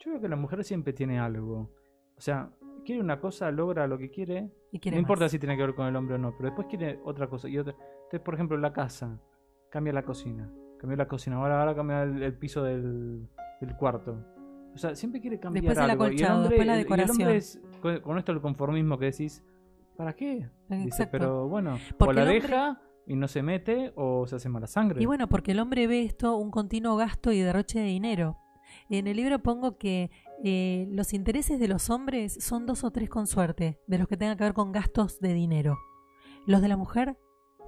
Yo 0.00 0.10
creo 0.10 0.20
que 0.20 0.28
la 0.28 0.36
mujer 0.36 0.64
siempre 0.64 0.92
tiene 0.92 1.18
algo. 1.18 1.70
O 2.16 2.20
sea, 2.20 2.50
quiere 2.88 3.02
una 3.02 3.20
cosa, 3.20 3.50
logra 3.50 3.86
lo 3.86 3.98
que 3.98 4.08
quiere. 4.08 4.50
Y 4.72 4.90
no 4.90 4.96
importa 4.96 5.28
si 5.28 5.38
tiene 5.38 5.58
que 5.58 5.62
ver 5.62 5.74
con 5.74 5.86
el 5.86 5.94
hombre 5.94 6.14
o 6.14 6.18
no, 6.18 6.34
pero 6.34 6.48
después 6.48 6.68
quiere 6.68 6.98
otra 7.04 7.26
cosa. 7.26 7.46
Y 7.46 7.58
otra. 7.58 7.74
Entonces, 7.74 8.20
por 8.20 8.32
ejemplo, 8.32 8.56
la 8.56 8.72
casa, 8.72 9.20
cambia 9.68 9.92
la 9.92 10.04
cocina. 10.04 10.50
Cambia 10.78 10.96
la 10.96 11.06
cocina, 11.06 11.36
ahora, 11.36 11.60
ahora 11.60 11.74
cambia 11.74 12.02
el, 12.04 12.32
piso 12.38 12.62
del, 12.62 13.28
cuarto. 13.78 14.24
O 14.74 14.78
sea, 14.78 14.94
siempre 14.94 15.20
quiere 15.20 15.38
cambiar 15.38 15.64
después 15.64 15.78
algo. 15.78 16.06
El 16.06 16.12
acolchado, 16.12 16.42
después 16.44 16.66
la 16.66 16.76
decoración. 16.76 17.20
Y 17.20 17.22
el 17.22 17.28
hombre 17.28 17.36
es, 17.36 17.60
con, 18.02 18.16
esto 18.16 18.32
el 18.32 18.40
conformismo 18.40 18.98
que 18.98 19.06
decís, 19.06 19.44
¿para 19.94 20.14
qué? 20.14 20.48
Dice, 20.70 21.06
pero 21.08 21.46
bueno, 21.46 21.76
o 21.98 22.12
la 22.14 22.24
deja 22.24 22.80
y 23.06 23.16
no 23.16 23.28
se 23.28 23.42
mete 23.42 23.92
o 23.96 24.26
se 24.26 24.36
hace 24.36 24.48
mala 24.48 24.66
sangre. 24.66 25.02
Y 25.02 25.04
bueno, 25.04 25.28
porque 25.28 25.52
el 25.52 25.60
hombre 25.60 25.86
ve 25.86 26.04
esto 26.04 26.38
un 26.38 26.50
continuo 26.50 26.96
gasto 26.96 27.32
y 27.32 27.40
derroche 27.40 27.80
de 27.80 27.86
dinero. 27.86 28.38
En 28.90 29.06
el 29.06 29.16
libro 29.16 29.38
pongo 29.40 29.78
que 29.78 30.10
eh, 30.44 30.86
los 30.90 31.12
intereses 31.12 31.58
de 31.58 31.68
los 31.68 31.90
hombres 31.90 32.36
son 32.40 32.66
dos 32.66 32.84
o 32.84 32.90
tres 32.90 33.08
con 33.08 33.26
suerte, 33.26 33.80
de 33.86 33.98
los 33.98 34.08
que 34.08 34.16
tengan 34.16 34.36
que 34.36 34.44
ver 34.44 34.54
con 34.54 34.72
gastos 34.72 35.20
de 35.20 35.34
dinero. 35.34 35.78
Los 36.46 36.62
de 36.62 36.68
la 36.68 36.76
mujer 36.76 37.18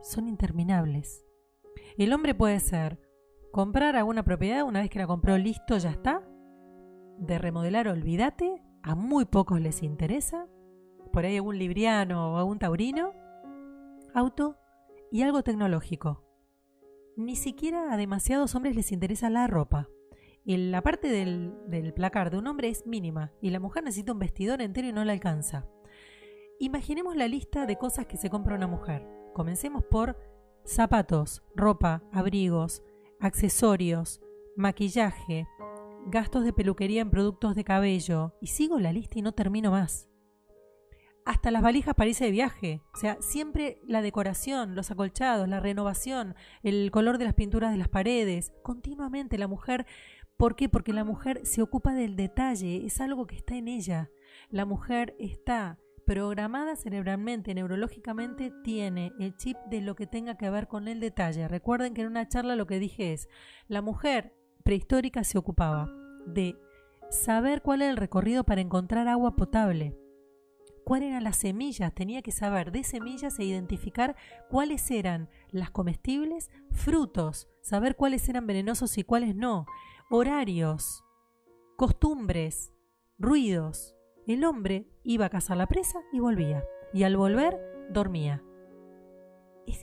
son 0.02 0.28
interminables. 0.28 1.24
El 1.98 2.12
hombre 2.12 2.34
puede 2.34 2.60
ser 2.60 2.98
comprar 3.52 3.96
alguna 3.96 4.22
propiedad 4.22 4.64
una 4.64 4.80
vez 4.80 4.90
que 4.90 4.98
la 4.98 5.06
compró 5.06 5.36
listo, 5.36 5.76
ya 5.78 5.90
está. 5.90 6.22
De 7.18 7.38
remodelar, 7.38 7.88
olvídate. 7.88 8.62
A 8.82 8.94
muy 8.94 9.26
pocos 9.26 9.60
les 9.60 9.82
interesa. 9.82 10.46
Por 11.12 11.26
ahí 11.26 11.36
algún 11.36 11.58
libriano 11.58 12.32
o 12.32 12.36
algún 12.38 12.58
taurino. 12.58 13.12
Auto 14.14 14.56
y 15.12 15.22
algo 15.22 15.42
tecnológico. 15.42 16.24
Ni 17.16 17.36
siquiera 17.36 17.92
a 17.92 17.96
demasiados 17.96 18.54
hombres 18.54 18.76
les 18.76 18.92
interesa 18.92 19.28
la 19.28 19.46
ropa. 19.46 19.88
La 20.56 20.82
parte 20.82 21.08
del, 21.08 21.52
del 21.66 21.92
placar 21.92 22.30
de 22.30 22.38
un 22.38 22.46
hombre 22.46 22.68
es 22.68 22.86
mínima 22.86 23.32
y 23.40 23.50
la 23.50 23.60
mujer 23.60 23.84
necesita 23.84 24.12
un 24.12 24.18
vestidor 24.18 24.62
entero 24.62 24.88
y 24.88 24.92
no 24.92 25.04
le 25.04 25.12
alcanza. 25.12 25.66
Imaginemos 26.58 27.16
la 27.16 27.28
lista 27.28 27.66
de 27.66 27.76
cosas 27.76 28.06
que 28.06 28.16
se 28.16 28.30
compra 28.30 28.56
una 28.56 28.66
mujer. 28.66 29.06
Comencemos 29.34 29.84
por 29.84 30.18
zapatos, 30.64 31.42
ropa, 31.54 32.02
abrigos, 32.12 32.82
accesorios, 33.18 34.20
maquillaje, 34.56 35.46
gastos 36.06 36.44
de 36.44 36.52
peluquería 36.52 37.02
en 37.02 37.10
productos 37.10 37.54
de 37.54 37.64
cabello, 37.64 38.34
y 38.40 38.48
sigo 38.48 38.78
la 38.78 38.92
lista 38.92 39.18
y 39.18 39.22
no 39.22 39.32
termino 39.32 39.70
más 39.70 40.10
hasta 41.24 41.50
las 41.50 41.62
valijas 41.62 41.94
para 41.94 42.10
irse 42.10 42.24
de 42.24 42.30
viaje. 42.30 42.82
O 42.92 42.96
sea, 42.96 43.16
siempre 43.20 43.80
la 43.86 44.02
decoración, 44.02 44.74
los 44.74 44.90
acolchados, 44.90 45.48
la 45.48 45.60
renovación, 45.60 46.34
el 46.62 46.90
color 46.90 47.18
de 47.18 47.24
las 47.24 47.34
pinturas 47.34 47.70
de 47.70 47.78
las 47.78 47.88
paredes, 47.88 48.52
continuamente 48.62 49.38
la 49.38 49.48
mujer. 49.48 49.86
¿Por 50.40 50.56
qué? 50.56 50.70
Porque 50.70 50.94
la 50.94 51.04
mujer 51.04 51.42
se 51.44 51.60
ocupa 51.60 51.92
del 51.92 52.16
detalle, 52.16 52.86
es 52.86 53.02
algo 53.02 53.26
que 53.26 53.36
está 53.36 53.56
en 53.56 53.68
ella. 53.68 54.10
La 54.48 54.64
mujer 54.64 55.14
está 55.18 55.78
programada 56.06 56.76
cerebralmente, 56.76 57.52
neurológicamente, 57.52 58.50
tiene 58.64 59.12
el 59.20 59.36
chip 59.36 59.58
de 59.68 59.82
lo 59.82 59.96
que 59.96 60.06
tenga 60.06 60.38
que 60.38 60.48
ver 60.48 60.66
con 60.66 60.88
el 60.88 60.98
detalle. 60.98 61.46
Recuerden 61.46 61.92
que 61.92 62.00
en 62.00 62.06
una 62.06 62.26
charla 62.26 62.56
lo 62.56 62.66
que 62.66 62.78
dije 62.78 63.12
es, 63.12 63.28
la 63.68 63.82
mujer 63.82 64.34
prehistórica 64.64 65.24
se 65.24 65.36
ocupaba 65.36 65.92
de 66.24 66.56
saber 67.10 67.60
cuál 67.60 67.82
era 67.82 67.90
el 67.90 67.98
recorrido 67.98 68.42
para 68.42 68.62
encontrar 68.62 69.08
agua 69.08 69.36
potable, 69.36 69.94
cuáles 70.84 71.10
eran 71.10 71.24
las 71.24 71.36
semillas, 71.36 71.94
tenía 71.94 72.22
que 72.22 72.32
saber 72.32 72.72
de 72.72 72.82
semillas 72.82 73.38
e 73.38 73.44
identificar 73.44 74.16
cuáles 74.48 74.90
eran 74.90 75.28
las 75.50 75.70
comestibles, 75.70 76.50
frutos, 76.70 77.46
saber 77.60 77.94
cuáles 77.94 78.26
eran 78.30 78.46
venenosos 78.46 78.96
y 78.96 79.04
cuáles 79.04 79.36
no, 79.36 79.66
horarios, 80.12 81.04
costumbres, 81.76 82.72
ruidos. 83.16 83.94
El 84.26 84.44
hombre 84.44 84.88
iba 85.04 85.26
a 85.26 85.30
cazar 85.30 85.56
la 85.56 85.68
presa 85.68 86.00
y 86.12 86.18
volvía, 86.18 86.64
y 86.92 87.04
al 87.04 87.16
volver 87.16 87.56
dormía. 87.90 88.42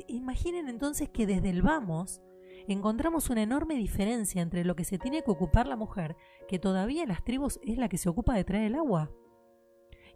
imaginen 0.08 0.68
entonces 0.68 1.10
que 1.10 1.26
desde 1.26 1.50
el 1.50 1.62
vamos 1.62 2.22
encontramos 2.68 3.30
una 3.30 3.42
enorme 3.42 3.76
diferencia 3.76 4.42
entre 4.42 4.66
lo 4.66 4.76
que 4.76 4.84
se 4.84 4.98
tiene 4.98 5.24
que 5.24 5.32
ocupar 5.32 5.66
la 5.66 5.78
mujer, 5.78 6.18
que 6.50 6.60
todavía 6.60 7.04
en 7.04 7.10
las 7.10 7.24
tribus 7.24 7.58
es 7.64 7.78
la 7.78 7.88
que 7.88 7.98
se 7.98 8.10
ocupa 8.10 8.36
de 8.36 8.44
traer 8.44 8.66
el 8.66 8.76
agua, 8.76 9.10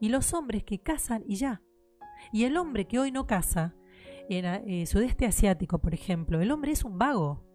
y 0.01 0.09
los 0.09 0.33
hombres 0.33 0.65
que 0.65 0.81
cazan 0.81 1.23
y 1.25 1.37
ya. 1.37 1.61
Y 2.33 2.43
el 2.43 2.57
hombre 2.57 2.85
que 2.85 2.99
hoy 2.99 3.13
no 3.13 3.27
caza, 3.27 3.75
en 4.27 4.45
eh, 4.45 4.85
sudeste 4.85 5.25
asiático, 5.25 5.79
por 5.79 5.93
ejemplo, 5.93 6.41
el 6.41 6.51
hombre 6.51 6.73
es 6.73 6.83
un 6.83 6.97
vago. 6.97 7.50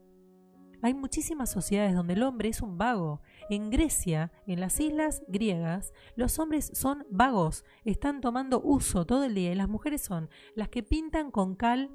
Hay 0.86 0.94
muchísimas 0.94 1.50
sociedades 1.50 1.96
donde 1.96 2.14
el 2.14 2.22
hombre 2.22 2.48
es 2.48 2.62
un 2.62 2.78
vago. 2.78 3.20
En 3.50 3.70
Grecia, 3.70 4.30
en 4.46 4.60
las 4.60 4.78
islas 4.78 5.24
griegas, 5.26 5.92
los 6.14 6.38
hombres 6.38 6.70
son 6.74 7.04
vagos, 7.10 7.64
están 7.84 8.20
tomando 8.20 8.60
uso 8.62 9.04
todo 9.04 9.24
el 9.24 9.34
día 9.34 9.50
y 9.50 9.56
las 9.56 9.68
mujeres 9.68 10.00
son 10.02 10.30
las 10.54 10.68
que 10.68 10.84
pintan 10.84 11.32
con 11.32 11.56
cal 11.56 11.90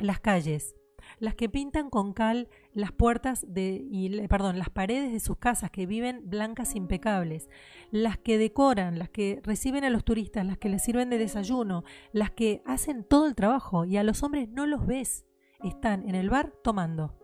las 0.00 0.18
calles, 0.18 0.74
las 1.20 1.36
que 1.36 1.48
pintan 1.48 1.88
con 1.88 2.12
cal 2.14 2.48
las 2.72 2.90
puertas 2.90 3.46
de, 3.46 3.86
y, 3.88 4.26
perdón, 4.26 4.58
las 4.58 4.70
paredes 4.70 5.12
de 5.12 5.20
sus 5.20 5.36
casas 5.36 5.70
que 5.70 5.86
viven 5.86 6.28
blancas 6.28 6.74
impecables, 6.74 7.48
las 7.92 8.18
que 8.18 8.38
decoran, 8.38 8.98
las 8.98 9.08
que 9.08 9.40
reciben 9.44 9.84
a 9.84 9.90
los 9.90 10.04
turistas, 10.04 10.44
las 10.44 10.58
que 10.58 10.68
les 10.68 10.82
sirven 10.82 11.10
de 11.10 11.18
desayuno, 11.18 11.84
las 12.10 12.32
que 12.32 12.60
hacen 12.66 13.04
todo 13.04 13.28
el 13.28 13.36
trabajo 13.36 13.84
y 13.84 13.98
a 13.98 14.02
los 14.02 14.24
hombres 14.24 14.48
no 14.48 14.66
los 14.66 14.84
ves, 14.84 15.26
están 15.62 16.08
en 16.08 16.16
el 16.16 16.28
bar 16.28 16.52
tomando. 16.64 17.14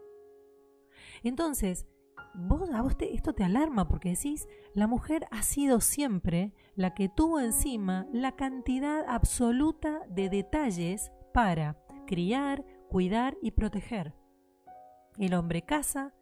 Entonces, 1.25 1.87
vos, 2.35 2.71
a 2.71 2.83
vos 2.83 2.97
te- 2.97 3.15
esto 3.15 3.33
te 3.35 3.45
alarma 3.45 3.89
porque 3.89 4.11
decís, 4.11 4.49
la 4.75 4.87
mujer 4.87 5.27
ha 5.31 5.43
sido 5.43 5.81
siempre 5.81 6.53
la 6.75 6.95
que 6.95 7.09
tuvo 7.09 7.41
encima 7.41 8.07
la 8.13 8.33
cantidad 8.37 9.05
absoluta 9.09 10.01
de 10.09 10.29
detalles 10.29 11.13
para 11.33 11.77
criar, 12.07 12.65
cuidar 12.89 13.37
y 13.43 13.53
proteger. 13.53 14.15
El 15.19 15.35
hombre 15.35 15.63
casa, 15.63 16.13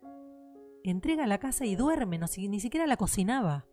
entrega 0.85 1.27
la 1.27 1.39
casa 1.39 1.65
y 1.67 1.77
duerme, 1.77 2.19
no, 2.19 2.27
si- 2.27 2.49
ni 2.49 2.61
siquiera 2.61 2.87
la 2.87 2.97
cocinaba, 2.97 3.67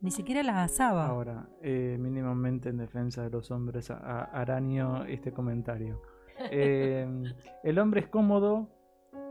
ni 0.00 0.10
siquiera 0.10 0.42
la 0.42 0.62
asaba. 0.64 1.06
Ahora, 1.06 1.48
eh, 1.62 1.96
mínimamente 2.00 2.68
en 2.68 2.76
defensa 2.78 3.22
de 3.22 3.30
los 3.30 3.50
hombres, 3.50 3.90
a- 3.90 3.96
a- 3.98 4.24
araño 4.24 5.04
este 5.04 5.32
comentario. 5.32 6.00
Eh, 6.50 7.06
el 7.62 7.78
hombre 7.78 8.00
es 8.00 8.08
cómodo 8.08 8.68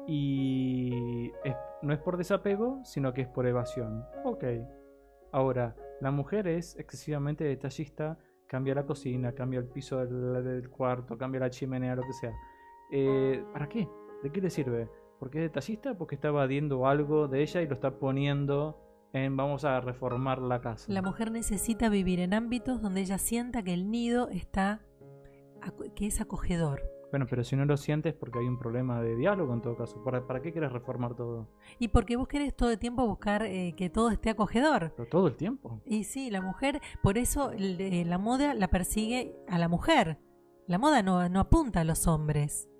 y 0.07 1.31
es- 1.43 1.55
no 1.81 1.93
es 1.93 1.99
por 1.99 2.17
desapego, 2.17 2.79
sino 2.83 3.13
que 3.13 3.21
es 3.21 3.27
por 3.27 3.45
evasión. 3.45 4.03
Ok. 4.23 4.43
Ahora, 5.31 5.75
la 6.01 6.11
mujer 6.11 6.47
es 6.47 6.77
excesivamente 6.77 7.43
detallista, 7.43 8.17
cambia 8.47 8.75
la 8.75 8.85
cocina, 8.85 9.31
cambia 9.33 9.59
el 9.59 9.67
piso 9.67 9.97
del, 10.05 10.69
cuarto, 10.69 11.17
cambia 11.17 11.39
la 11.41 11.49
chimenea, 11.49 11.95
lo 11.95 12.01
que 12.03 12.13
sea. 12.13 12.33
Eh, 12.91 13.43
¿Para 13.53 13.69
qué? 13.69 13.87
¿De 14.23 14.29
qué 14.31 14.41
le 14.41 14.49
sirve? 14.49 14.89
¿Porque 15.19 15.37
es 15.37 15.43
detallista? 15.43 15.97
Porque 15.97 16.15
está 16.15 16.27
evadiendo 16.29 16.85
algo 16.87 17.27
de 17.27 17.41
ella 17.43 17.61
y 17.61 17.67
lo 17.67 17.73
está 17.75 17.97
poniendo 17.97 18.77
en 19.13 19.37
vamos 19.37 19.63
a 19.65 19.79
reformar 19.79 20.39
la 20.39 20.61
casa. 20.61 20.91
La 20.91 21.01
mujer 21.01 21.31
necesita 21.31 21.89
vivir 21.89 22.19
en 22.19 22.33
ámbitos 22.33 22.81
donde 22.81 23.01
ella 23.01 23.17
sienta 23.17 23.61
que 23.63 23.73
el 23.73 23.89
nido 23.91 24.29
está, 24.29 24.81
que 25.95 26.07
es 26.07 26.19
acogedor. 26.21 26.81
Bueno, 27.11 27.27
pero 27.29 27.43
si 27.43 27.57
no 27.57 27.65
lo 27.65 27.75
sientes 27.75 28.13
porque 28.13 28.39
hay 28.39 28.47
un 28.47 28.57
problema 28.57 29.01
de 29.01 29.15
diálogo 29.17 29.53
en 29.53 29.61
todo 29.61 29.75
caso. 29.75 30.01
¿Para, 30.03 30.25
para 30.25 30.41
qué 30.41 30.51
quieres 30.51 30.71
reformar 30.71 31.13
todo? 31.15 31.49
Y 31.77 31.89
porque 31.89 32.15
vos 32.15 32.27
querés 32.27 32.55
todo 32.55 32.71
el 32.71 32.79
tiempo 32.79 33.05
buscar 33.05 33.43
eh, 33.43 33.73
que 33.75 33.89
todo 33.89 34.09
esté 34.09 34.29
acogedor. 34.29 34.93
Pero 34.95 35.09
todo 35.09 35.27
el 35.27 35.35
tiempo. 35.35 35.81
Y 35.85 36.05
sí, 36.05 36.31
la 36.31 36.41
mujer, 36.41 36.81
por 37.03 37.17
eso 37.17 37.51
eh, 37.51 38.05
la 38.05 38.17
moda 38.17 38.53
la 38.53 38.69
persigue 38.69 39.35
a 39.49 39.57
la 39.57 39.67
mujer. 39.67 40.19
La 40.67 40.77
moda 40.77 41.03
no, 41.03 41.27
no 41.27 41.41
apunta 41.41 41.81
a 41.81 41.83
los 41.83 42.07
hombres. 42.07 42.70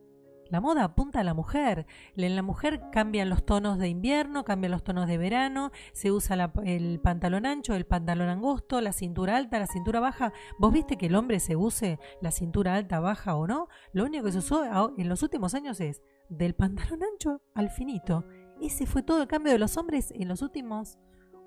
La 0.51 0.59
moda 0.59 0.83
apunta 0.83 1.21
a 1.21 1.23
la 1.23 1.33
mujer. 1.33 1.85
En 2.17 2.35
la 2.35 2.41
mujer 2.43 2.81
cambian 2.91 3.29
los 3.29 3.45
tonos 3.45 3.79
de 3.79 3.87
invierno, 3.87 4.43
cambian 4.43 4.71
los 4.71 4.83
tonos 4.83 5.07
de 5.07 5.17
verano, 5.17 5.71
se 5.93 6.11
usa 6.11 6.35
la- 6.35 6.51
el 6.65 6.99
pantalón 6.99 7.45
ancho, 7.45 7.73
el 7.73 7.85
pantalón 7.85 8.27
angosto, 8.27 8.81
la 8.81 8.91
cintura 8.91 9.37
alta, 9.37 9.59
la 9.59 9.67
cintura 9.67 10.01
baja. 10.01 10.33
¿Vos 10.59 10.73
viste 10.73 10.97
que 10.97 11.05
el 11.05 11.15
hombre 11.15 11.39
se 11.39 11.55
use 11.55 11.99
la 12.21 12.31
cintura 12.31 12.75
alta, 12.75 12.99
baja 12.99 13.35
o 13.35 13.47
no? 13.47 13.69
Lo 13.93 14.03
único 14.03 14.25
que 14.25 14.33
se 14.33 14.39
usó 14.39 14.63
en 14.97 15.07
los 15.07 15.23
últimos 15.23 15.53
años 15.55 15.79
es 15.79 16.01
del 16.27 16.53
pantalón 16.53 16.99
ancho 17.01 17.41
al 17.55 17.69
finito. 17.69 18.25
Ese 18.61 18.85
fue 18.85 19.03
todo 19.03 19.21
el 19.21 19.27
cambio 19.29 19.53
de 19.53 19.59
los 19.59 19.77
hombres 19.77 20.11
en 20.11 20.27
los 20.27 20.41
últimos 20.41 20.99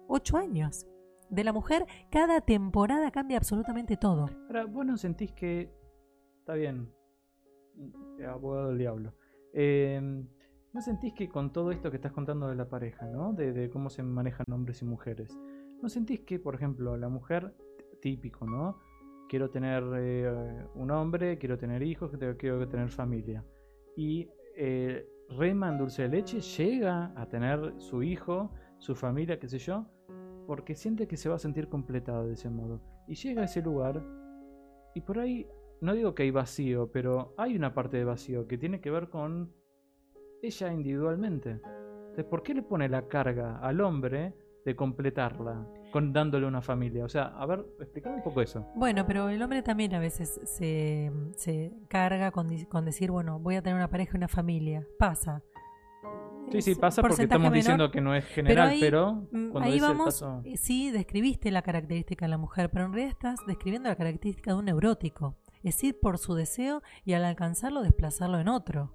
ocho 0.09 0.39
años. 0.39 0.87
De 1.29 1.45
la 1.45 1.53
mujer, 1.53 1.87
cada 2.11 2.41
temporada 2.41 3.11
cambia 3.11 3.37
absolutamente 3.37 3.97
todo. 3.99 4.31
Ahora, 4.47 4.65
vos 4.65 4.87
no 4.87 4.97
sentís 4.97 5.31
que. 5.33 5.71
Está 6.41 6.55
bien. 6.55 6.91
Eh, 8.19 8.27
Abogado 8.27 8.69
del 8.69 8.79
diablo. 8.79 9.15
Eh, 9.53 10.01
¿No 10.75 10.81
sentís 10.81 11.15
que 11.15 11.29
con 11.29 11.53
todo 11.53 11.71
esto 11.71 11.89
que 11.89 11.97
estás 11.97 12.11
contando 12.11 12.49
de 12.49 12.57
la 12.57 12.69
pareja, 12.69 13.07
¿no? 13.07 13.33
De, 13.33 13.71
cómo 13.71 13.91
se 13.91 14.03
manejan 14.03 14.45
hombres 14.51 14.83
y 14.83 14.85
mujeres. 14.85 15.39
¿No 15.81 15.89
sentís 15.89 16.21
que, 16.23 16.41
por 16.41 16.57
ejemplo, 16.57 16.97
la 16.97 17.09
mujer, 17.09 17.55
típico, 18.01 18.45
¿no? 18.45 18.81
Quiero 19.29 19.51
tener 19.51 19.85
eh, 19.97 20.67
un 20.75 20.91
hombre, 20.91 21.39
quiero 21.39 21.57
tener 21.59 21.85
hijos, 21.85 22.11
quiero 22.39 22.69
tener 22.69 22.89
familia. 22.89 23.45
Y 23.97 24.29
eh, 24.57 25.07
Rema 25.29 25.71
dulce 25.77 26.03
de 26.03 26.09
leche 26.09 26.41
llega 26.41 27.13
a 27.15 27.29
tener 27.29 27.75
su 27.79 28.03
hijo, 28.03 28.51
su 28.79 28.97
familia, 28.97 29.39
qué 29.39 29.49
sé 29.49 29.59
yo, 29.59 29.87
porque 30.49 30.75
siente 30.75 31.07
que 31.07 31.17
se 31.17 31.29
va 31.29 31.37
a 31.37 31.39
sentir 31.39 31.69
completada 31.69 32.25
de 32.25 32.33
ese 32.33 32.51
modo. 32.51 32.81
Y 33.07 33.15
llega 33.15 33.43
a 33.43 33.45
ese 33.45 33.63
lugar 33.63 34.03
y 34.95 35.01
por 35.01 35.21
ahí, 35.21 35.47
no 35.81 35.93
digo 35.95 36.15
que 36.15 36.23
hay 36.25 36.31
vacío, 36.31 36.91
pero 36.93 37.35
hay 37.37 37.57
una 37.57 37.75
parte 37.75 37.97
de 37.97 38.05
vacío 38.05 38.47
que 38.47 38.59
tiene 38.59 38.81
que 38.81 38.91
ver 38.91 39.09
con 39.09 39.53
ella 40.43 40.73
individualmente. 40.73 41.61
Entonces, 41.61 42.25
¿por 42.27 42.43
qué 42.43 42.55
le 42.55 42.63
pone 42.63 42.89
la 42.89 43.09
carga 43.09 43.59
al 43.59 43.81
hombre 43.81 44.35
de 44.65 44.77
completarla, 44.77 45.67
con 45.93 46.13
dándole 46.13 46.47
una 46.47 46.63
familia? 46.63 47.05
O 47.05 47.09
sea, 47.09 47.25
a 47.37 47.45
ver, 47.47 47.67
explícame 47.81 48.17
un 48.17 48.23
poco 48.23 48.41
eso. 48.41 48.67
Bueno, 48.77 49.05
pero 49.07 49.29
el 49.29 49.43
hombre 49.43 49.63
también 49.63 49.95
a 49.95 49.99
veces 49.99 50.41
se, 50.45 51.11
se 51.37 51.73
carga 51.89 52.31
con, 52.31 52.49
con 52.67 52.85
decir, 52.85 53.11
bueno, 53.11 53.39
voy 53.41 53.57
a 53.57 53.63
tener 53.63 53.77
una 53.77 53.89
pareja 53.91 54.13
y 54.15 54.17
una 54.19 54.29
familia. 54.29 54.87
Pasa. 54.99 55.43
Sí, 56.53 56.61
sí, 56.61 56.75
pasa 56.77 57.01
porque 57.03 57.23
estamos 57.23 57.47
menor, 57.51 57.55
diciendo 57.55 57.91
que 57.91 58.01
no 58.01 58.15
es 58.15 58.25
general, 58.27 58.69
ahí, 58.69 58.81
pero, 58.81 59.27
cuando 59.31 59.61
ahí 59.63 59.77
el 59.77 59.81
vamos, 59.81 60.05
caso- 60.05 60.43
eh, 60.45 60.57
sí, 60.57 60.91
describiste 60.91 61.51
la 61.51 61.63
característica 61.63 62.27
de 62.27 62.29
la 62.29 62.39
mujer, 62.39 62.71
pero 62.71 62.85
en 62.85 62.93
realidad 62.93 63.11
estás 63.13 63.41
describiendo 63.47 63.89
la 63.89 63.97
característica 63.97 64.53
de 64.53 64.59
un 64.59 64.67
neurótico. 64.67 65.37
Es 65.65 65.83
ir 65.83 65.99
por 65.99 66.19
su 66.19 66.35
deseo 66.35 66.83
y 67.05 67.15
al 67.15 67.25
alcanzarlo 67.25 67.83
desplazarlo 67.83 68.39
en 68.39 68.47
otro. 68.49 68.95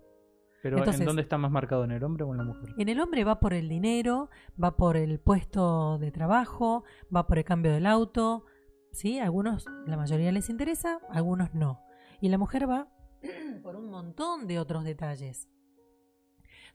Pero 0.62 0.78
entonces- 0.78 1.02
¿en 1.02 1.08
dónde 1.08 1.22
está 1.24 1.38
más 1.38 1.52
marcado? 1.52 1.84
¿En 1.84 1.92
el 1.92 2.04
hombre 2.04 2.24
o 2.24 2.32
en 2.32 2.38
la 2.38 2.44
mujer? 2.44 2.74
En 2.78 2.88
el 2.90 3.00
hombre 3.02 3.24
va 3.26 3.40
por 3.40 3.54
el 3.54 3.68
dinero, 3.68 4.30
va 4.62 4.76
por 4.78 4.96
el 4.98 5.20
puesto 5.20 5.98
de 5.98 6.12
trabajo, 6.12 6.84
va 7.14 7.28
por 7.28 7.38
el 7.38 7.44
cambio 7.46 7.72
del 7.74 7.86
auto, 7.86 8.46
¿sí? 8.92 9.20
Algunos, 9.20 9.66
la 9.86 9.98
mayoría 9.98 10.32
les 10.32 10.50
interesa, 10.50 11.00
algunos 11.10 11.54
no. 11.54 11.82
Y 12.22 12.30
la 12.30 12.38
mujer 12.38 12.70
va 12.70 12.88
por 13.64 13.76
un 13.76 13.90
montón 13.90 14.48
de 14.48 14.60
otros 14.60 14.84
detalles. 14.84 15.50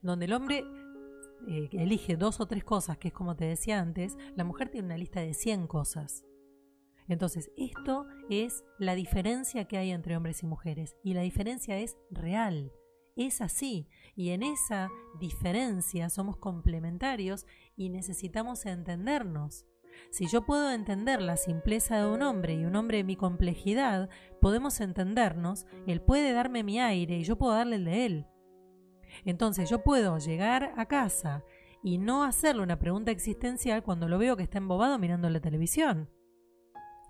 Donde 0.01 0.25
el 0.25 0.33
hombre 0.33 0.63
eh, 1.47 1.69
elige 1.73 2.17
dos 2.17 2.39
o 2.41 2.47
tres 2.47 2.63
cosas, 2.63 2.97
que 2.97 3.09
es 3.09 3.13
como 3.13 3.35
te 3.35 3.45
decía 3.45 3.79
antes, 3.79 4.17
la 4.35 4.43
mujer 4.43 4.69
tiene 4.69 4.87
una 4.87 4.97
lista 4.97 5.21
de 5.21 5.33
100 5.33 5.67
cosas. 5.67 6.23
Entonces, 7.07 7.51
esto 7.57 8.07
es 8.29 8.63
la 8.79 8.95
diferencia 8.95 9.65
que 9.65 9.77
hay 9.77 9.91
entre 9.91 10.17
hombres 10.17 10.41
y 10.43 10.47
mujeres. 10.47 10.95
Y 11.03 11.13
la 11.13 11.21
diferencia 11.21 11.77
es 11.77 11.97
real. 12.09 12.71
Es 13.15 13.41
así. 13.41 13.87
Y 14.15 14.29
en 14.31 14.43
esa 14.43 14.89
diferencia 15.19 16.09
somos 16.09 16.37
complementarios 16.37 17.45
y 17.75 17.89
necesitamos 17.89 18.65
entendernos. 18.65 19.65
Si 20.09 20.27
yo 20.27 20.45
puedo 20.45 20.71
entender 20.71 21.21
la 21.21 21.37
simpleza 21.37 21.97
de 21.97 22.07
un 22.07 22.21
hombre 22.21 22.55
y 22.55 22.65
un 22.65 22.75
hombre 22.75 23.03
mi 23.03 23.15
complejidad, 23.15 24.09
podemos 24.41 24.81
entendernos, 24.81 25.65
él 25.87 26.01
puede 26.01 26.33
darme 26.33 26.63
mi 26.63 26.79
aire 26.79 27.17
y 27.17 27.23
yo 27.23 27.37
puedo 27.37 27.53
darle 27.53 27.77
el 27.77 27.85
de 27.85 28.05
él. 28.05 28.27
Entonces 29.23 29.69
yo 29.69 29.83
puedo 29.83 30.17
llegar 30.17 30.73
a 30.75 30.85
casa 30.87 31.43
y 31.81 31.97
no 31.97 32.23
hacerle 32.23 32.63
una 32.63 32.79
pregunta 32.79 33.11
existencial 33.11 33.83
cuando 33.83 34.09
lo 34.09 34.17
veo 34.17 34.35
que 34.35 34.43
está 34.43 34.57
embobado 34.57 34.99
mirando 34.99 35.29
la 35.29 35.39
televisión. 35.39 36.09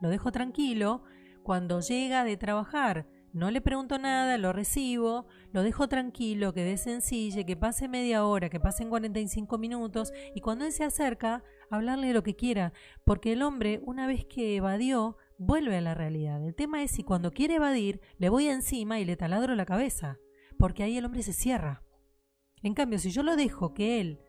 Lo 0.01 0.09
dejo 0.09 0.31
tranquilo, 0.31 1.03
cuando 1.43 1.79
llega 1.79 2.23
de 2.23 2.37
trabajar 2.37 3.07
no 3.35 3.51
le 3.51 3.59
pregunto 3.59 3.99
nada, 3.99 4.37
lo 4.37 4.53
recibo, 4.53 5.25
lo 5.51 5.61
dejo 5.61 5.89
tranquilo, 5.89 6.53
que 6.53 6.63
dé 6.63 6.77
sencille, 6.77 7.45
que 7.45 7.57
pase 7.57 7.89
media 7.89 8.25
hora, 8.25 8.49
que 8.49 8.61
pasen 8.61 8.87
45 8.87 9.57
minutos 9.57 10.13
y 10.33 10.39
cuando 10.39 10.63
él 10.63 10.71
se 10.71 10.85
acerca, 10.85 11.43
hablarle 11.69 12.13
lo 12.13 12.23
que 12.23 12.37
quiera, 12.37 12.71
porque 13.03 13.33
el 13.33 13.41
hombre, 13.41 13.81
una 13.83 14.07
vez 14.07 14.23
que 14.23 14.55
evadió, 14.55 15.17
vuelve 15.37 15.75
a 15.75 15.81
la 15.81 15.93
realidad. 15.93 16.41
El 16.45 16.55
tema 16.55 16.81
es 16.81 16.91
si 16.91 17.03
cuando 17.03 17.31
quiere 17.31 17.55
evadir, 17.55 17.99
le 18.19 18.29
voy 18.29 18.47
encima 18.47 19.01
y 19.01 19.05
le 19.05 19.17
taladro 19.17 19.53
la 19.55 19.65
cabeza, 19.65 20.17
porque 20.57 20.83
ahí 20.83 20.97
el 20.97 21.03
hombre 21.03 21.21
se 21.21 21.33
cierra. 21.33 21.83
En 22.63 22.73
cambio, 22.73 22.99
si 22.99 23.11
yo 23.11 23.21
lo 23.21 23.35
dejo 23.35 23.73
que 23.73 23.99
él 23.99 24.21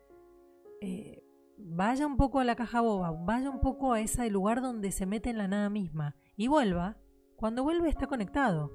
eh, 0.81 1.23
vaya 1.57 2.05
un 2.05 2.17
poco 2.17 2.39
a 2.39 2.43
la 2.43 2.55
caja 2.55 2.81
boba, 2.81 3.11
vaya 3.11 3.49
un 3.49 3.59
poco 3.59 3.93
a 3.93 3.99
ese 3.99 4.29
lugar 4.29 4.61
donde 4.61 4.91
se 4.91 5.05
mete 5.05 5.29
en 5.29 5.37
la 5.37 5.47
nada 5.47 5.69
misma 5.69 6.15
y 6.35 6.47
vuelva, 6.47 6.97
cuando 7.35 7.63
vuelve 7.63 7.89
está 7.89 8.07
conectado. 8.07 8.71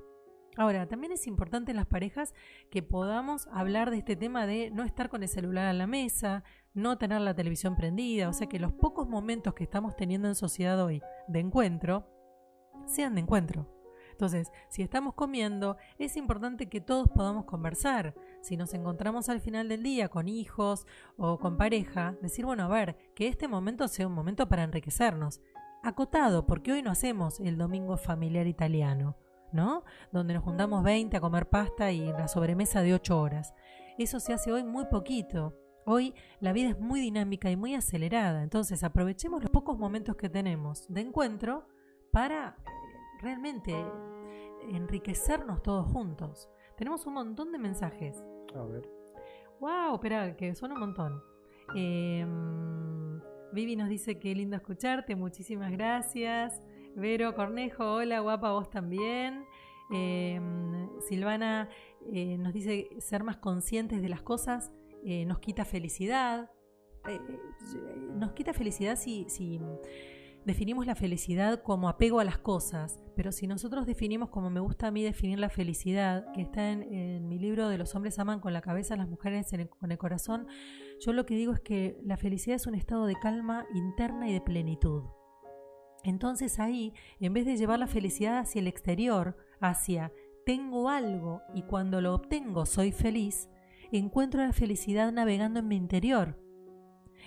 Ahora, 0.56 0.86
también 0.86 1.12
es 1.12 1.26
importante 1.26 1.70
en 1.70 1.78
las 1.78 1.86
parejas 1.86 2.34
que 2.70 2.82
podamos 2.82 3.48
hablar 3.52 3.90
de 3.90 3.98
este 3.98 4.16
tema 4.16 4.46
de 4.46 4.70
no 4.70 4.84
estar 4.84 5.08
con 5.08 5.22
el 5.22 5.28
celular 5.28 5.66
a 5.66 5.72
la 5.72 5.86
mesa, 5.86 6.44
no 6.74 6.98
tener 6.98 7.22
la 7.22 7.34
televisión 7.34 7.74
prendida, 7.74 8.28
o 8.28 8.32
sea 8.34 8.48
que 8.48 8.58
los 8.58 8.72
pocos 8.72 9.08
momentos 9.08 9.54
que 9.54 9.64
estamos 9.64 9.96
teniendo 9.96 10.28
en 10.28 10.34
sociedad 10.34 10.82
hoy 10.82 11.00
de 11.26 11.40
encuentro 11.40 12.06
sean 12.86 13.14
de 13.14 13.22
encuentro. 13.22 13.66
Entonces, 14.10 14.52
si 14.68 14.82
estamos 14.82 15.14
comiendo, 15.14 15.78
es 15.98 16.16
importante 16.16 16.68
que 16.68 16.80
todos 16.80 17.08
podamos 17.08 17.46
conversar. 17.46 18.14
Si 18.42 18.56
nos 18.56 18.74
encontramos 18.74 19.28
al 19.28 19.40
final 19.40 19.68
del 19.68 19.84
día 19.84 20.08
con 20.08 20.28
hijos 20.28 20.84
o 21.16 21.38
con 21.38 21.56
pareja, 21.56 22.16
decir, 22.20 22.44
bueno, 22.44 22.64
a 22.64 22.68
ver, 22.68 22.96
que 23.14 23.28
este 23.28 23.46
momento 23.46 23.86
sea 23.86 24.08
un 24.08 24.14
momento 24.14 24.48
para 24.48 24.64
enriquecernos. 24.64 25.40
Acotado, 25.84 26.44
porque 26.44 26.72
hoy 26.72 26.82
no 26.82 26.90
hacemos 26.90 27.38
el 27.38 27.56
domingo 27.56 27.96
familiar 27.96 28.48
italiano, 28.48 29.16
¿no? 29.52 29.84
Donde 30.10 30.34
nos 30.34 30.42
juntamos 30.42 30.82
20 30.82 31.16
a 31.16 31.20
comer 31.20 31.48
pasta 31.48 31.92
y 31.92 32.00
la 32.00 32.26
sobremesa 32.26 32.82
de 32.82 32.94
8 32.94 33.20
horas. 33.20 33.54
Eso 33.96 34.18
se 34.18 34.32
hace 34.32 34.50
hoy 34.50 34.64
muy 34.64 34.86
poquito. 34.86 35.56
Hoy 35.86 36.12
la 36.40 36.52
vida 36.52 36.70
es 36.70 36.80
muy 36.80 37.00
dinámica 37.00 37.48
y 37.48 37.56
muy 37.56 37.74
acelerada, 37.76 38.42
entonces 38.42 38.82
aprovechemos 38.84 39.40
los 39.42 39.50
pocos 39.50 39.78
momentos 39.78 40.16
que 40.16 40.28
tenemos 40.28 40.86
de 40.88 41.00
encuentro 41.00 41.68
para 42.12 42.56
eh, 42.58 43.20
realmente 43.20 43.74
enriquecernos 44.68 45.62
todos 45.62 45.90
juntos. 45.92 46.48
Tenemos 46.76 47.06
un 47.06 47.14
montón 47.14 47.52
de 47.52 47.58
mensajes. 47.58 48.24
A 48.54 48.64
ver. 48.64 48.88
¡Wow! 49.60 49.94
Espera, 49.94 50.36
que 50.36 50.54
suena 50.54 50.74
un 50.74 50.80
montón. 50.80 51.22
Em, 51.74 53.20
Vivi 53.52 53.76
nos 53.76 53.88
dice 53.88 54.18
que 54.18 54.34
lindo 54.34 54.56
escucharte, 54.56 55.16
muchísimas 55.16 55.70
gracias. 55.72 56.60
Vero 56.94 57.34
Cornejo, 57.34 57.94
hola, 57.94 58.20
guapa, 58.20 58.52
vos 58.52 58.70
también. 58.70 59.44
Em, 59.90 60.88
Silvana 61.00 61.68
eh, 62.12 62.38
nos 62.38 62.52
dice 62.52 62.88
ser 62.98 63.24
más 63.24 63.36
conscientes 63.36 64.00
de 64.00 64.08
las 64.08 64.22
cosas 64.22 64.72
eh, 65.04 65.24
nos 65.26 65.40
quita 65.40 65.64
felicidad. 65.64 66.50
Eh, 67.08 67.20
nos 68.14 68.32
quita 68.32 68.52
felicidad 68.52 68.96
si, 68.96 69.26
si 69.28 69.60
definimos 70.44 70.86
la 70.86 70.94
felicidad 70.94 71.62
como 71.62 71.88
apego 71.88 72.20
a 72.20 72.24
las 72.24 72.38
cosas, 72.38 73.02
pero 73.14 73.32
si 73.32 73.46
nosotros 73.46 73.86
definimos 73.86 74.30
como 74.30 74.50
me 74.50 74.60
gusta 74.60 74.88
a 74.88 74.90
mí 74.90 75.02
definir 75.02 75.38
la 75.38 75.48
felicidad, 75.48 76.32
que 76.32 76.42
está 76.42 76.70
en, 76.70 77.28
mi 77.28 77.38
libro 77.38 77.68
de 77.68 77.78
los 77.78 77.94
hombres 77.94 78.18
aman 78.18 78.40
con 78.40 78.52
la 78.52 78.62
cabeza, 78.62 78.96
las 78.96 79.08
mujeres 79.08 79.50
con 79.78 79.92
el 79.92 79.98
corazón, 79.98 80.46
yo 81.00 81.12
lo 81.12 81.26
que 81.26 81.34
digo 81.34 81.52
es 81.52 81.60
que 81.60 81.98
la 82.04 82.16
felicidad 82.16 82.56
es 82.56 82.66
un 82.66 82.74
estado 82.74 83.06
de 83.06 83.14
calma 83.14 83.66
interna 83.74 84.28
y 84.28 84.32
de 84.32 84.40
plenitud. 84.40 85.04
Entonces 86.04 86.58
ahí, 86.58 86.92
en 87.20 87.32
vez 87.32 87.46
de 87.46 87.56
llevar 87.56 87.78
la 87.78 87.86
felicidad 87.86 88.38
hacia 88.38 88.60
el 88.60 88.66
exterior, 88.66 89.36
hacia 89.60 90.12
tengo 90.44 90.88
algo 90.88 91.42
y 91.54 91.62
cuando 91.62 92.00
lo 92.00 92.14
obtengo 92.14 92.66
soy 92.66 92.90
feliz, 92.90 93.48
encuentro 93.92 94.42
la 94.42 94.52
felicidad 94.52 95.12
navegando 95.12 95.60
en 95.60 95.68
mi 95.68 95.76
interior. 95.76 96.38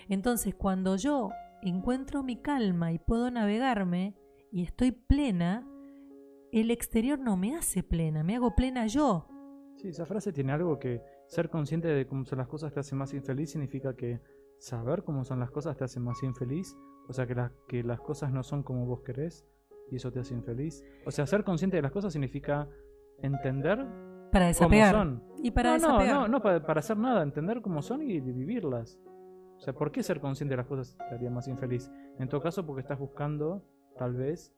Entonces 0.08 0.54
cuando 0.54 0.96
yo 0.96 1.30
encuentro 1.70 2.22
mi 2.22 2.36
calma 2.36 2.92
y 2.92 2.98
puedo 2.98 3.30
navegarme 3.30 4.14
y 4.50 4.62
estoy 4.62 4.92
plena, 4.92 5.66
el 6.52 6.70
exterior 6.70 7.18
no 7.18 7.36
me 7.36 7.56
hace 7.56 7.82
plena, 7.82 8.22
me 8.22 8.36
hago 8.36 8.54
plena 8.54 8.86
yo. 8.86 9.28
Sí, 9.76 9.88
esa 9.88 10.06
frase 10.06 10.32
tiene 10.32 10.52
algo 10.52 10.78
que 10.78 11.02
ser 11.26 11.50
consciente 11.50 11.88
de 11.88 12.06
cómo 12.06 12.24
son 12.24 12.38
las 12.38 12.48
cosas 12.48 12.72
te 12.72 12.80
hace 12.80 12.94
más 12.94 13.12
infeliz 13.12 13.50
significa 13.50 13.94
que 13.94 14.20
saber 14.58 15.02
cómo 15.02 15.24
son 15.24 15.40
las 15.40 15.50
cosas 15.50 15.76
te 15.76 15.84
hace 15.84 16.00
más 16.00 16.22
infeliz, 16.22 16.76
o 17.08 17.12
sea 17.12 17.26
que, 17.26 17.36
que 17.68 17.82
las 17.82 18.00
cosas 18.00 18.32
no 18.32 18.42
son 18.42 18.62
como 18.62 18.86
vos 18.86 19.02
querés 19.02 19.44
y 19.90 19.96
eso 19.96 20.10
te 20.10 20.20
hace 20.20 20.34
infeliz. 20.34 20.82
O 21.04 21.10
sea, 21.10 21.26
ser 21.26 21.44
consciente 21.44 21.76
de 21.76 21.82
las 21.82 21.92
cosas 21.92 22.12
significa 22.12 22.68
entender 23.22 23.86
para 24.32 24.46
desapegar. 24.46 24.94
Cómo 24.94 25.04
son. 25.04 25.22
Y 25.42 25.50
para 25.50 25.78
no, 25.78 25.98
no, 25.98 26.04
no, 26.04 26.28
no, 26.28 26.42
para, 26.42 26.64
para 26.64 26.80
hacer 26.80 26.96
nada, 26.96 27.22
entender 27.22 27.60
cómo 27.60 27.82
son 27.82 28.02
y 28.02 28.20
vivirlas. 28.20 28.98
O 29.56 29.60
sea, 29.60 29.72
¿por 29.72 29.90
qué 29.90 30.02
ser 30.02 30.20
consciente 30.20 30.52
de 30.52 30.58
las 30.58 30.66
cosas 30.66 30.96
te 31.08 31.14
haría 31.14 31.30
más 31.30 31.48
infeliz? 31.48 31.90
En 32.18 32.28
todo 32.28 32.40
caso, 32.42 32.66
porque 32.66 32.82
estás 32.82 32.98
buscando, 32.98 33.62
tal 33.96 34.14
vez, 34.14 34.54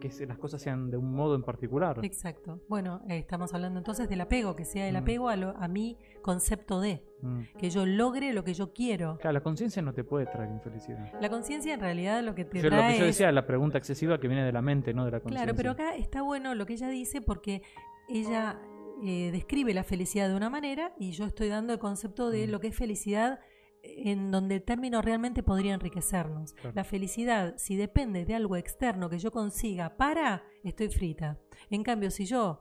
que 0.00 0.26
las 0.26 0.38
cosas 0.38 0.60
sean 0.60 0.90
de 0.90 0.96
un 0.96 1.12
modo 1.12 1.34
en 1.34 1.42
particular. 1.42 1.98
Exacto. 2.02 2.60
Bueno, 2.68 3.02
eh, 3.08 3.18
estamos 3.18 3.54
hablando 3.54 3.78
entonces 3.78 4.08
del 4.08 4.20
apego, 4.20 4.56
que 4.56 4.64
sea 4.64 4.88
el 4.88 4.94
mm. 4.94 4.98
apego 4.98 5.28
a, 5.28 5.34
a 5.34 5.68
mi 5.68 5.98
concepto 6.22 6.80
de, 6.80 7.04
mm. 7.22 7.40
que 7.58 7.70
yo 7.70 7.86
logre 7.86 8.32
lo 8.32 8.44
que 8.44 8.54
yo 8.54 8.72
quiero. 8.72 9.18
Claro, 9.18 9.34
la 9.34 9.42
conciencia 9.42 9.82
no 9.82 9.94
te 9.94 10.04
puede 10.04 10.26
traer 10.26 10.50
infelicidad. 10.50 11.12
La 11.20 11.28
conciencia 11.28 11.74
en 11.74 11.80
realidad 11.80 12.22
lo 12.22 12.34
que 12.34 12.44
te 12.44 12.60
yo, 12.60 12.68
trae 12.68 12.82
Lo 12.82 12.92
que 12.94 12.98
yo 13.00 13.06
decía, 13.06 13.30
la 13.32 13.46
pregunta 13.46 13.78
excesiva 13.78 14.18
que 14.18 14.28
viene 14.28 14.44
de 14.44 14.52
la 14.52 14.62
mente, 14.62 14.92
no 14.94 15.04
de 15.04 15.12
la 15.12 15.20
conciencia. 15.20 15.44
Claro, 15.44 15.56
pero 15.56 15.70
acá 15.70 15.96
está 15.96 16.22
bueno 16.22 16.54
lo 16.54 16.66
que 16.66 16.74
ella 16.74 16.88
dice 16.88 17.20
porque 17.20 17.62
ella 18.08 18.60
eh, 19.02 19.30
describe 19.32 19.74
la 19.74 19.84
felicidad 19.84 20.28
de 20.28 20.36
una 20.36 20.50
manera 20.50 20.92
y 20.98 21.12
yo 21.12 21.24
estoy 21.24 21.48
dando 21.48 21.72
el 21.72 21.78
concepto 21.78 22.30
de 22.30 22.46
mm. 22.46 22.50
lo 22.50 22.60
que 22.60 22.68
es 22.68 22.76
felicidad 22.76 23.40
en 23.84 24.30
donde 24.30 24.56
el 24.56 24.62
término 24.62 25.02
realmente 25.02 25.42
podría 25.42 25.74
enriquecernos. 25.74 26.54
La 26.74 26.84
felicidad, 26.84 27.54
si 27.56 27.76
depende 27.76 28.24
de 28.24 28.34
algo 28.34 28.56
externo 28.56 29.10
que 29.10 29.18
yo 29.18 29.30
consiga 29.30 29.96
para, 29.96 30.44
estoy 30.62 30.88
frita. 30.88 31.38
En 31.70 31.82
cambio, 31.82 32.10
si 32.10 32.24
yo 32.24 32.60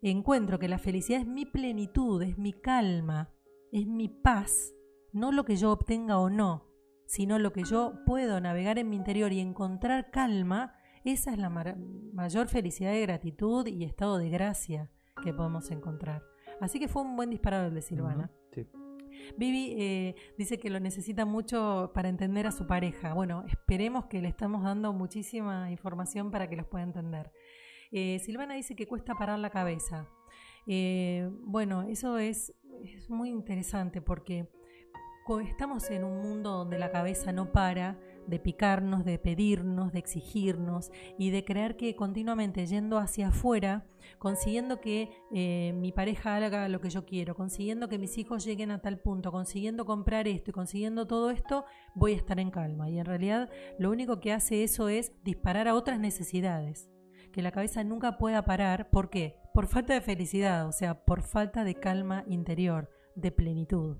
encuentro 0.00 0.58
que 0.58 0.68
la 0.68 0.78
felicidad 0.78 1.20
es 1.20 1.26
mi 1.26 1.46
plenitud, 1.46 2.22
es 2.22 2.38
mi 2.38 2.52
calma, 2.52 3.30
es 3.72 3.86
mi 3.86 4.08
paz, 4.08 4.74
no 5.12 5.32
lo 5.32 5.44
que 5.44 5.56
yo 5.56 5.72
obtenga 5.72 6.18
o 6.18 6.30
no, 6.30 6.66
sino 7.06 7.38
lo 7.38 7.52
que 7.52 7.64
yo 7.64 7.94
puedo 8.06 8.40
navegar 8.40 8.78
en 8.78 8.88
mi 8.88 8.96
interior 8.96 9.32
y 9.32 9.40
encontrar 9.40 10.10
calma, 10.10 10.74
esa 11.04 11.32
es 11.32 11.38
la 11.38 11.50
mayor 11.50 12.48
felicidad 12.48 12.92
de 12.92 13.02
gratitud 13.02 13.66
y 13.66 13.84
estado 13.84 14.18
de 14.18 14.30
gracia 14.30 14.90
que 15.22 15.34
podemos 15.34 15.70
encontrar. 15.70 16.22
Así 16.60 16.78
que 16.78 16.88
fue 16.88 17.02
un 17.02 17.16
buen 17.16 17.30
disparador 17.30 17.68
el 17.68 17.74
de 17.74 17.82
Silvana. 17.82 18.30
Vivi 19.36 19.74
eh, 19.78 20.14
dice 20.38 20.58
que 20.58 20.70
lo 20.70 20.80
necesita 20.80 21.24
mucho 21.24 21.90
para 21.94 22.08
entender 22.08 22.46
a 22.46 22.52
su 22.52 22.66
pareja. 22.66 23.14
Bueno, 23.14 23.44
esperemos 23.48 24.06
que 24.06 24.22
le 24.22 24.28
estamos 24.28 24.62
dando 24.62 24.92
muchísima 24.92 25.70
información 25.70 26.30
para 26.30 26.48
que 26.48 26.56
los 26.56 26.66
pueda 26.66 26.84
entender. 26.84 27.32
Eh, 27.90 28.18
Silvana 28.20 28.54
dice 28.54 28.74
que 28.74 28.86
cuesta 28.86 29.14
parar 29.14 29.38
la 29.38 29.50
cabeza. 29.50 30.08
Eh, 30.66 31.30
bueno, 31.42 31.82
eso 31.82 32.18
es, 32.18 32.54
es 32.82 33.10
muy 33.10 33.30
interesante 33.30 34.00
porque 34.00 34.48
estamos 35.48 35.90
en 35.90 36.04
un 36.04 36.20
mundo 36.20 36.50
donde 36.50 36.78
la 36.78 36.90
cabeza 36.90 37.32
no 37.32 37.50
para, 37.50 37.98
de 38.26 38.38
picarnos, 38.38 39.04
de 39.04 39.18
pedirnos, 39.18 39.92
de 39.92 39.98
exigirnos 39.98 40.90
y 41.18 41.30
de 41.30 41.44
creer 41.44 41.76
que 41.76 41.94
continuamente 41.96 42.66
yendo 42.66 42.98
hacia 42.98 43.28
afuera, 43.28 43.86
consiguiendo 44.18 44.80
que 44.80 45.10
eh, 45.32 45.72
mi 45.74 45.92
pareja 45.92 46.36
haga 46.36 46.68
lo 46.68 46.80
que 46.80 46.90
yo 46.90 47.04
quiero, 47.04 47.34
consiguiendo 47.34 47.88
que 47.88 47.98
mis 47.98 48.18
hijos 48.18 48.44
lleguen 48.44 48.70
a 48.70 48.80
tal 48.80 48.98
punto, 48.98 49.32
consiguiendo 49.32 49.84
comprar 49.84 50.28
esto 50.28 50.50
y 50.50 50.54
consiguiendo 50.54 51.06
todo 51.06 51.30
esto, 51.30 51.64
voy 51.94 52.12
a 52.12 52.16
estar 52.16 52.38
en 52.40 52.50
calma. 52.50 52.90
Y 52.90 52.98
en 52.98 53.04
realidad 53.04 53.50
lo 53.78 53.90
único 53.90 54.20
que 54.20 54.32
hace 54.32 54.64
eso 54.64 54.88
es 54.88 55.12
disparar 55.24 55.68
a 55.68 55.74
otras 55.74 56.00
necesidades, 56.00 56.90
que 57.32 57.42
la 57.42 57.52
cabeza 57.52 57.84
nunca 57.84 58.18
pueda 58.18 58.44
parar. 58.44 58.90
¿Por 58.90 59.10
qué? 59.10 59.36
Por 59.52 59.66
falta 59.66 59.94
de 59.94 60.00
felicidad, 60.00 60.66
o 60.66 60.72
sea, 60.72 61.04
por 61.04 61.22
falta 61.22 61.64
de 61.64 61.74
calma 61.74 62.24
interior, 62.26 62.90
de 63.14 63.30
plenitud. 63.30 63.98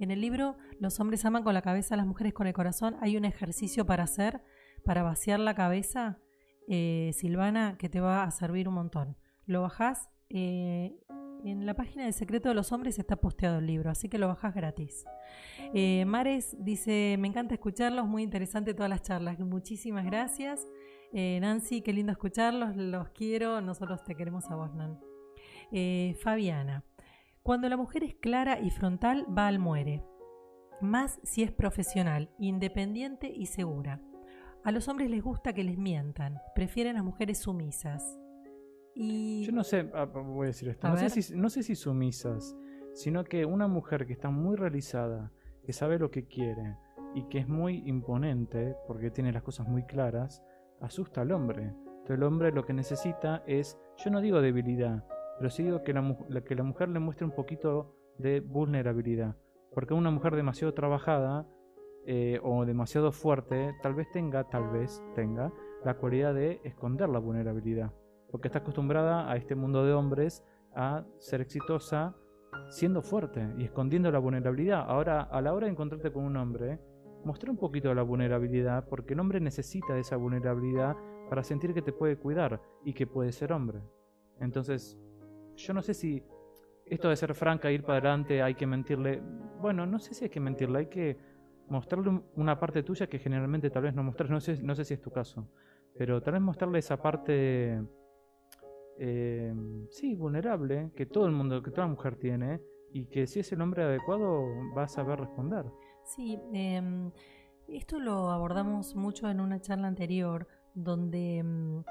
En 0.00 0.10
el 0.10 0.20
libro 0.20 0.56
Los 0.78 1.00
hombres 1.00 1.24
aman 1.24 1.42
con 1.42 1.54
la 1.54 1.62
cabeza, 1.62 1.96
las 1.96 2.06
mujeres 2.06 2.32
con 2.32 2.46
el 2.46 2.52
corazón, 2.52 2.96
hay 3.00 3.16
un 3.16 3.24
ejercicio 3.24 3.84
para 3.84 4.04
hacer, 4.04 4.40
para 4.84 5.02
vaciar 5.02 5.40
la 5.40 5.54
cabeza, 5.54 6.18
eh, 6.68 7.10
Silvana, 7.14 7.76
que 7.78 7.88
te 7.88 8.00
va 8.00 8.22
a 8.22 8.30
servir 8.30 8.68
un 8.68 8.74
montón. 8.74 9.16
Lo 9.46 9.62
bajás, 9.62 10.08
eh, 10.28 10.94
en 11.44 11.66
la 11.66 11.74
página 11.74 12.04
del 12.04 12.12
secreto 12.12 12.48
de 12.48 12.54
los 12.54 12.72
hombres 12.72 12.98
está 12.98 13.16
posteado 13.16 13.58
el 13.58 13.66
libro, 13.66 13.90
así 13.90 14.08
que 14.08 14.18
lo 14.18 14.28
bajás 14.28 14.54
gratis. 14.54 15.04
Eh, 15.74 16.04
Mares 16.04 16.56
dice, 16.60 17.16
me 17.18 17.28
encanta 17.28 17.54
escucharlos, 17.54 18.06
muy 18.06 18.22
interesante 18.22 18.74
todas 18.74 18.90
las 18.90 19.02
charlas, 19.02 19.38
muchísimas 19.40 20.04
gracias. 20.04 20.66
Nancy, 21.10 21.80
qué 21.80 21.94
lindo 21.94 22.12
escucharlos, 22.12 22.76
los 22.76 23.08
quiero, 23.10 23.62
nosotros 23.62 24.04
te 24.04 24.14
queremos 24.14 24.50
a 24.50 24.56
vos, 24.56 24.74
Nan. 24.74 25.00
Fabiana, 26.20 26.84
cuando 27.48 27.70
la 27.70 27.78
mujer 27.78 28.04
es 28.04 28.14
clara 28.14 28.60
y 28.60 28.68
frontal, 28.68 29.24
va 29.26 29.46
al 29.46 29.58
muere. 29.58 30.04
Más 30.82 31.18
si 31.22 31.42
es 31.42 31.50
profesional, 31.50 32.28
independiente 32.38 33.32
y 33.34 33.46
segura. 33.46 34.02
A 34.64 34.70
los 34.70 34.86
hombres 34.86 35.08
les 35.08 35.22
gusta 35.22 35.54
que 35.54 35.64
les 35.64 35.78
mientan, 35.78 36.42
prefieren 36.54 36.98
a 36.98 37.02
mujeres 37.02 37.38
sumisas. 37.38 38.20
Y... 38.94 39.46
Yo 39.46 39.52
no 39.52 39.64
sé, 39.64 39.90
ah, 39.94 40.04
voy 40.04 40.44
a 40.44 40.48
decir 40.48 40.68
esto, 40.68 40.90
no 40.90 40.98
sé, 40.98 41.08
si, 41.08 41.34
no 41.34 41.48
sé 41.48 41.62
si 41.62 41.74
sumisas, 41.74 42.54
sino 42.92 43.24
que 43.24 43.46
una 43.46 43.66
mujer 43.66 44.04
que 44.04 44.12
está 44.12 44.28
muy 44.28 44.54
realizada, 44.54 45.32
que 45.64 45.72
sabe 45.72 45.98
lo 45.98 46.10
que 46.10 46.26
quiere 46.26 46.76
y 47.14 47.28
que 47.28 47.38
es 47.38 47.48
muy 47.48 47.82
imponente, 47.86 48.76
porque 48.86 49.10
tiene 49.10 49.32
las 49.32 49.42
cosas 49.42 49.66
muy 49.66 49.84
claras, 49.84 50.42
asusta 50.82 51.22
al 51.22 51.32
hombre. 51.32 51.62
Entonces 51.62 52.18
el 52.18 52.24
hombre 52.24 52.52
lo 52.52 52.66
que 52.66 52.74
necesita 52.74 53.42
es, 53.46 53.78
yo 53.96 54.10
no 54.10 54.20
digo 54.20 54.42
debilidad, 54.42 55.02
pero 55.38 55.50
sí 55.50 55.62
digo 55.62 55.82
que 55.82 55.92
la, 55.92 56.16
que 56.44 56.54
la 56.54 56.62
mujer 56.62 56.88
le 56.88 56.98
muestre 56.98 57.24
un 57.24 57.32
poquito 57.32 57.94
de 58.18 58.40
vulnerabilidad. 58.40 59.36
Porque 59.72 59.94
una 59.94 60.10
mujer 60.10 60.34
demasiado 60.34 60.74
trabajada 60.74 61.46
eh, 62.06 62.40
o 62.42 62.64
demasiado 62.64 63.12
fuerte 63.12 63.74
tal 63.82 63.94
vez 63.94 64.10
tenga, 64.12 64.44
tal 64.44 64.70
vez 64.70 65.02
tenga, 65.14 65.52
la 65.84 65.94
cualidad 65.94 66.34
de 66.34 66.60
esconder 66.64 67.08
la 67.08 67.20
vulnerabilidad. 67.20 67.92
Porque 68.30 68.48
está 68.48 68.58
acostumbrada 68.58 69.30
a 69.30 69.36
este 69.36 69.54
mundo 69.54 69.84
de 69.84 69.92
hombres 69.92 70.44
a 70.74 71.04
ser 71.18 71.40
exitosa 71.40 72.16
siendo 72.68 73.02
fuerte 73.02 73.48
y 73.56 73.64
escondiendo 73.64 74.10
la 74.10 74.18
vulnerabilidad. 74.18 74.84
Ahora, 74.88 75.22
a 75.22 75.40
la 75.40 75.54
hora 75.54 75.66
de 75.66 75.72
encontrarte 75.72 76.12
con 76.12 76.24
un 76.24 76.36
hombre, 76.36 76.80
mostrar 77.24 77.50
un 77.50 77.56
poquito 77.56 77.94
la 77.94 78.02
vulnerabilidad, 78.02 78.88
porque 78.88 79.14
el 79.14 79.20
hombre 79.20 79.40
necesita 79.40 79.98
esa 79.98 80.16
vulnerabilidad 80.16 80.96
para 81.28 81.44
sentir 81.44 81.74
que 81.74 81.82
te 81.82 81.92
puede 81.92 82.16
cuidar 82.16 82.60
y 82.84 82.94
que 82.94 83.06
puede 83.06 83.32
ser 83.32 83.52
hombre. 83.52 83.80
Entonces, 84.40 84.98
yo 85.58 85.74
no 85.74 85.82
sé 85.82 85.94
si 85.94 86.22
esto 86.86 87.08
de 87.08 87.16
ser 87.16 87.34
franca, 87.34 87.70
ir 87.70 87.82
para 87.82 87.98
adelante, 87.98 88.42
hay 88.42 88.54
que 88.54 88.66
mentirle. 88.66 89.20
Bueno, 89.60 89.84
no 89.86 89.98
sé 89.98 90.14
si 90.14 90.24
hay 90.24 90.30
que 90.30 90.40
mentirle, 90.40 90.78
hay 90.80 90.86
que 90.86 91.16
mostrarle 91.68 92.22
una 92.36 92.58
parte 92.58 92.82
tuya 92.82 93.06
que 93.08 93.18
generalmente 93.18 93.68
tal 93.70 93.82
vez 93.82 93.94
no 93.94 94.02
mostrar, 94.02 94.30
no 94.30 94.40
sé, 94.40 94.62
no 94.62 94.74
sé 94.74 94.84
si 94.84 94.94
es 94.94 95.02
tu 95.02 95.10
caso, 95.10 95.48
pero 95.96 96.22
tal 96.22 96.34
vez 96.34 96.42
mostrarle 96.42 96.78
esa 96.78 96.96
parte, 96.96 97.82
eh, 98.98 99.54
sí, 99.90 100.14
vulnerable, 100.14 100.90
que 100.96 101.04
todo 101.04 101.26
el 101.26 101.32
mundo, 101.32 101.62
que 101.62 101.70
toda 101.70 101.86
mujer 101.86 102.16
tiene, 102.16 102.62
y 102.90 103.06
que 103.06 103.26
si 103.26 103.40
es 103.40 103.52
el 103.52 103.60
hombre 103.60 103.82
adecuado 103.82 104.46
va 104.76 104.84
a 104.84 104.88
saber 104.88 105.20
responder. 105.20 105.66
Sí, 106.04 106.40
em, 106.54 107.10
esto 107.68 107.98
lo 107.98 108.30
abordamos 108.30 108.96
mucho 108.96 109.28
en 109.28 109.40
una 109.40 109.60
charla 109.60 109.88
anterior, 109.88 110.48
donde 110.74 111.38
em, 111.38 111.84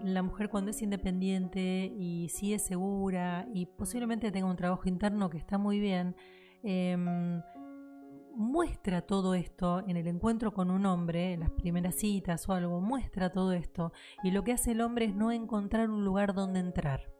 la 0.00 0.22
mujer 0.22 0.48
cuando 0.48 0.70
es 0.70 0.82
independiente 0.82 1.92
y 1.96 2.28
sí 2.28 2.52
es 2.52 2.62
segura 2.62 3.46
y 3.52 3.66
posiblemente 3.66 4.32
tenga 4.32 4.48
un 4.48 4.56
trabajo 4.56 4.88
interno 4.88 5.30
que 5.30 5.38
está 5.38 5.58
muy 5.58 5.78
bien, 5.78 6.16
em, 6.62 7.42
muestra 8.34 9.02
todo 9.02 9.34
esto 9.34 9.84
en 9.86 9.96
el 9.96 10.08
encuentro 10.08 10.52
con 10.52 10.70
un 10.70 10.86
hombre, 10.86 11.32
en 11.32 11.40
las 11.40 11.50
primeras 11.50 11.94
citas 11.94 12.48
o 12.48 12.52
algo, 12.52 12.80
muestra 12.80 13.30
todo 13.30 13.52
esto. 13.52 13.92
Y 14.22 14.32
lo 14.32 14.42
que 14.42 14.52
hace 14.52 14.72
el 14.72 14.80
hombre 14.80 15.06
es 15.06 15.14
no 15.14 15.30
encontrar 15.30 15.90
un 15.90 16.04
lugar 16.04 16.34
donde 16.34 16.60
entrar. 16.60 17.12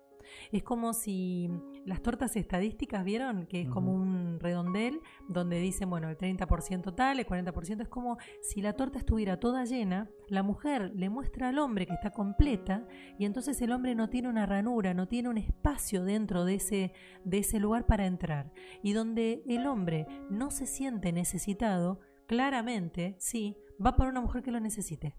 Es 0.50 0.62
como 0.64 0.92
si 0.92 1.50
las 1.84 2.02
tortas 2.02 2.36
estadísticas, 2.36 3.04
¿vieron? 3.04 3.46
Que 3.46 3.62
es 3.62 3.68
como 3.68 3.92
un 3.92 4.38
redondel 4.40 5.00
donde 5.28 5.58
dicen, 5.58 5.90
bueno, 5.90 6.08
el 6.08 6.16
30% 6.16 6.94
tal, 6.94 7.18
el 7.18 7.26
40%. 7.26 7.82
Es 7.82 7.88
como 7.88 8.18
si 8.42 8.62
la 8.62 8.74
torta 8.74 8.98
estuviera 8.98 9.38
toda 9.38 9.64
llena, 9.64 10.10
la 10.28 10.42
mujer 10.42 10.92
le 10.94 11.10
muestra 11.10 11.48
al 11.48 11.58
hombre 11.58 11.86
que 11.86 11.94
está 11.94 12.10
completa 12.10 12.86
y 13.18 13.24
entonces 13.24 13.60
el 13.62 13.72
hombre 13.72 13.94
no 13.94 14.08
tiene 14.08 14.28
una 14.28 14.46
ranura, 14.46 14.94
no 14.94 15.08
tiene 15.08 15.28
un 15.28 15.38
espacio 15.38 16.04
dentro 16.04 16.44
de 16.44 16.54
ese, 16.54 16.92
de 17.24 17.38
ese 17.38 17.60
lugar 17.60 17.86
para 17.86 18.06
entrar. 18.06 18.52
Y 18.82 18.92
donde 18.92 19.42
el 19.46 19.66
hombre 19.66 20.06
no 20.30 20.50
se 20.50 20.66
siente 20.66 21.12
necesitado, 21.12 22.00
claramente, 22.26 23.16
sí, 23.18 23.56
va 23.84 23.96
por 23.96 24.08
una 24.08 24.20
mujer 24.20 24.42
que 24.42 24.50
lo 24.50 24.60
necesite. 24.60 25.16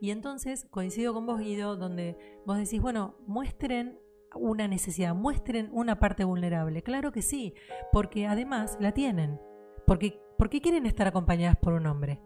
Y 0.00 0.10
entonces 0.10 0.66
coincido 0.70 1.12
con 1.14 1.26
vos, 1.26 1.40
Guido, 1.40 1.76
donde 1.76 2.16
vos 2.46 2.56
decís, 2.56 2.80
bueno, 2.80 3.16
muestren 3.26 3.98
una 4.34 4.68
necesidad, 4.68 5.14
muestren 5.14 5.68
una 5.72 5.98
parte 5.98 6.24
vulnerable. 6.24 6.82
Claro 6.82 7.12
que 7.12 7.22
sí, 7.22 7.54
porque 7.92 8.26
además 8.26 8.76
la 8.80 8.92
tienen. 8.92 9.40
Porque, 9.86 10.20
¿Por 10.38 10.48
qué 10.48 10.60
quieren 10.60 10.86
estar 10.86 11.06
acompañadas 11.06 11.56
por 11.56 11.72
un 11.74 11.86
hombre? 11.86 12.20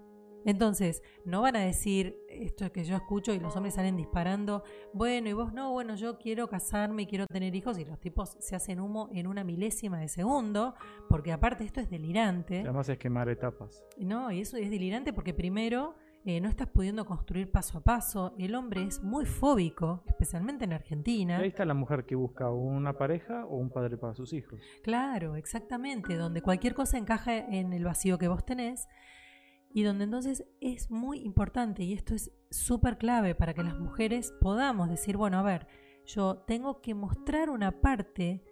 Entonces, 0.45 1.03
no 1.25 1.41
van 1.41 1.57
a 1.57 1.61
decir 1.61 2.19
esto 2.29 2.71
que 2.71 2.85
yo 2.85 2.97
escucho 2.97 3.33
y 3.33 3.41
los 3.41 3.57
hombres 3.57 3.75
salen 3.75 3.97
disparando, 3.97 4.63
bueno, 4.93 5.29
y 5.29 5.33
vos 5.33 5.55
no, 5.55 5.73
bueno, 5.73 5.95
yo 5.95 6.19
quiero 6.19 6.49
casarme 6.49 7.03
y 7.03 7.07
quiero 7.07 7.27
tener 7.27 7.55
hijos, 7.55 7.79
y 7.79 7.85
los 7.85 7.99
tipos 7.99 8.37
se 8.41 8.55
hacen 8.55 8.81
humo 8.81 9.09
en 9.13 9.27
una 9.27 9.43
milésima 9.43 9.99
de 9.99 10.09
segundo, 10.09 10.75
porque 11.09 11.33
aparte 11.33 11.65
esto 11.65 11.81
es 11.81 11.89
delirante. 11.89 12.61
Además 12.61 12.89
es 12.91 12.99
quemar 12.99 13.29
etapas. 13.31 13.83
No, 13.97 14.31
y 14.31 14.41
eso 14.41 14.59
es 14.59 14.71
delirante 14.71 15.15
porque 15.15 15.33
primero 15.33 15.95
eh, 16.27 16.41
no 16.41 16.49
estás 16.49 16.68
pudiendo 16.68 17.05
construir 17.05 17.51
paso 17.51 17.79
a 17.79 17.81
paso. 17.83 18.35
El 18.39 18.55
hombre 18.55 18.85
es 18.85 19.03
muy 19.03 19.27
fóbico, 19.27 20.03
especialmente 20.07 20.64
en 20.64 20.72
Argentina. 20.72 21.39
ahí 21.39 21.49
está 21.49 21.66
la 21.66 21.75
mujer 21.75 22.07
que 22.07 22.14
busca 22.14 22.51
una 22.51 22.97
pareja 22.97 23.45
o 23.45 23.57
un 23.57 23.70
padre 23.70 23.99
para 23.99 24.14
sus 24.14 24.33
hijos. 24.33 24.59
Claro, 24.83 25.37
exactamente, 25.37 26.16
donde 26.16 26.41
cualquier 26.41 26.75
cosa 26.75 26.97
encaja 26.97 27.37
en 27.37 27.75
el 27.75 27.85
vacío 27.85 28.16
que 28.16 28.29
vos 28.29 28.45
tenés 28.45 28.89
y 29.75 29.83
donde 29.83 30.05
entonces 30.05 30.47
es 30.61 30.91
muy 30.91 31.18
importante, 31.18 31.83
y 31.83 31.93
esto 31.93 32.14
es 32.14 32.33
súper 32.49 32.97
clave 32.97 33.35
para 33.35 33.55
que 33.55 33.64
las 33.64 33.79
mujeres 33.79 34.33
podamos 34.41 34.89
decir, 34.89 35.16
bueno, 35.16 35.39
a 35.39 35.43
ver, 35.43 35.66
yo 36.07 36.37
tengo 36.47 36.81
que 36.81 36.95
mostrar 36.95 37.51
una 37.51 37.81
parte 37.81 38.45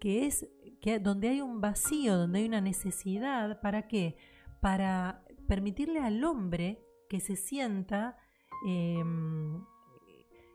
que 0.00 0.26
es 0.26 0.48
que 0.80 0.98
donde 0.98 1.28
hay 1.28 1.40
un 1.42 1.60
vacío, 1.60 2.16
donde 2.16 2.40
hay 2.40 2.46
una 2.46 2.62
necesidad, 2.62 3.60
¿para 3.60 3.86
qué? 3.86 4.16
Para 4.60 5.24
permitirle 5.46 6.00
al 6.00 6.24
hombre 6.24 6.82
que 7.12 7.20
se 7.20 7.36
sienta, 7.36 8.16
em, 8.64 9.62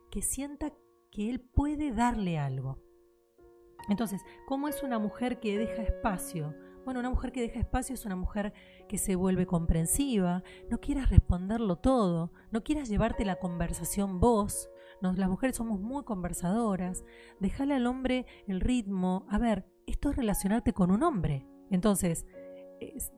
que 0.09 0.23
sienta 0.23 0.73
que 1.11 1.29
él 1.29 1.39
puede 1.39 1.91
darle 1.91 2.39
algo. 2.39 2.79
Entonces, 3.89 4.23
¿cómo 4.47 4.67
es 4.67 4.81
una 4.81 4.97
mujer 4.97 5.39
que 5.39 5.55
deja 5.55 5.83
espacio? 5.83 6.55
Bueno, 6.83 6.99
una 6.99 7.11
mujer 7.11 7.31
que 7.31 7.41
deja 7.41 7.59
espacio 7.59 7.93
es 7.93 8.07
una 8.07 8.15
mujer 8.15 8.53
que 8.89 8.97
se 8.97 9.15
vuelve 9.15 9.45
comprensiva, 9.45 10.41
no 10.71 10.79
quieras 10.79 11.11
responderlo 11.11 11.75
todo, 11.75 12.31
no 12.49 12.63
quieras 12.63 12.89
llevarte 12.89 13.23
la 13.23 13.35
conversación 13.35 14.19
vos. 14.19 14.67
las 14.99 15.29
mujeres 15.29 15.57
somos 15.57 15.79
muy 15.79 16.05
conversadoras. 16.05 17.05
Dejale 17.39 17.75
al 17.75 17.85
hombre 17.85 18.25
el 18.47 18.61
ritmo. 18.61 19.27
A 19.29 19.37
ver, 19.37 19.67
esto 19.85 20.09
es 20.09 20.15
relacionarte 20.15 20.73
con 20.73 20.89
un 20.89 21.03
hombre. 21.03 21.45
Entonces, 21.69 22.25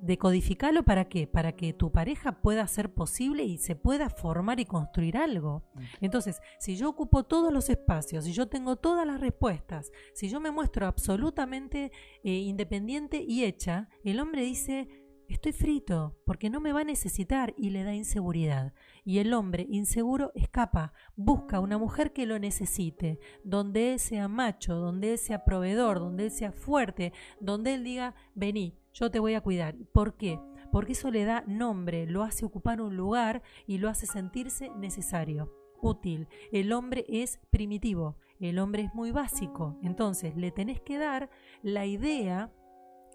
decodificarlo 0.02 0.84
para 0.84 1.10
qué? 1.10 1.28
Para 1.28 1.54
que 1.54 1.74
tu 1.74 1.92
pareja 1.92 2.42
pueda 2.42 2.68
ser 2.68 2.94
posible 2.94 3.44
y 3.44 3.58
se 3.58 3.76
pueda 3.76 4.10
formar 4.10 4.60
y 4.60 4.66
construir 4.66 5.18
algo. 5.18 5.64
Entonces, 6.02 6.42
si 6.60 6.76
yo 6.76 6.90
ocupo 6.90 7.24
todos 7.24 7.52
los 7.52 7.70
espacios, 7.70 8.26
si 8.26 8.34
yo 8.34 8.48
tengo 8.48 8.76
todas 8.76 9.06
las 9.06 9.20
respuestas, 9.20 9.92
si 10.14 10.30
yo 10.30 10.40
me 10.40 10.52
muestro 10.52 10.88
absolutamente 10.88 11.92
eh, 12.24 12.32
independiente 12.32 13.24
y 13.28 13.44
hecha, 13.44 13.90
el 14.04 14.20
hombre 14.20 14.44
dice, 14.44 14.88
estoy 15.34 15.52
frito, 15.52 16.18
porque 16.26 16.50
no 16.50 16.60
me 16.60 16.74
va 16.74 16.82
a 16.82 16.86
necesitar 16.86 17.54
y 17.58 17.70
le 17.70 17.84
da 17.84 17.94
inseguridad. 17.94 18.74
Y 19.06 19.20
el 19.20 19.34
hombre 19.34 19.68
inseguro 19.70 20.32
escapa, 20.36 20.94
busca 21.16 21.60
una 21.60 21.78
mujer 21.78 22.14
que 22.14 22.26
lo 22.26 22.40
necesite, 22.40 23.20
donde 23.44 23.94
él 23.94 24.00
sea 24.00 24.28
macho, 24.28 24.76
donde 24.76 25.14
él 25.14 25.18
sea 25.18 25.46
proveedor, 25.46 26.00
donde 26.00 26.26
él 26.26 26.32
sea 26.32 26.52
fuerte, 26.52 27.14
donde 27.40 27.76
él 27.76 27.84
diga, 27.84 28.16
vení, 28.34 28.76
yo 28.94 29.12
te 29.12 29.20
voy 29.20 29.36
a 29.36 29.42
cuidar. 29.42 29.76
¿Por 29.94 30.18
qué? 30.18 30.40
Porque 30.72 30.94
eso 30.94 31.12
le 31.12 31.26
da 31.26 31.44
nombre, 31.48 32.06
lo 32.06 32.24
hace 32.24 32.46
ocupar 32.46 32.82
un 32.82 32.96
lugar 32.96 33.42
y 33.66 33.78
lo 33.78 33.90
hace 33.90 34.06
sentirse 34.06 34.70
necesario, 34.78 35.52
útil. 35.82 36.28
El 36.52 36.74
hombre 36.74 37.06
es 37.08 37.40
primitivo, 37.50 38.18
el 38.40 38.60
hombre 38.60 38.84
es 38.84 38.94
muy 38.94 39.12
básico. 39.12 39.78
Entonces 39.84 40.36
le 40.36 40.52
tenés 40.52 40.82
que 40.82 40.98
dar 40.98 41.30
la 41.62 41.86
idea 41.86 42.52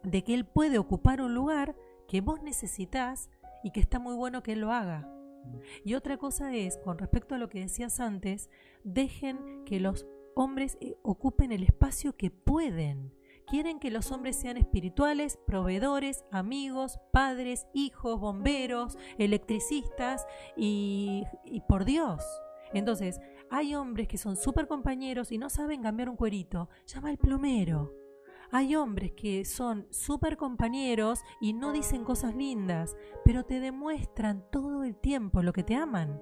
de 0.03 0.23
que 0.23 0.35
él 0.35 0.45
puede 0.45 0.79
ocupar 0.79 1.23
un 1.23 1.35
lugar 1.35 1.75
que 2.09 2.21
vos 2.21 2.43
necesitas 2.43 3.31
y 3.63 3.71
que 3.71 3.81
está 3.81 3.99
muy 3.99 4.15
bueno 4.15 4.43
que 4.43 4.53
él 4.53 4.61
lo 4.61 4.73
haga. 4.73 5.11
Y 5.85 5.95
otra 5.95 6.17
cosa 6.17 6.55
es, 6.55 6.79
con 6.79 6.99
respecto 6.99 7.35
a 7.35 7.39
lo 7.39 7.49
que 7.49 7.61
decías 7.61 8.01
antes, 8.01 8.51
dejen 8.83 9.65
que 9.65 9.81
los 9.81 10.07
hombres 10.35 10.79
eh, 10.81 10.97
ocupen 11.03 11.53
el 11.53 11.63
espacio 11.63 12.17
que 12.17 12.31
pueden 12.31 13.13
quieren 13.47 13.79
que 13.79 13.91
los 13.91 14.11
hombres 14.11 14.37
sean 14.37 14.57
espirituales, 14.57 15.39
proveedores, 15.47 16.25
amigos, 16.31 16.99
padres, 17.13 17.67
hijos, 17.73 18.19
bomberos, 18.21 18.97
electricistas 19.19 20.27
y, 20.57 21.25
por 21.69 21.85
Dios. 21.85 22.23
Entonces, 22.73 23.21
hay 23.51 23.75
hombres 23.75 24.09
que 24.09 24.19
son 24.19 24.37
súper 24.37 24.67
compañeros 24.67 25.31
y 25.31 25.39
no 25.39 25.51
saben 25.51 25.83
cambiar 25.83 26.09
un 26.09 26.17
cuerito. 26.17 26.69
Llama 26.87 27.11
al 27.11 27.19
plomero. 27.19 27.93
Hay 28.51 28.77
hombres 28.77 29.13
que 29.13 29.45
son 29.45 29.87
súper 29.91 30.37
compañeros 30.37 31.21
y 31.41 31.53
no 31.53 31.73
dicen 31.73 32.05
cosas 32.05 32.35
lindas, 32.35 32.97
pero 33.25 33.45
te 33.45 33.61
demuestran 33.61 34.45
todo 34.51 34.85
el 34.85 34.97
tiempo 34.97 35.43
lo 35.43 35.53
que 35.53 35.65
te 35.65 35.75
aman. 35.75 36.21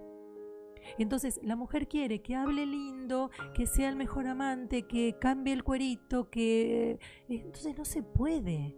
Entonces 0.98 1.40
la 1.42 1.56
mujer 1.56 1.88
quiere 1.88 2.22
que 2.22 2.34
hable 2.34 2.66
lindo, 2.66 3.30
que 3.54 3.66
sea 3.66 3.88
el 3.88 3.96
mejor 3.96 4.26
amante, 4.26 4.86
que 4.86 5.16
cambie 5.20 5.52
el 5.52 5.64
cuerito, 5.64 6.30
que... 6.30 6.98
Entonces 7.28 7.76
no 7.76 7.84
se 7.84 8.02
puede, 8.02 8.76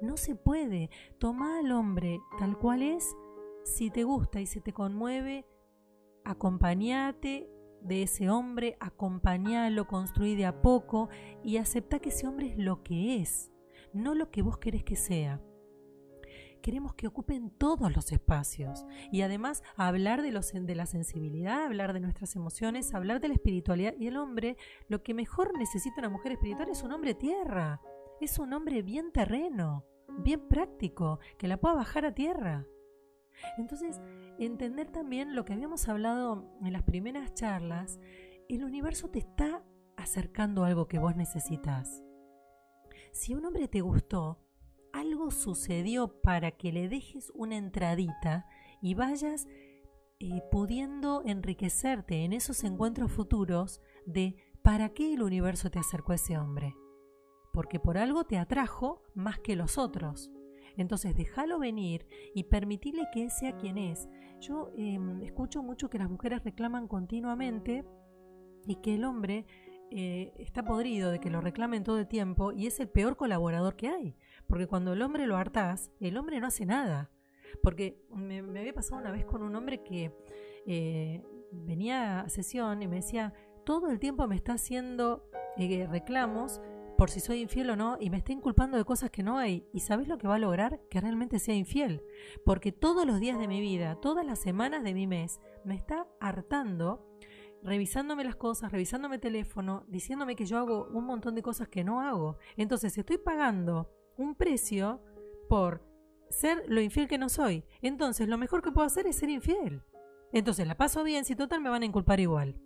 no 0.00 0.16
se 0.16 0.34
puede. 0.34 0.90
Toma 1.18 1.58
al 1.58 1.72
hombre 1.72 2.20
tal 2.38 2.58
cual 2.58 2.82
es, 2.82 3.14
si 3.64 3.90
te 3.90 4.04
gusta 4.04 4.40
y 4.40 4.46
se 4.46 4.60
te 4.60 4.72
conmueve, 4.72 5.46
acompañate 6.24 7.48
de 7.84 8.02
ese 8.02 8.30
hombre, 8.30 8.76
acompañalo, 8.80 9.86
construí 9.86 10.34
de 10.36 10.46
a 10.46 10.62
poco 10.62 11.08
y 11.42 11.56
acepta 11.56 11.98
que 11.98 12.10
ese 12.10 12.26
hombre 12.26 12.48
es 12.48 12.58
lo 12.58 12.82
que 12.82 13.20
es, 13.20 13.50
no 13.92 14.14
lo 14.14 14.30
que 14.30 14.42
vos 14.42 14.58
querés 14.58 14.84
que 14.84 14.96
sea 14.96 15.40
queremos 16.62 16.94
que 16.94 17.06
ocupen 17.06 17.50
todos 17.50 17.94
los 17.94 18.10
espacios 18.12 18.86
y 19.10 19.20
además 19.20 19.62
hablar 19.76 20.22
de, 20.22 20.30
los, 20.30 20.52
de 20.52 20.74
la 20.74 20.86
sensibilidad, 20.86 21.64
hablar 21.64 21.92
de 21.92 22.00
nuestras 22.00 22.34
emociones, 22.36 22.94
hablar 22.94 23.20
de 23.20 23.28
la 23.28 23.34
espiritualidad 23.34 23.94
y 23.98 24.06
el 24.06 24.16
hombre, 24.16 24.56
lo 24.88 25.02
que 25.02 25.12
mejor 25.12 25.58
necesita 25.58 25.96
una 25.98 26.08
mujer 26.08 26.32
espiritual 26.32 26.70
es 26.70 26.82
un 26.82 26.92
hombre 26.92 27.14
tierra, 27.14 27.80
es 28.20 28.38
un 28.38 28.52
hombre 28.54 28.82
bien 28.82 29.12
terreno, 29.12 29.84
bien 30.18 30.48
práctico, 30.48 31.18
que 31.36 31.48
la 31.48 31.58
pueda 31.58 31.74
bajar 31.74 32.06
a 32.06 32.14
tierra. 32.14 32.66
Entonces, 33.58 34.00
entender 34.38 34.90
también 34.90 35.34
lo 35.34 35.44
que 35.44 35.52
habíamos 35.52 35.88
hablado 35.88 36.44
en 36.62 36.72
las 36.72 36.82
primeras 36.82 37.34
charlas, 37.34 38.00
el 38.48 38.64
universo 38.64 39.08
te 39.10 39.18
está 39.18 39.62
acercando 39.96 40.64
algo 40.64 40.88
que 40.88 40.98
vos 40.98 41.16
necesitas. 41.16 42.02
Si 43.12 43.34
un 43.34 43.44
hombre 43.44 43.68
te 43.68 43.80
gustó, 43.80 44.38
algo 44.92 45.30
sucedió 45.30 46.20
para 46.22 46.52
que 46.52 46.72
le 46.72 46.88
dejes 46.88 47.30
una 47.34 47.56
entradita 47.56 48.46
y 48.80 48.94
vayas 48.94 49.46
eh, 50.18 50.42
pudiendo 50.50 51.22
enriquecerte 51.24 52.24
en 52.24 52.32
esos 52.32 52.64
encuentros 52.64 53.10
futuros 53.12 53.80
de 54.06 54.36
para 54.62 54.90
qué 54.90 55.14
el 55.14 55.22
universo 55.22 55.70
te 55.70 55.78
acercó 55.78 56.12
a 56.12 56.16
ese 56.16 56.38
hombre. 56.38 56.76
Porque 57.52 57.80
por 57.80 57.98
algo 57.98 58.24
te 58.24 58.38
atrajo 58.38 59.02
más 59.14 59.38
que 59.40 59.56
los 59.56 59.78
otros. 59.78 60.30
Entonces 60.76 61.16
déjalo 61.16 61.58
venir 61.58 62.06
y 62.34 62.44
permitirle 62.44 63.08
que 63.12 63.30
sea 63.30 63.56
quien 63.56 63.78
es. 63.78 64.08
Yo 64.40 64.70
em, 64.76 65.22
escucho 65.22 65.62
mucho 65.62 65.88
que 65.88 65.98
las 65.98 66.10
mujeres 66.10 66.42
reclaman 66.44 66.88
continuamente 66.88 67.84
y 68.66 68.76
que 68.76 68.94
el 68.94 69.04
hombre 69.04 69.46
eh, 69.90 70.32
está 70.38 70.64
podrido 70.64 71.10
de 71.10 71.20
que 71.20 71.30
lo 71.30 71.40
reclamen 71.40 71.84
todo 71.84 71.98
el 71.98 72.08
tiempo 72.08 72.52
y 72.52 72.66
es 72.66 72.80
el 72.80 72.88
peor 72.88 73.16
colaborador 73.16 73.76
que 73.76 73.88
hay. 73.88 74.16
Porque 74.46 74.66
cuando 74.66 74.92
el 74.92 75.02
hombre 75.02 75.26
lo 75.26 75.36
hartás, 75.36 75.92
el 76.00 76.16
hombre 76.16 76.40
no 76.40 76.46
hace 76.46 76.66
nada. 76.66 77.10
Porque 77.62 78.02
me, 78.14 78.38
había 78.38 78.72
pasado 78.72 79.00
una 79.00 79.12
vez 79.12 79.24
con 79.24 79.42
un 79.42 79.54
hombre 79.54 79.82
que 79.82 80.12
eh, 80.66 81.22
venía 81.52 82.20
a 82.20 82.28
sesión 82.28 82.82
y 82.82 82.88
me 82.88 82.96
decía, 82.96 83.34
todo 83.64 83.90
el 83.90 83.98
tiempo 83.98 84.26
me 84.26 84.34
está 84.36 84.54
haciendo 84.54 85.28
eh, 85.58 85.86
reclamos 85.90 86.60
por 86.96 87.10
si 87.10 87.20
soy 87.20 87.40
infiel 87.40 87.70
o 87.70 87.76
no 87.76 87.96
y 88.00 88.10
me 88.10 88.18
está 88.18 88.32
inculpando 88.32 88.76
de 88.76 88.84
cosas 88.84 89.10
que 89.10 89.22
no 89.22 89.38
hay. 89.38 89.66
¿Y 89.72 89.80
sabes 89.80 90.08
lo 90.08 90.18
que 90.18 90.28
va 90.28 90.36
a 90.36 90.38
lograr? 90.38 90.80
Que 90.90 91.00
realmente 91.00 91.38
sea 91.38 91.54
infiel. 91.54 92.02
Porque 92.44 92.72
todos 92.72 93.06
los 93.06 93.20
días 93.20 93.38
de 93.38 93.48
mi 93.48 93.60
vida, 93.60 93.96
todas 93.96 94.24
las 94.24 94.38
semanas 94.38 94.84
de 94.84 94.94
mi 94.94 95.06
mes, 95.06 95.40
me 95.64 95.74
está 95.74 96.06
hartando, 96.20 97.06
revisándome 97.62 98.24
las 98.24 98.36
cosas, 98.36 98.72
revisándome 98.72 99.16
el 99.16 99.20
teléfono, 99.20 99.84
diciéndome 99.88 100.36
que 100.36 100.46
yo 100.46 100.58
hago 100.58 100.88
un 100.92 101.04
montón 101.04 101.34
de 101.34 101.42
cosas 101.42 101.68
que 101.68 101.84
no 101.84 102.00
hago. 102.00 102.38
Entonces 102.56 102.96
estoy 102.96 103.18
pagando 103.18 103.90
un 104.16 104.34
precio 104.34 105.02
por 105.48 105.84
ser 106.30 106.64
lo 106.68 106.80
infiel 106.80 107.08
que 107.08 107.18
no 107.18 107.28
soy. 107.28 107.64
Entonces 107.80 108.28
lo 108.28 108.38
mejor 108.38 108.62
que 108.62 108.72
puedo 108.72 108.86
hacer 108.86 109.06
es 109.06 109.16
ser 109.16 109.30
infiel. 109.30 109.82
Entonces 110.32 110.66
la 110.66 110.76
paso 110.76 111.04
bien, 111.04 111.24
si 111.24 111.36
total 111.36 111.60
me 111.60 111.68
van 111.70 111.82
a 111.82 111.86
inculpar 111.86 112.20
igual. 112.20 112.56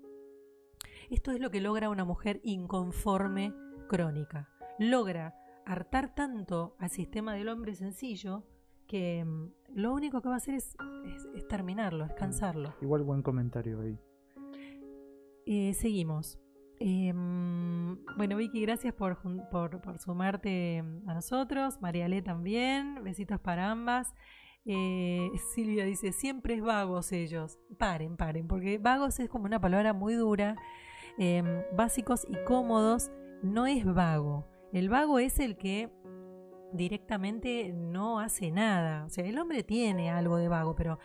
Esto 1.10 1.30
es 1.30 1.40
lo 1.40 1.50
que 1.50 1.60
logra 1.60 1.88
una 1.88 2.04
mujer 2.04 2.40
inconforme 2.42 3.52
crónica. 3.86 4.48
Logra 4.78 5.34
hartar 5.64 6.14
tanto 6.14 6.76
al 6.78 6.90
sistema 6.90 7.34
del 7.34 7.48
hombre 7.48 7.74
sencillo 7.74 8.44
que 8.86 9.24
mm, 9.24 9.50
lo 9.74 9.92
único 9.92 10.22
que 10.22 10.28
va 10.28 10.34
a 10.34 10.38
hacer 10.38 10.54
es, 10.54 10.76
terminarlo, 11.48 12.04
es 12.04 12.12
cansarlo. 12.14 12.74
Igual 12.80 13.02
buen 13.02 13.22
comentario 13.22 13.80
ahí. 13.80 13.98
Eh, 15.44 15.74
seguimos. 15.74 16.38
Em, 16.78 17.96
bueno, 18.16 18.36
Vicky, 18.36 18.60
gracias 18.60 18.94
por, 18.94 19.18
por, 19.50 19.80
sumarte 19.98 20.84
a 21.06 21.14
nosotros. 21.14 21.80
Mariale 21.80 22.22
también. 22.22 23.02
Besitos 23.02 23.40
para 23.40 23.70
ambas. 23.70 24.14
Eh, 24.64 25.30
Silvia 25.54 25.84
dice, 25.84 26.12
siempre 26.12 26.54
es 26.54 26.62
vagos 26.62 27.12
ellos. 27.12 27.58
Paren, 27.78 28.16
paren, 28.16 28.46
porque 28.46 28.78
vagos 28.78 29.18
es 29.20 29.28
como 29.28 29.44
una 29.44 29.60
palabra 29.60 29.92
muy 29.92 30.14
dura. 30.14 30.56
Em, 31.18 31.62
básicos 31.74 32.26
y 32.28 32.36
cómodos 32.44 33.10
no 33.52 33.66
es 33.66 33.84
vago. 33.84 34.48
El 34.72 34.88
vago 34.88 35.18
es 35.18 35.38
el 35.38 35.56
que 35.56 35.90
directamente 36.72 37.72
no 37.72 38.20
hace 38.20 38.50
nada. 38.50 39.04
O 39.04 39.10
sea, 39.10 39.24
el 39.24 39.38
hombre 39.38 39.62
tiene 39.62 40.10
algo 40.10 40.36
de 40.36 40.48
vago, 40.48 40.74
pero 40.74 40.98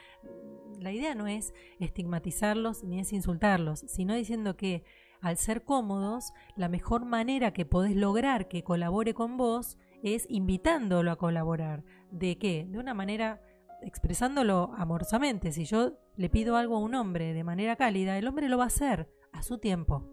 la 0.79 0.91
idea 0.91 1.15
no 1.15 1.27
es 1.27 1.53
estigmatizarlos 1.79 2.83
ni 2.83 2.99
es 2.99 3.13
insultarlos, 3.13 3.79
sino 3.87 4.15
diciendo 4.15 4.57
que 4.57 4.83
al 5.21 5.37
ser 5.37 5.63
cómodos, 5.63 6.33
la 6.55 6.67
mejor 6.67 7.05
manera 7.05 7.53
que 7.53 7.65
podés 7.65 7.95
lograr 7.95 8.47
que 8.47 8.63
colabore 8.63 9.13
con 9.13 9.37
vos 9.37 9.77
es 10.01 10.25
invitándolo 10.29 11.11
a 11.11 11.17
colaborar. 11.17 11.83
¿De 12.09 12.39
qué? 12.39 12.65
De 12.67 12.79
una 12.79 12.95
manera 12.95 13.39
expresándolo 13.83 14.71
amorosamente. 14.75 15.51
Si 15.51 15.65
yo 15.65 15.93
le 16.15 16.29
pido 16.29 16.57
algo 16.57 16.75
a 16.75 16.79
un 16.79 16.95
hombre 16.95 17.33
de 17.33 17.43
manera 17.43 17.75
cálida, 17.75 18.17
el 18.17 18.27
hombre 18.27 18.49
lo 18.49 18.57
va 18.57 18.63
a 18.65 18.67
hacer 18.67 19.09
a 19.31 19.43
su 19.43 19.59
tiempo. 19.59 20.09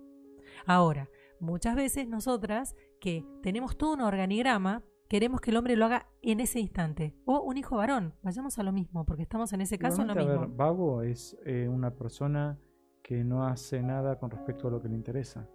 Ahora, 0.67 1.09
muchas 1.41 1.77
veces 1.77 2.09
nosotras 2.09 2.75
que 3.01 3.25
tenemos 3.43 3.77
todo 3.77 3.95
un 3.95 4.01
organigrama, 4.01 4.83
queremos 5.09 5.41
que 5.41 5.51
el 5.51 5.57
hombre 5.57 5.77
lo 5.77 5.87
haga 5.87 6.09
en 6.23 6.41
ese 6.41 6.61
instante. 6.61 7.15
O 7.25 7.41
un 7.41 7.57
hijo 7.57 7.77
varón, 7.77 8.15
vayamos 8.23 8.59
a 8.59 8.63
lo 8.63 8.73
mismo, 8.73 9.05
porque 9.05 9.23
estamos 9.23 9.53
en 9.53 9.61
ese 9.61 9.79
caso 9.79 10.03
en 10.03 10.09
lo 10.09 10.15
mismo. 10.15 10.49
vago 10.49 11.03
es 11.03 11.37
eh, 11.45 11.69
una 11.69 11.91
persona 11.95 12.59
que 13.03 13.25
no 13.25 13.45
hace 13.47 13.83
nada 13.83 14.19
con 14.19 14.31
respecto 14.31 14.69
a 14.69 14.71
lo 14.71 14.83
que 14.83 14.89
le 14.89 14.95
interesa. 14.95 15.49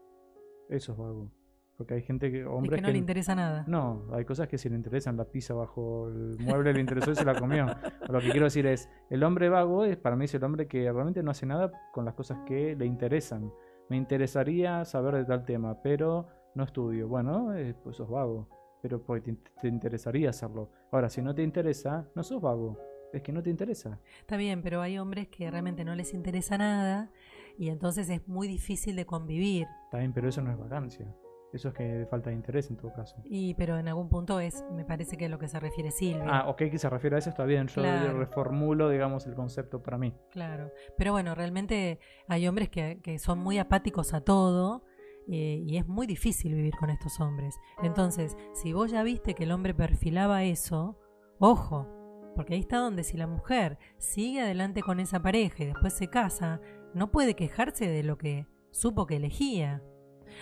Eso 0.69 0.93
es 0.93 0.97
vago. 0.97 1.31
Porque 1.77 1.95
hay 1.95 2.01
gente 2.01 2.31
que. 2.31 2.45
Hombres 2.45 2.79
que 2.79 2.81
no 2.81 2.91
le 2.91 2.97
interesa 2.97 3.35
nada. 3.35 3.65
No, 3.67 4.07
hay 4.11 4.25
cosas 4.25 4.47
que 4.47 4.57
sí 4.57 4.69
le 4.69 4.75
interesan. 4.75 5.17
La 5.17 5.25
pizza 5.25 5.53
bajo 5.53 6.07
el 6.07 6.37
mueble 6.39 6.71
le 6.73 6.79
interesó 6.79 7.11
y 7.11 7.15
se 7.15 7.25
la 7.25 7.39
comió. 7.39 7.65
lo 8.09 8.19
que 8.19 8.29
quiero 8.29 8.45
decir 8.45 8.67
es: 8.67 8.89
el 9.09 9.23
hombre 9.23 9.49
vago 9.49 9.83
es 9.83 9.97
para 9.97 10.15
mí 10.15 10.25
es 10.25 10.33
el 10.35 10.43
hombre 10.43 10.67
que 10.67 10.91
realmente 10.91 11.23
no 11.23 11.31
hace 11.31 11.45
nada 11.45 11.71
con 11.91 12.05
las 12.05 12.13
cosas 12.13 12.39
que 12.45 12.75
le 12.75 12.85
interesan. 12.85 13.51
Me 13.89 13.97
interesaría 13.97 14.85
saber 14.85 15.15
de 15.15 15.25
tal 15.25 15.45
tema, 15.45 15.81
pero 15.81 16.27
no 16.55 16.63
estudio. 16.63 17.07
Bueno, 17.07 17.53
eh, 17.53 17.75
pues 17.83 17.97
sos 17.97 18.09
vago. 18.09 18.47
Pero 18.81 19.01
porque 19.01 19.33
te, 19.33 19.51
te 19.61 19.67
interesaría 19.67 20.29
hacerlo. 20.29 20.69
Ahora, 20.91 21.09
si 21.09 21.21
no 21.21 21.33
te 21.33 21.43
interesa, 21.43 22.07
no 22.15 22.23
sos 22.23 22.41
vago. 22.41 22.77
Es 23.13 23.21
que 23.21 23.31
no 23.31 23.43
te 23.43 23.49
interesa. 23.49 23.99
Está 24.19 24.37
bien, 24.37 24.61
pero 24.61 24.81
hay 24.81 24.97
hombres 24.97 25.27
que 25.27 25.49
realmente 25.49 25.85
no 25.85 25.95
les 25.95 26.13
interesa 26.13 26.57
nada 26.57 27.11
y 27.57 27.69
entonces 27.69 28.09
es 28.09 28.27
muy 28.27 28.47
difícil 28.47 28.95
de 28.95 29.05
convivir. 29.05 29.67
Está 29.85 29.99
bien, 29.99 30.13
pero 30.13 30.29
eso 30.29 30.41
no 30.41 30.51
es 30.51 30.57
vacancia. 30.57 31.05
Eso 31.53 31.67
es 31.67 31.73
que 31.75 32.07
falta 32.09 32.31
de 32.31 32.35
interés 32.35 32.69
en 32.71 32.77
todo 32.77 32.91
caso. 32.93 33.15
Y 33.25 33.53
pero 33.53 33.77
en 33.77 33.87
algún 33.87 34.09
punto 34.09 34.39
es, 34.39 34.65
me 34.71 34.85
parece 34.85 35.17
que 35.17 35.25
es 35.25 35.31
lo 35.31 35.37
que 35.37 35.47
se 35.47 35.59
refiere 35.59 35.91
Silvia. 35.91 36.25
Ah, 36.27 36.49
ok, 36.49 36.57
que 36.57 36.79
se 36.79 36.89
refiere 36.89 37.15
a 37.15 37.19
eso 37.19 37.29
está 37.29 37.45
bien. 37.45 37.67
Yo 37.67 37.83
reformulo, 38.13 38.89
digamos, 38.89 39.27
el 39.27 39.35
concepto 39.35 39.83
para 39.83 39.99
mí. 39.99 40.15
Claro. 40.31 40.71
Pero 40.97 41.11
bueno, 41.11 41.35
realmente 41.35 41.99
hay 42.27 42.47
hombres 42.47 42.69
que, 42.69 42.99
que 43.03 43.19
son 43.19 43.37
muy 43.37 43.59
apáticos 43.59 44.13
a 44.13 44.21
todo. 44.21 44.83
Eh, 45.27 45.63
y 45.65 45.77
es 45.77 45.87
muy 45.87 46.05
difícil 46.05 46.53
vivir 46.53 46.75
con 46.75 46.89
estos 46.89 47.21
hombres. 47.21 47.55
Entonces, 47.81 48.35
si 48.53 48.73
vos 48.73 48.91
ya 48.91 49.03
viste 49.03 49.35
que 49.35 49.45
el 49.45 49.51
hombre 49.51 49.73
perfilaba 49.73 50.43
eso, 50.43 50.99
ojo, 51.39 51.87
porque 52.35 52.55
ahí 52.55 52.59
está 52.59 52.77
donde 52.77 53.03
si 53.03 53.15
la 53.15 53.27
mujer 53.27 53.77
sigue 53.97 54.41
adelante 54.41 54.81
con 54.81 54.99
esa 54.99 55.21
pareja 55.21 55.63
y 55.63 55.67
después 55.67 55.93
se 55.93 56.09
casa, 56.09 56.59
no 56.93 57.11
puede 57.11 57.35
quejarse 57.35 57.87
de 57.87 58.03
lo 58.03 58.17
que 58.17 58.47
supo 58.71 59.05
que 59.05 59.15
elegía. 59.15 59.81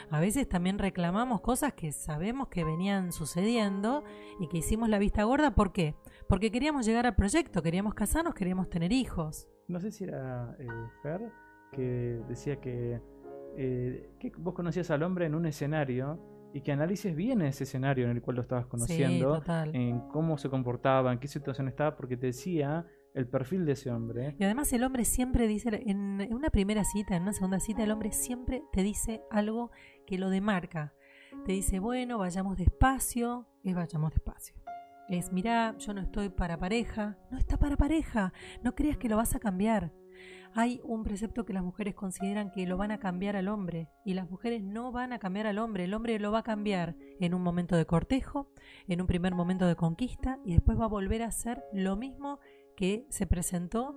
A 0.09 0.19
veces 0.19 0.47
también 0.47 0.79
reclamamos 0.79 1.41
cosas 1.41 1.73
que 1.73 1.91
sabemos 1.91 2.47
que 2.47 2.63
venían 2.63 3.11
sucediendo 3.11 4.03
y 4.39 4.47
que 4.47 4.57
hicimos 4.57 4.89
la 4.89 4.99
vista 4.99 5.23
gorda. 5.23 5.55
¿Por 5.55 5.71
qué? 5.71 5.95
Porque 6.27 6.51
queríamos 6.51 6.85
llegar 6.85 7.05
al 7.05 7.15
proyecto, 7.15 7.61
queríamos 7.61 7.93
casarnos, 7.93 8.33
queríamos 8.33 8.69
tener 8.69 8.91
hijos. 8.91 9.47
No 9.67 9.79
sé 9.79 9.91
si 9.91 10.03
era 10.05 10.55
eh, 10.59 10.67
Fer 11.01 11.31
que 11.71 12.21
decía 12.27 12.59
que, 12.59 13.01
eh, 13.57 14.09
que 14.19 14.31
vos 14.37 14.53
conocías 14.53 14.91
al 14.91 15.03
hombre 15.03 15.25
en 15.25 15.35
un 15.35 15.45
escenario 15.45 16.19
y 16.53 16.61
que 16.61 16.71
analices 16.71 17.15
bien 17.15 17.41
ese 17.41 17.63
escenario 17.63 18.05
en 18.05 18.11
el 18.11 18.21
cual 18.21 18.35
lo 18.35 18.41
estabas 18.41 18.65
conociendo, 18.65 19.41
en 19.73 20.01
cómo 20.09 20.37
se 20.37 20.49
comportaba, 20.49 21.13
en 21.13 21.19
qué 21.19 21.27
situación 21.27 21.67
estaba, 21.69 21.95
porque 21.95 22.17
te 22.17 22.27
decía 22.27 22.85
el 23.13 23.27
perfil 23.27 23.65
de 23.65 23.73
ese 23.73 23.91
hombre. 23.91 24.35
Y 24.39 24.43
además 24.43 24.71
el 24.73 24.83
hombre 24.83 25.05
siempre 25.05 25.47
dice, 25.47 25.83
en, 25.85 26.27
una 26.33 26.49
primera 26.49 26.83
cita, 26.83 27.15
en 27.15 27.23
una 27.23 27.33
segunda 27.33 27.59
cita, 27.59 27.83
el 27.83 27.91
hombre 27.91 28.11
siempre 28.11 28.63
te 28.71 28.83
dice 28.83 29.21
algo 29.29 29.71
que 30.05 30.17
lo 30.17 30.29
demarca. 30.29 30.93
Te 31.45 31.53
dice, 31.53 31.79
bueno, 31.79 32.17
vayamos 32.17 32.57
despacio, 32.57 33.47
es 33.63 33.75
vayamos 33.75 34.11
despacio. 34.11 34.55
Es, 35.09 35.31
mira, 35.31 35.75
yo 35.77 35.93
no 35.93 36.01
estoy 36.01 36.29
para 36.29 36.57
pareja. 36.57 37.17
No 37.31 37.37
está 37.37 37.57
para 37.57 37.75
pareja. 37.75 38.33
No 38.63 38.75
creas 38.75 38.97
que 38.97 39.09
lo 39.09 39.17
vas 39.17 39.35
a 39.35 39.39
cambiar. 39.39 39.91
Hay 40.53 40.81
un 40.83 41.03
precepto 41.03 41.45
que 41.45 41.53
las 41.53 41.63
mujeres 41.63 41.95
consideran 41.95 42.51
que 42.51 42.67
lo 42.67 42.75
van 42.75 42.91
a 42.91 42.99
cambiar 42.99 43.37
al 43.37 43.47
hombre 43.47 43.89
y 44.03 44.15
las 44.15 44.29
mujeres 44.29 44.61
no 44.61 44.91
van 44.91 45.13
a 45.13 45.19
cambiar 45.19 45.47
al 45.47 45.57
hombre. 45.57 45.85
El 45.85 45.93
hombre 45.93 46.19
lo 46.19 46.31
va 46.31 46.39
a 46.39 46.43
cambiar 46.43 46.97
en 47.21 47.33
un 47.33 47.41
momento 47.41 47.77
de 47.77 47.85
cortejo, 47.85 48.51
en 48.87 48.99
un 48.99 49.07
primer 49.07 49.33
momento 49.33 49.65
de 49.65 49.77
conquista 49.77 50.39
y 50.43 50.51
después 50.51 50.77
va 50.77 50.85
a 50.85 50.89
volver 50.89 51.23
a 51.23 51.27
hacer 51.27 51.63
lo 51.71 51.95
mismo 51.95 52.39
que 52.81 53.05
se 53.09 53.27
presentó 53.27 53.95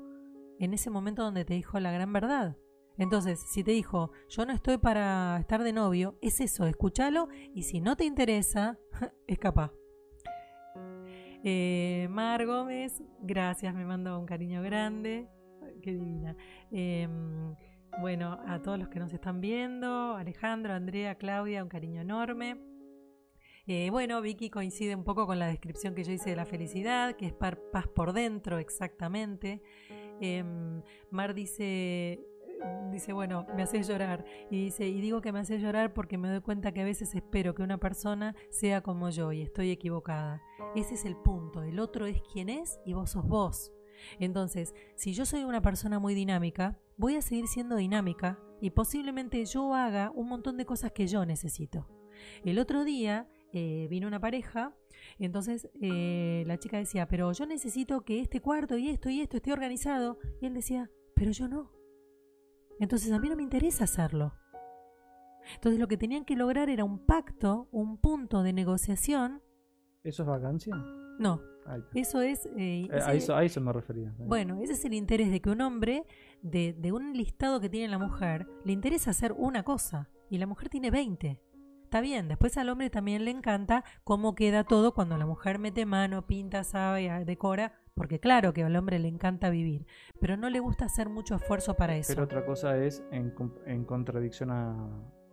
en 0.59 0.75
ese 0.75 0.91
momento 0.91 1.23
donde 1.23 1.47
te 1.47 1.55
dijo 1.55 1.81
la 1.81 1.91
gran 1.91 2.13
verdad. 2.13 2.59
Entonces, 2.99 3.41
si 3.41 3.65
te 3.65 3.71
dijo, 3.71 4.13
yo 4.29 4.45
no 4.45 4.53
estoy 4.53 4.77
para 4.77 5.39
estar 5.41 5.63
de 5.63 5.73
novio, 5.73 6.19
es 6.21 6.39
eso, 6.43 6.67
escúchalo 6.67 7.29
y 7.55 7.63
si 7.63 7.81
no 7.81 7.97
te 7.97 8.05
interesa, 8.05 8.79
escapa. 9.27 9.73
Eh, 11.43 12.09
Mar 12.11 12.45
Gómez, 12.45 13.03
gracias, 13.23 13.75
me 13.75 13.87
mando 13.87 14.21
un 14.21 14.27
cariño 14.27 14.61
grande. 14.61 15.31
Qué 15.81 15.93
divina. 15.93 16.37
Em, 16.71 17.55
bueno, 18.03 18.39
a 18.47 18.61
todos 18.61 18.79
los 18.79 18.89
que 18.89 19.01
nos 19.01 19.15
están 19.15 19.41
viendo, 19.41 20.15
Alejandro, 20.15 20.75
Andrea, 20.75 21.15
Claudia, 21.15 21.63
un 21.63 21.71
cariño 21.71 22.03
enorme. 22.03 22.61
Eh, 23.67 23.89
bueno, 23.91 24.21
Vicky 24.21 24.51
coincide 24.51 24.95
un 24.95 25.05
poco 25.05 25.27
con 25.27 25.39
la 25.39 25.47
descripción 25.47 25.95
que 25.95 26.05
yo 26.05 26.13
hice 26.13 26.31
de 26.31 26.37
la 26.37 26.45
felicidad, 26.45 27.17
que 27.17 27.27
es 27.27 27.33
paz 27.33 27.89
por 27.95 28.13
dentro, 28.13 28.59
exactamente. 28.59 29.63
Em, 30.21 30.83
Mar 31.11 31.35
dice, 31.35 32.21
dice, 32.93 33.13
bueno, 33.13 33.47
me 33.57 33.63
hace 33.63 33.83
llorar. 33.83 34.25
Y 34.51 34.65
dice, 34.65 34.87
y 34.87 35.01
digo 35.01 35.21
que 35.23 35.33
me 35.33 35.39
hace 35.39 35.59
llorar 35.59 35.95
porque 35.95 36.19
me 36.19 36.29
doy 36.29 36.41
cuenta 36.41 36.73
que 36.73 36.83
a 36.83 36.85
veces 36.85 37.15
espero 37.15 37.55
que 37.55 37.63
una 37.63 37.79
persona 37.79 38.35
sea 38.51 38.83
como 38.83 39.09
yo 39.09 39.33
y 39.33 39.43
estoy 39.43 39.71
equivocada. 39.71 40.43
Ese 40.75 40.95
es 40.95 41.05
el 41.07 41.17
punto. 41.17 41.63
El 41.63 41.81
otro 41.81 42.07
es 42.07 42.21
quien 42.33 42.51
es 42.51 42.79
y 42.85 42.93
vos 42.93 43.11
sos 43.11 43.27
vos. 43.27 43.73
Entonces, 44.19 44.75
si 44.95 45.15
yo 45.15 45.25
soy 45.25 45.45
una 45.45 45.63
persona 45.63 45.99
muy 45.99 46.15
dinámica, 46.15 46.79
voy 46.97 47.17
a 47.17 47.23
seguir 47.23 47.47
siendo 47.49 47.77
dinámica 47.77 48.39
y 48.61 48.71
posiblemente 48.71 49.45
yo 49.47 49.75
haga 49.75 50.11
un 50.15 50.29
montón 50.29 50.57
de 50.57 50.67
cosas 50.67 50.93
que 50.93 51.07
yo 51.07 51.25
necesito. 51.25 51.89
El 52.45 52.59
otro 52.59 52.85
día 52.85 53.29
eh, 53.55 53.87
vino 53.89 54.07
una 54.09 54.21
pareja, 54.21 54.75
entonces 55.19 55.71
eh, 55.81 56.43
la 56.47 56.59
chica 56.59 56.77
decía, 56.77 57.07
pero 57.09 57.33
yo 57.33 57.47
necesito 57.47 58.05
que 58.05 58.21
este 58.21 58.41
cuarto 58.41 58.77
y 58.77 58.89
esto 58.89 59.09
y 59.09 59.21
esto 59.21 59.37
esté 59.39 59.53
organizado. 59.53 60.19
Y 60.43 60.47
él 60.47 60.55
decía, 60.55 60.91
pero 61.15 61.31
yo 61.31 61.49
no. 61.49 61.71
Entonces 62.81 63.13
a 63.13 63.19
mí 63.21 63.29
no 63.29 63.37
me 63.37 63.43
interesa 63.43 63.85
hacerlo. 63.85 64.35
Entonces 65.55 65.79
lo 65.79 65.89
que 65.89 65.97
tenían 65.97 66.25
que 66.25 66.37
lograr 66.37 66.69
era 66.71 66.85
un 66.85 66.99
pacto, 67.07 67.69
un 67.71 67.99
punto 67.99 68.43
de 68.43 68.53
negociación 68.53 69.43
¿Eso 70.03 70.23
es 70.23 70.29
vacancia? 70.29 70.75
No, 71.19 71.41
eso 71.95 72.21
es... 72.21 72.45
eh, 72.47 72.51
Eh, 72.57 72.89
ese- 72.93 73.11
a, 73.11 73.15
eso, 73.15 73.35
a 73.37 73.45
eso 73.45 73.61
me 73.61 73.73
refería. 73.73 74.13
Bueno, 74.19 74.61
ese 74.61 74.73
es 74.75 74.85
el 74.85 74.93
interés 74.95 75.31
de 75.31 75.41
que 75.41 75.49
un 75.49 75.61
hombre, 75.63 76.05
de, 76.43 76.75
de 76.75 76.93
un 76.93 77.13
listado 77.15 77.59
que 77.61 77.71
tiene 77.71 77.89
la 77.89 77.99
mujer, 77.99 78.47
le 78.65 78.73
interesa 78.73 79.11
hacer 79.13 79.33
una 79.33 79.63
cosa 79.63 80.11
y 80.29 80.37
la 80.39 80.47
mujer 80.47 80.69
tiene 80.69 80.91
20. 80.91 81.41
Está 81.95 82.01
bien, 82.03 82.27
después 82.27 82.59
al 82.59 82.71
hombre 82.71 82.91
también 82.91 83.25
le 83.25 83.31
encanta 83.31 83.85
cómo 84.03 84.35
queda 84.35 84.65
todo 84.65 84.95
cuando 84.95 85.17
la 85.17 85.27
mujer 85.27 85.61
mete 85.61 85.87
mano, 85.87 86.27
pinta, 86.27 86.65
sabe, 86.65 87.09
ah, 87.09 87.25
decora, 87.25 87.71
porque 87.95 88.19
claro 88.19 88.53
que 88.53 88.65
al 88.65 88.75
hombre 88.75 88.99
le 88.99 89.07
encanta 89.07 89.49
vivir, 89.49 89.87
pero 90.21 90.37
no 90.37 90.51
le 90.51 90.59
gusta 90.59 90.87
hacer 90.87 91.09
mucho 91.09 91.37
esfuerzo 91.37 91.75
para 91.75 91.95
eso. 91.95 92.09
Pero 92.13 92.25
otra 92.25 92.45
cosa 92.45 92.77
es 92.79 93.05
en, 93.13 93.33
en 93.67 93.85
contradicción 93.85 94.51
a... 94.51 94.75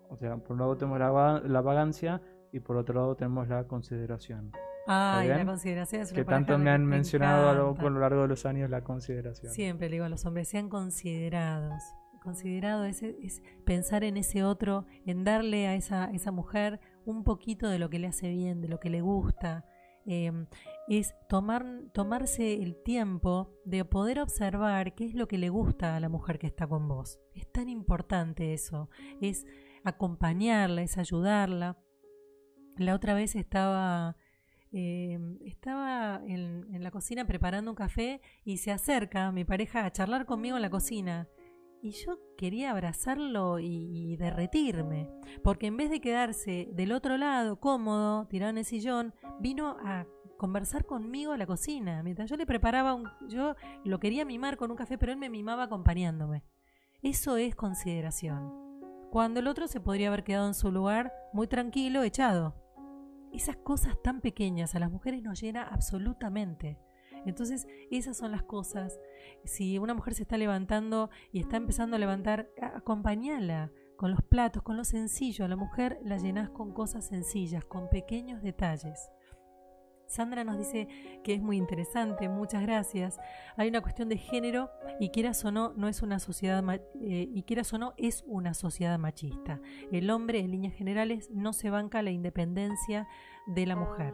O 0.10 0.18
sea, 0.18 0.38
por 0.38 0.52
un 0.52 0.60
lado 0.60 0.78
tenemos 0.78 1.00
la, 1.00 1.42
la 1.44 1.62
vagancia 1.62 2.22
y 2.52 2.60
por 2.60 2.78
otro 2.78 2.94
lado 2.94 3.16
tenemos 3.16 3.48
la 3.48 3.64
consideración. 3.64 4.52
Ay, 4.86 5.30
la 5.30 5.36
bien? 5.38 5.48
consideración 5.48 6.04
es 6.04 6.14
Que 6.14 6.26
tanto 6.26 6.60
me 6.60 6.70
han 6.70 6.86
me 6.86 6.98
mencionado 6.98 7.50
a 7.50 7.54
lo, 7.56 7.70
encanta. 7.72 7.88
a 7.88 7.90
lo 7.90 8.00
largo 8.02 8.22
de 8.22 8.28
los 8.28 8.46
años 8.46 8.70
la 8.70 8.84
consideración. 8.84 9.52
Siempre 9.52 9.90
le 9.90 9.96
digo 9.96 10.06
a 10.06 10.10
los 10.10 10.28
hombres, 10.28 10.48
sean 10.48 10.70
considerados. 10.70 11.82
Considerado 12.22 12.86
es, 12.86 13.02
es 13.02 13.42
pensar 13.66 14.04
en 14.04 14.16
ese 14.16 14.44
otro, 14.44 14.86
en 15.06 15.24
darle 15.24 15.68
a 15.68 15.76
esa, 15.76 16.06
esa 16.12 16.32
mujer 16.32 16.80
un 17.04 17.24
poquito 17.24 17.68
de 17.68 17.80
lo 17.80 17.90
que 17.90 17.98
le 17.98 18.08
hace 18.08 18.30
bien, 18.30 18.62
de 18.62 18.68
lo 18.68 18.80
que 18.80 18.92
le 18.92 19.02
gusta. 19.02 19.66
Eh, 20.06 20.32
es 20.88 21.16
tomar, 21.30 21.66
tomarse 21.94 22.62
el 22.62 22.76
tiempo 22.84 23.54
de 23.66 23.86
poder 23.86 24.20
observar 24.20 24.94
qué 24.94 25.06
es 25.06 25.16
lo 25.16 25.28
que 25.28 25.40
le 25.40 25.50
gusta 25.50 25.96
a 25.96 26.00
la 26.00 26.10
mujer 26.10 26.38
que 26.38 26.48
está 26.48 26.68
con 26.68 26.88
vos. 26.88 27.20
Es 27.34 27.52
tan 27.52 27.70
importante 27.70 28.54
eso. 28.54 28.90
Es 29.20 29.48
acompañarla, 29.84 30.84
es 30.84 31.00
ayudarla. 31.00 31.80
La 32.78 32.94
otra 32.94 33.16
vez 33.16 33.36
estaba 33.36 34.16
eh, 34.74 35.20
estaba 35.44 36.22
en, 36.26 36.68
en 36.74 36.84
la 36.84 36.92
cocina 36.92 37.26
preparando 37.26 37.72
un 37.72 37.76
café 37.76 38.22
y 38.46 38.58
se 38.58 38.72
acerca 38.72 39.32
mi 39.32 39.44
pareja 39.44 39.86
a 39.86 39.92
charlar 39.92 40.26
conmigo 40.26 40.56
en 40.56 40.62
la 40.62 40.70
cocina. 40.70 41.28
Y 41.82 41.92
yo 41.92 42.20
quería 42.38 42.72
abrazarlo 42.72 43.60
y, 43.60 44.16
derretirme, 44.18 45.10
porque 45.44 45.68
en 45.68 45.78
vez 45.78 45.90
de 45.90 46.00
quedarse 46.00 46.70
del 46.74 46.92
otro 46.92 47.18
lado, 47.18 47.60
cómodo, 47.60 48.28
tirado 48.28 48.52
en 48.52 48.60
el 48.60 48.66
sillón, 48.66 49.16
vino 49.40 49.78
a 49.84 50.06
conversar 50.38 50.86
conmigo 50.86 51.32
a 51.32 51.38
la 51.38 51.48
cocina. 51.48 52.04
Mientras 52.04 52.30
yo 52.30 52.38
le 52.38 52.46
preparaba, 52.46 52.94
un, 52.94 53.10
yo 53.30 53.56
lo 53.84 54.00
quería 54.00 54.26
mimar 54.26 54.58
con 54.58 54.70
un 54.70 54.78
café, 54.78 54.98
pero 54.98 55.12
él 55.12 55.18
me 55.18 55.30
mimaba 55.30 55.64
acompañándome. 55.64 56.44
Eso 57.02 57.38
es 57.38 57.56
consideración. 57.56 58.54
Cuando 59.10 59.40
el 59.40 59.48
otro 59.48 59.68
se 59.68 59.82
podría 59.82 60.10
haber 60.10 60.24
quedado 60.24 60.48
en 60.48 60.54
su 60.54 60.72
lugar 60.72 61.12
muy 61.34 61.48
tranquilo, 61.48 62.04
echado 62.04 62.56
esas 63.34 63.58
cosas 63.58 63.96
tan 64.04 64.22
pequeñas 64.22 64.76
a 64.76 64.80
las 64.80 64.92
mujeres 64.92 65.24
nos 65.24 65.42
llena 65.42 65.64
absolutamente. 65.64 66.78
Entonces, 67.26 67.68
esas 67.90 68.18
son 68.18 68.32
las 68.32 68.44
cosas. 68.44 69.00
Si 69.44 69.78
una 69.78 69.94
mujer 69.94 70.14
se 70.14 70.24
está 70.24 70.38
levantando 70.38 71.10
y 71.32 71.40
está 71.40 71.58
empezando 71.58 71.96
a 71.96 72.00
levantar, 72.00 72.50
acompañala 72.62 73.72
con 73.98 74.12
los 74.12 74.22
platos, 74.24 74.64
con 74.64 74.78
lo 74.78 74.84
sencillo. 74.84 75.46
A 75.46 75.48
la 75.48 75.56
mujer 75.56 76.00
la 76.04 76.18
llenás 76.18 76.50
con 76.50 76.74
cosas 76.74 77.06
sencillas, 77.06 77.64
con 77.66 77.90
pequeños 77.90 78.42
detalles. 78.42 79.12
Sandra 80.12 80.44
nos 80.44 80.58
dice 80.58 80.90
que 81.24 81.34
es 81.34 81.42
muy 81.42 81.56
interesante, 81.56 82.28
muchas 82.28 82.64
gracias. 82.64 83.18
Hay 83.56 83.70
una 83.70 83.80
cuestión 83.82 84.10
de 84.10 84.18
género 84.18 84.70
y 85.00 85.10
quieras 85.10 85.44
o 85.46 85.52
no, 85.52 85.72
no 85.78 85.88
es 85.88 86.02
una 86.02 86.20
sociedad 86.20 86.62
eh, 87.00 87.30
y 87.34 87.44
quieras 87.44 87.74
o 87.74 87.78
no 87.78 87.94
es 87.96 88.26
una 88.28 88.54
sociedad 88.54 89.00
machista. 89.00 89.62
El 89.90 90.10
hombre, 90.10 90.40
en 90.40 90.52
líneas 90.52 90.74
generales, 90.74 91.30
no 91.32 91.54
se 91.54 91.70
banca 91.70 92.02
la 92.02 92.12
independencia 92.12 93.08
de 93.48 93.66
la 93.66 93.78
mujer. 93.78 94.14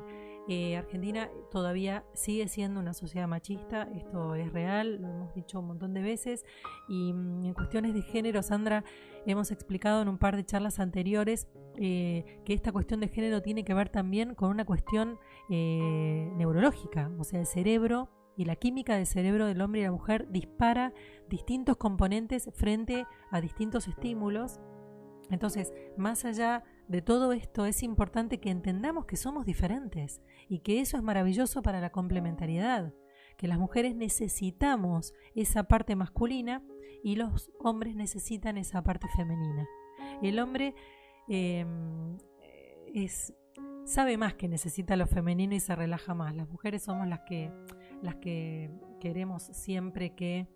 Eh, 0.49 0.77
Argentina 0.77 1.29
todavía 1.51 2.05
sigue 2.13 2.47
siendo 2.47 2.79
una 2.79 2.93
sociedad 2.93 3.27
machista, 3.27 3.89
esto 3.95 4.33
es 4.35 4.51
real, 4.53 5.01
lo 5.01 5.09
hemos 5.09 5.33
dicho 5.35 5.59
un 5.59 5.67
montón 5.67 5.93
de 5.93 6.01
veces. 6.01 6.45
Y 6.87 7.11
mm, 7.11 7.45
en 7.45 7.53
cuestiones 7.53 7.93
de 7.93 8.01
género, 8.01 8.41
Sandra, 8.41 8.85
hemos 9.25 9.51
explicado 9.51 10.01
en 10.01 10.07
un 10.07 10.17
par 10.17 10.37
de 10.37 10.45
charlas 10.45 10.79
anteriores 10.79 11.47
eh, 11.75 12.41
que 12.45 12.53
esta 12.53 12.71
cuestión 12.71 13.01
de 13.01 13.09
género 13.09 13.41
tiene 13.41 13.65
que 13.65 13.73
ver 13.73 13.89
también 13.89 14.35
con 14.35 14.49
una 14.49 14.65
cuestión 14.65 15.19
eh, 15.49 16.31
neurológica, 16.35 17.11
o 17.19 17.23
sea, 17.25 17.41
el 17.41 17.45
cerebro 17.45 18.09
y 18.37 18.45
la 18.45 18.55
química 18.55 18.95
del 18.95 19.05
cerebro 19.05 19.47
del 19.47 19.61
hombre 19.61 19.81
y 19.81 19.83
la 19.83 19.91
mujer 19.91 20.27
dispara 20.31 20.93
distintos 21.27 21.75
componentes 21.75 22.49
frente 22.53 23.05
a 23.31 23.41
distintos 23.41 23.87
estímulos. 23.87 24.61
Entonces, 25.29 25.73
más 25.97 26.23
allá 26.23 26.63
de 26.63 26.76
todo 27.01 27.33
esto, 27.33 27.65
es 27.65 27.83
importante 27.83 28.39
que 28.39 28.49
entendamos 28.49 29.05
que 29.05 29.17
somos 29.17 29.45
diferentes 29.45 30.21
y 30.47 30.59
que 30.59 30.79
eso 30.79 30.97
es 30.97 31.03
maravilloso 31.03 31.61
para 31.61 31.81
la 31.81 31.91
complementariedad, 31.91 32.93
que 33.37 33.47
las 33.47 33.59
mujeres 33.59 33.95
necesitamos 33.95 35.13
esa 35.35 35.63
parte 35.63 35.95
masculina 35.95 36.63
y 37.03 37.15
los 37.15 37.51
hombres 37.59 37.95
necesitan 37.95 38.57
esa 38.57 38.83
parte 38.83 39.07
femenina. 39.15 39.67
El 40.21 40.39
hombre 40.39 40.75
eh, 41.27 41.65
es, 42.93 43.33
sabe 43.85 44.17
más 44.17 44.35
que 44.35 44.47
necesita 44.47 44.95
lo 44.95 45.07
femenino 45.07 45.55
y 45.55 45.59
se 45.59 45.75
relaja 45.75 46.13
más. 46.13 46.35
Las 46.35 46.49
mujeres 46.49 46.83
somos 46.83 47.07
que, 47.27 47.51
las 48.01 48.15
que 48.15 48.71
queremos 48.99 49.43
siempre 49.43 50.15
que 50.15 50.47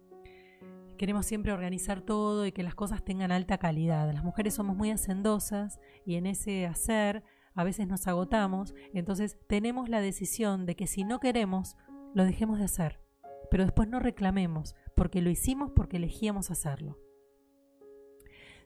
queremos 1.02 1.26
siempre 1.26 1.52
organizar 1.52 2.02
todo 2.02 2.45
y 2.45 2.52
que 2.52 2.62
las 2.62 2.76
cosas 2.76 3.04
tengan 3.04 3.32
alta 3.32 3.58
calidad. 3.58 4.14
Las 4.14 4.24
mujeres 4.24 4.54
somos 4.54 4.78
muy 4.78 4.91
hacendosas 4.91 5.80
y 6.06 6.14
en 6.14 6.28
ese 6.28 6.68
hacer 6.68 7.24
a 7.56 7.64
veces 7.64 7.88
nos 7.88 8.06
agotamos, 8.06 8.76
entonces 8.93 9.36
tenemos 9.47 9.89
la 9.89 9.99
decisión 9.99 10.68
de 10.68 10.76
que 10.76 10.86
si 10.86 11.04
no 11.04 11.20
queremos, 11.20 11.76
lo 12.14 12.24
dejemos 12.24 12.60
de 12.60 12.66
hacer, 12.66 13.02
pero 13.49 13.64
después 13.64 13.89
no 13.89 13.99
reclamemos, 13.99 14.76
porque 14.95 15.24
lo 15.24 15.32
hicimos 15.32 15.72
porque 15.76 15.97
elegíamos 15.97 16.52
hacerlo. 16.52 16.99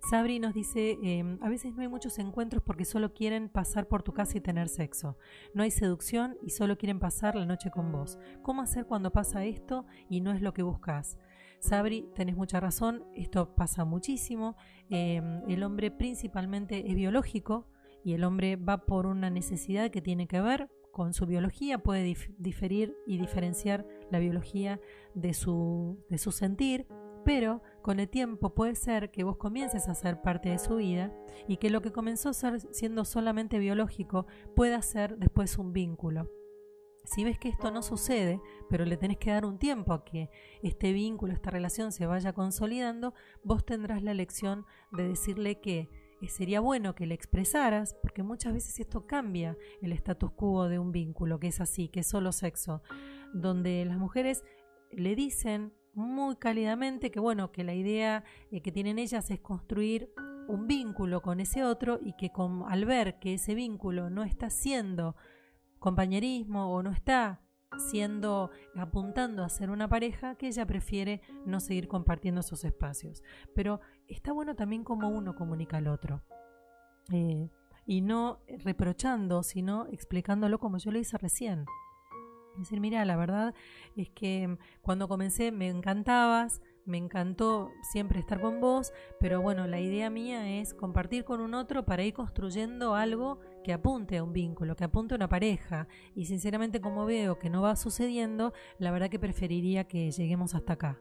Sabri 0.09 0.39
nos 0.39 0.53
dice, 0.53 0.97
eh, 1.01 1.37
a 1.39 1.47
veces 1.47 1.73
no 1.73 1.83
hay 1.83 1.87
muchos 1.87 2.19
encuentros 2.19 2.61
porque 2.61 2.83
solo 2.83 3.13
quieren 3.13 3.47
pasar 3.47 3.87
por 3.87 4.03
tu 4.03 4.11
casa 4.11 4.37
y 4.37 4.41
tener 4.41 4.67
sexo. 4.67 5.17
No 5.53 5.63
hay 5.63 5.71
seducción 5.71 6.37
y 6.43 6.49
solo 6.49 6.77
quieren 6.77 6.99
pasar 6.99 7.35
la 7.35 7.45
noche 7.45 7.71
con 7.71 7.93
vos. 7.93 8.19
¿Cómo 8.43 8.61
hacer 8.61 8.85
cuando 8.85 9.11
pasa 9.11 9.45
esto 9.45 9.85
y 10.09 10.19
no 10.19 10.33
es 10.33 10.41
lo 10.41 10.53
que 10.53 10.63
buscas? 10.63 11.17
Sabri, 11.65 12.07
tenés 12.13 12.35
mucha 12.35 12.59
razón, 12.59 13.03
esto 13.15 13.55
pasa 13.55 13.85
muchísimo. 13.85 14.55
Eh, 14.89 15.21
el 15.47 15.63
hombre 15.63 15.89
principalmente 15.89 16.87
es 16.89 16.95
biológico 16.95 17.67
y 18.03 18.13
el 18.13 18.23
hombre 18.23 18.55
va 18.55 18.85
por 18.85 19.07
una 19.07 19.31
necesidad 19.31 19.89
que 19.89 20.01
tiene 20.01 20.27
que 20.27 20.41
ver 20.41 20.69
con 20.91 21.13
su 21.13 21.25
biología, 21.25 21.79
puede 21.79 22.05
dif- 22.05 22.35
diferir 22.37 22.95
y 23.07 23.17
diferenciar 23.17 23.85
la 24.11 24.19
biología 24.19 24.79
de 25.15 25.33
su, 25.33 26.05
de 26.09 26.19
su 26.19 26.31
sentir, 26.31 26.87
pero 27.25 27.63
con 27.81 27.99
el 27.99 28.09
tiempo 28.09 28.53
puede 28.53 28.75
ser 28.75 29.09
que 29.09 29.23
vos 29.23 29.37
comiences 29.37 29.89
a 29.89 29.95
ser 29.95 30.21
parte 30.21 30.49
de 30.49 30.59
su 30.59 30.75
vida 30.75 31.11
y 31.47 31.57
que 31.57 31.71
lo 31.71 31.81
que 31.81 31.91
comenzó 31.91 32.31
ser 32.33 32.61
siendo 32.71 33.03
solamente 33.05 33.57
biológico 33.57 34.27
pueda 34.55 34.81
ser 34.83 35.17
después 35.17 35.57
un 35.57 35.73
vínculo. 35.73 36.29
Si 37.05 37.23
ves 37.23 37.39
que 37.39 37.49
esto 37.49 37.71
no 37.71 37.81
sucede, 37.81 38.41
pero 38.69 38.85
le 38.85 38.97
tenés 38.97 39.17
que 39.17 39.31
dar 39.31 39.45
un 39.45 39.57
tiempo 39.57 39.93
a 39.93 40.03
que 40.03 40.29
este 40.63 40.93
vínculo, 40.93 41.33
esta 41.33 41.51
relación 41.51 41.91
se 41.91 42.05
vaya 42.05 42.33
consolidando, 42.33 43.13
vos 43.43 43.65
tendrás 43.65 44.03
la 44.03 44.11
elección 44.11 44.65
de 44.91 45.07
decirle 45.07 45.59
que 45.61 45.89
eh, 46.21 46.29
sería 46.29 46.59
bueno 46.59 46.95
que 46.95 47.05
le 47.05 47.15
expresaras, 47.15 47.95
porque 48.01 48.23
muchas 48.23 48.53
veces 48.53 48.79
esto 48.79 49.05
cambia 49.05 49.57
el 49.81 49.91
status 49.93 50.31
quo 50.31 50.67
de 50.67 50.79
un 50.79 50.91
vínculo, 50.91 51.39
que 51.39 51.47
es 51.47 51.61
así, 51.61 51.89
que 51.89 52.01
es 52.01 52.07
solo 52.07 52.31
sexo, 52.31 52.81
donde 53.33 53.85
las 53.85 53.97
mujeres 53.97 54.43
le 54.91 55.15
dicen 55.15 55.73
muy 55.93 56.35
cálidamente 56.35 57.11
que 57.11 57.19
bueno, 57.19 57.51
que 57.51 57.63
la 57.63 57.73
idea 57.73 58.23
eh, 58.51 58.61
que 58.61 58.71
tienen 58.71 58.99
ellas 58.99 59.29
es 59.31 59.39
construir 59.39 60.11
un 60.47 60.67
vínculo 60.67 61.21
con 61.21 61.39
ese 61.39 61.63
otro 61.63 61.99
y 62.01 62.13
que 62.13 62.31
con, 62.31 62.63
al 62.67 62.85
ver 62.85 63.19
que 63.19 63.33
ese 63.33 63.55
vínculo 63.55 64.09
no 64.09 64.23
está 64.23 64.49
siendo 64.49 65.15
compañerismo 65.85 66.73
o 66.73 66.81
no 66.81 66.89
está 66.89 67.39
siendo 67.77 68.49
apuntando 68.75 69.43
a 69.43 69.49
ser 69.49 69.69
una 69.69 69.87
pareja 69.87 70.33
que 70.33 70.47
ella 70.47 70.65
prefiere 70.65 71.21
no 71.45 71.59
seguir 71.59 71.87
compartiendo 71.87 72.41
esos 72.41 72.65
espacios. 72.65 73.21
Pero 73.53 73.81
está 74.07 74.31
bueno 74.31 74.55
también 74.55 74.83
como 74.83 75.09
uno 75.09 75.35
comunica 75.35 75.77
al 75.77 75.87
otro. 75.87 76.23
Eh, 77.11 77.51
y 77.85 78.01
no 78.01 78.39
reprochando 78.63 79.43
sino 79.43 79.85
explicándolo 79.91 80.57
como 80.57 80.79
yo 80.79 80.89
lo 80.89 80.97
hice 80.97 81.19
recién. 81.19 81.65
Es 82.53 82.61
decir 82.61 82.79
mira 82.79 83.05
la 83.05 83.15
verdad 83.15 83.53
es 83.95 84.09
que 84.09 84.57
cuando 84.81 85.07
comencé 85.07 85.51
me 85.51 85.67
encantabas 85.67 86.63
me 86.85 86.97
encantó 86.97 87.71
siempre 87.81 88.19
estar 88.19 88.39
con 88.39 88.61
vos, 88.61 88.93
pero 89.19 89.41
bueno, 89.41 89.67
la 89.67 89.79
idea 89.79 90.09
mía 90.09 90.59
es 90.59 90.73
compartir 90.73 91.25
con 91.25 91.41
un 91.41 91.53
otro 91.53 91.85
para 91.85 92.03
ir 92.03 92.13
construyendo 92.13 92.95
algo 92.95 93.39
que 93.63 93.73
apunte 93.73 94.17
a 94.17 94.23
un 94.23 94.33
vínculo, 94.33 94.75
que 94.75 94.83
apunte 94.83 95.15
a 95.15 95.17
una 95.17 95.29
pareja. 95.29 95.87
Y 96.13 96.25
sinceramente 96.25 96.81
como 96.81 97.05
veo 97.05 97.39
que 97.39 97.49
no 97.49 97.61
va 97.61 97.75
sucediendo, 97.75 98.53
la 98.77 98.91
verdad 98.91 99.09
que 99.09 99.19
preferiría 99.19 99.85
que 99.85 100.11
lleguemos 100.11 100.53
hasta 100.53 100.73
acá. 100.73 100.99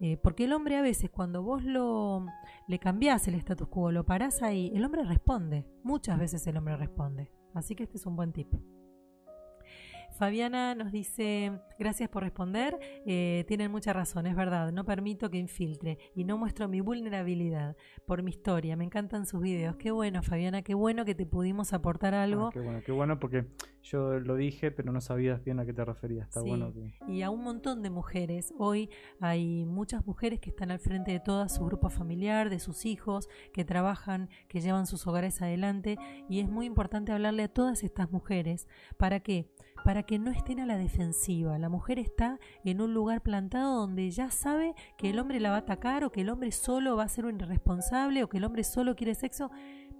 Eh, 0.00 0.16
porque 0.16 0.44
el 0.44 0.52
hombre 0.52 0.76
a 0.76 0.82
veces 0.82 1.10
cuando 1.10 1.42
vos 1.42 1.62
lo 1.62 2.26
le 2.66 2.78
cambiás 2.78 3.28
el 3.28 3.34
status 3.36 3.68
quo, 3.68 3.92
lo 3.92 4.04
parás 4.04 4.42
ahí, 4.42 4.72
el 4.74 4.84
hombre 4.84 5.04
responde. 5.04 5.66
Muchas 5.84 6.18
veces 6.18 6.46
el 6.46 6.56
hombre 6.56 6.76
responde. 6.76 7.30
Así 7.54 7.74
que 7.74 7.84
este 7.84 7.98
es 7.98 8.06
un 8.06 8.16
buen 8.16 8.32
tip. 8.32 8.52
Fabiana 10.12 10.74
nos 10.74 10.92
dice, 10.92 11.52
gracias 11.78 12.08
por 12.08 12.22
responder, 12.22 12.78
eh, 13.06 13.44
tienen 13.48 13.70
mucha 13.70 13.92
razón, 13.92 14.26
es 14.26 14.36
verdad, 14.36 14.72
no 14.72 14.84
permito 14.84 15.30
que 15.30 15.38
infiltre 15.38 15.98
y 16.14 16.24
no 16.24 16.38
muestro 16.38 16.68
mi 16.68 16.80
vulnerabilidad 16.80 17.76
por 18.06 18.22
mi 18.22 18.30
historia, 18.30 18.76
me 18.76 18.84
encantan 18.84 19.26
sus 19.26 19.40
videos, 19.40 19.76
qué 19.76 19.90
bueno 19.90 20.22
Fabiana, 20.22 20.62
qué 20.62 20.74
bueno 20.74 21.04
que 21.04 21.14
te 21.14 21.26
pudimos 21.26 21.72
aportar 21.72 22.14
algo. 22.14 22.48
Ah, 22.48 22.50
qué 22.52 22.60
bueno, 22.60 22.80
qué 22.84 22.92
bueno 22.92 23.18
porque 23.18 23.46
yo 23.82 24.20
lo 24.20 24.36
dije 24.36 24.70
pero 24.70 24.92
no 24.92 25.00
sabías 25.00 25.42
bien 25.44 25.60
a 25.60 25.66
qué 25.66 25.72
te 25.72 25.84
referías, 25.84 26.28
está 26.28 26.40
bueno 26.40 26.72
que... 26.72 26.92
Y 27.08 27.22
a 27.22 27.30
un 27.30 27.42
montón 27.42 27.82
de 27.82 27.90
mujeres, 27.90 28.54
hoy 28.58 28.90
hay 29.20 29.64
muchas 29.64 30.06
mujeres 30.06 30.40
que 30.40 30.50
están 30.50 30.70
al 30.70 30.78
frente 30.78 31.12
de 31.12 31.20
toda 31.20 31.48
su 31.48 31.64
grupo 31.64 31.90
familiar, 31.90 32.50
de 32.50 32.60
sus 32.60 32.86
hijos, 32.86 33.28
que 33.52 33.64
trabajan, 33.64 34.28
que 34.48 34.60
llevan 34.60 34.86
sus 34.86 35.06
hogares 35.06 35.42
adelante 35.42 35.98
y 36.28 36.40
es 36.40 36.48
muy 36.48 36.66
importante 36.66 37.12
hablarle 37.12 37.44
a 37.44 37.48
todas 37.48 37.82
estas 37.82 38.10
mujeres, 38.10 38.68
¿para 38.96 39.20
qué? 39.20 39.50
Para 39.84 40.04
que 40.04 40.18
no 40.18 40.30
estén 40.30 40.60
a 40.60 40.66
la 40.66 40.78
defensiva. 40.78 41.58
La 41.58 41.68
mujer 41.68 41.98
está 41.98 42.38
en 42.64 42.80
un 42.80 42.94
lugar 42.94 43.20
plantado 43.22 43.80
donde 43.80 44.10
ya 44.10 44.30
sabe 44.30 44.74
que 44.96 45.10
el 45.10 45.18
hombre 45.18 45.40
la 45.40 45.50
va 45.50 45.56
a 45.56 45.60
atacar 45.60 46.04
o 46.04 46.12
que 46.12 46.20
el 46.20 46.30
hombre 46.30 46.52
solo 46.52 46.96
va 46.96 47.02
a 47.04 47.08
ser 47.08 47.24
un 47.24 47.40
irresponsable 47.40 48.22
o 48.22 48.28
que 48.28 48.38
el 48.38 48.44
hombre 48.44 48.62
solo 48.62 48.94
quiere 48.94 49.16
sexo. 49.16 49.50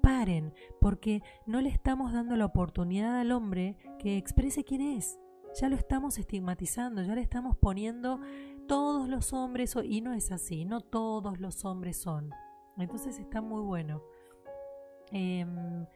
Paren, 0.03 0.53
porque 0.81 1.23
no 1.47 1.61
le 1.61 1.69
estamos 1.69 2.13
dando 2.13 2.37
la 2.37 2.45
oportunidad 2.45 3.21
al 3.21 3.33
hombre 3.33 3.77
que 3.99 4.17
exprese 4.17 4.65
quién 4.65 4.83
es. 4.83 5.19
Ya 5.61 5.69
lo 5.69 5.77
estamos 5.77 6.19
estigmatizando, 6.19 7.03
ya 7.03 7.15
le 7.15 7.21
estamos 7.21 7.57
poniendo 7.57 8.21
todos 8.67 9.09
los 9.09 9.33
hombres, 9.33 9.77
y 9.85 10.01
no 10.01 10.13
es 10.13 10.33
así, 10.33 10.65
no 10.65 10.81
todos 10.81 11.41
los 11.41 11.65
hombres 11.65 11.97
son. 11.97 12.31
Entonces 12.79 13.19
está 13.19 13.41
muy 13.41 13.63
bueno. 13.63 14.03
Em, 15.11 15.87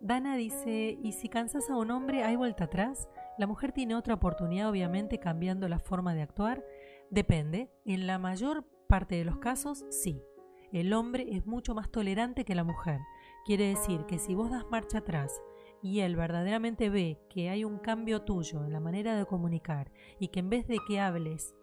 Dana 0.00 0.36
dice, 0.36 0.96
¿y 1.02 1.12
si 1.12 1.28
cansas 1.28 1.68
a 1.70 1.76
un 1.76 1.90
hombre 1.90 2.22
hay 2.22 2.36
vuelta 2.36 2.64
atrás? 2.64 3.08
La 3.36 3.46
mujer 3.46 3.72
tiene 3.72 3.96
otra 3.96 4.14
oportunidad, 4.14 4.70
obviamente, 4.70 5.18
cambiando 5.18 5.68
la 5.68 5.80
forma 5.80 6.14
de 6.14 6.22
actuar. 6.22 6.64
Depende. 7.10 7.70
En 7.84 8.06
la 8.06 8.18
mayor 8.18 8.64
parte 8.88 9.16
de 9.16 9.24
los 9.24 9.38
casos, 9.38 9.84
sí. 9.90 10.22
El 10.72 10.92
hombre 10.92 11.26
es 11.30 11.46
mucho 11.46 11.74
más 11.74 11.90
tolerante 11.90 12.44
que 12.44 12.54
la 12.54 12.64
mujer. 12.64 13.00
Quiere 13.48 13.68
decir 13.68 14.04
que 14.04 14.18
si 14.18 14.34
vos 14.34 14.50
das 14.50 14.66
marcha 14.70 14.98
atrás 14.98 15.40
y 15.80 16.00
él 16.00 16.16
verdaderamente 16.16 16.90
ve 16.90 17.18
que 17.30 17.48
hay 17.48 17.64
un 17.64 17.78
cambio 17.78 18.20
tuyo 18.20 18.62
en 18.62 18.74
la 18.74 18.78
manera 18.78 19.16
de 19.16 19.24
comunicar 19.24 19.90
y 20.18 20.28
que 20.28 20.40
en 20.40 20.50
vez 20.50 20.68
de 20.68 20.76
que 20.86 21.00
hables 21.00 21.54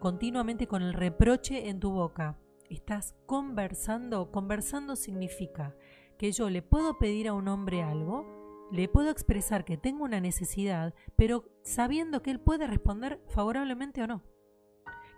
continuamente 0.00 0.66
con 0.66 0.80
el 0.80 0.94
reproche 0.94 1.68
en 1.68 1.80
tu 1.80 1.90
boca, 1.90 2.38
estás 2.70 3.14
conversando, 3.26 4.30
conversando 4.32 4.96
significa 4.96 5.76
que 6.16 6.32
yo 6.32 6.48
le 6.48 6.62
puedo 6.62 6.96
pedir 6.96 7.28
a 7.28 7.34
un 7.34 7.48
hombre 7.48 7.82
algo, 7.82 8.24
le 8.72 8.88
puedo 8.88 9.10
expresar 9.10 9.66
que 9.66 9.76
tengo 9.76 10.04
una 10.04 10.22
necesidad, 10.22 10.94
pero 11.14 11.44
sabiendo 11.62 12.22
que 12.22 12.30
él 12.30 12.40
puede 12.40 12.66
responder 12.66 13.20
favorablemente 13.28 14.02
o 14.02 14.06
no. 14.06 14.22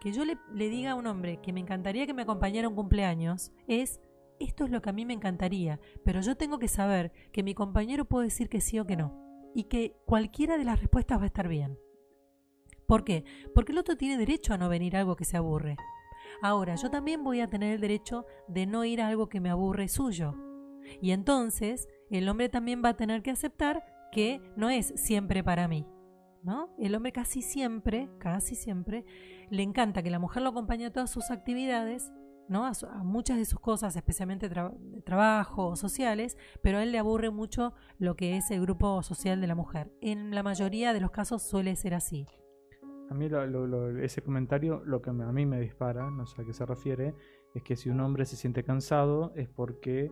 Que 0.01 0.11
yo 0.11 0.25
le, 0.25 0.39
diga 0.57 0.91
a 0.91 0.97
un 0.97 1.07
hombre 1.07 1.41
que 1.41 1.53
me 1.53 1.61
encantaría 1.61 2.05
que 2.05 2.15
me 2.15 2.23
acompañara 2.23 2.67
a 2.67 2.71
un 2.71 2.75
cumpleaños 2.75 3.53
es, 3.69 4.01
esto 4.41 4.65
es 4.65 4.71
lo 4.71 4.83
que 4.83 4.91
a 4.91 4.93
mí 4.93 5.05
me 5.05 5.15
encantaría, 5.15 5.81
pero 6.05 6.21
yo 6.21 6.37
tengo 6.37 6.59
que 6.59 6.69
saber 6.69 7.13
que 7.33 7.43
mi 7.43 7.55
compañero 7.55 8.07
puede 8.07 8.27
decir 8.27 8.49
que 8.49 8.61
sí 8.61 8.79
o 8.79 8.87
que 8.87 8.97
no, 8.97 9.15
y 9.55 9.65
que 9.65 9.97
cualquiera 10.07 10.59
de 10.59 10.65
las 10.65 10.81
respuestas 10.81 11.19
va 11.19 11.25
a 11.25 11.27
estar 11.27 11.49
bien. 11.49 11.79
¿Por 12.87 13.05
qué? 13.05 13.25
Porque 13.55 13.73
el 13.73 13.79
otro 13.79 13.97
tiene 13.97 14.19
derecho 14.19 14.53
a 14.53 14.59
no 14.59 14.69
venir 14.69 14.97
a 14.97 15.01
algo 15.01 15.15
que 15.15 15.25
se 15.25 15.37
aburre. 15.37 15.77
Ahora, 16.43 16.75
yo 16.75 16.91
también 16.91 17.23
voy 17.23 17.41
a 17.41 17.49
tener 17.49 17.75
el 17.75 17.81
derecho 17.81 18.27
de 18.49 18.67
no 18.67 18.85
ir 18.85 19.01
a 19.01 19.09
algo 19.09 19.29
que 19.29 19.41
me 19.41 19.51
aburre 19.51 19.89
suyo. 19.89 20.35
Y 21.01 21.13
entonces 21.13 21.89
el 22.11 22.29
hombre 22.29 22.49
también 22.49 22.83
va 22.85 22.91
a 22.91 22.97
tener 22.97 23.23
que 23.23 23.31
aceptar 23.31 23.85
que 24.11 24.41
no 24.57 24.71
es 24.71 24.93
siempre 24.97 25.45
para 25.45 25.69
mí. 25.69 25.87
¿No? 26.43 26.75
El 26.79 26.95
hombre 26.95 27.13
casi 27.13 27.43
siempre, 27.43 28.09
casi 28.19 28.55
siempre, 28.55 29.05
le 29.51 29.63
encanta 29.63 30.03
que 30.03 30.11
la 30.11 30.19
mujer 30.19 30.43
lo 30.43 30.49
acompañe 30.49 30.87
a 30.87 30.93
todas 30.93 31.11
sus 31.11 31.31
actividades, 31.31 32.11
¿no? 32.51 32.67
A, 32.67 32.73
muchas 33.05 33.39
de 33.39 33.45
sus 33.45 33.61
cosas, 33.61 33.95
especialmente 33.95 34.49
de 34.49 35.03
trabajo 35.03 35.77
sociales, 35.77 36.37
pero 36.61 36.79
a 36.79 36.83
él 36.83 36.91
le 36.91 36.99
aburre 36.99 37.31
mucho 37.31 37.73
lo 37.99 38.17
que 38.17 38.37
es 38.37 38.51
el 38.51 38.61
grupo 38.61 39.03
social 39.05 39.41
de 39.41 39.47
la 39.47 39.55
mujer. 39.55 39.93
En 40.01 40.35
la 40.35 40.43
mayoría 40.43 40.93
de 40.93 41.01
los 41.01 41.13
casos 41.13 41.43
suele 41.43 41.77
ser 41.77 41.95
así. 41.95 42.27
A 43.09 43.15
mí 43.15 43.29
ese 44.03 44.23
comentario, 44.23 44.83
lo 44.85 45.01
que 45.01 45.11
a 45.11 45.13
mí 45.13 45.47
me 45.47 45.61
dispara, 45.61 46.11
no 46.11 46.27
sé 46.27 46.43
a 46.43 46.45
qué 46.45 46.53
se 46.53 46.67
refiere, 46.67 47.15
es 47.55 47.63
que 47.63 47.77
si 47.77 47.89
un 47.89 48.01
hombre 48.01 48.25
se 48.25 48.37
siente 48.37 48.65
cansado 48.65 49.33
es 49.37 49.49
porque 49.49 50.11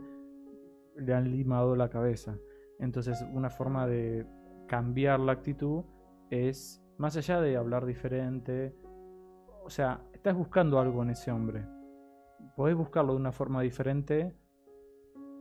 le 0.96 1.14
han 1.14 1.32
limado 1.32 1.74
la 1.74 1.90
cabeza. 1.90 2.38
Entonces 2.78 3.24
una 3.32 3.50
forma 3.50 3.88
de 3.88 4.26
cambiar 4.68 5.18
la 5.18 5.32
actitud 5.32 5.84
es, 6.30 6.80
más 6.98 7.16
allá 7.16 7.40
de 7.40 7.56
hablar 7.56 7.84
diferente, 7.84 8.76
o 9.64 9.70
sea, 9.70 10.04
estás 10.12 10.36
buscando 10.36 10.78
algo 10.78 11.02
en 11.02 11.10
ese 11.10 11.32
hombre. 11.32 11.66
Podés 12.56 12.76
buscarlo 12.76 13.12
de 13.12 13.20
una 13.20 13.32
forma 13.32 13.62
diferente, 13.62 14.34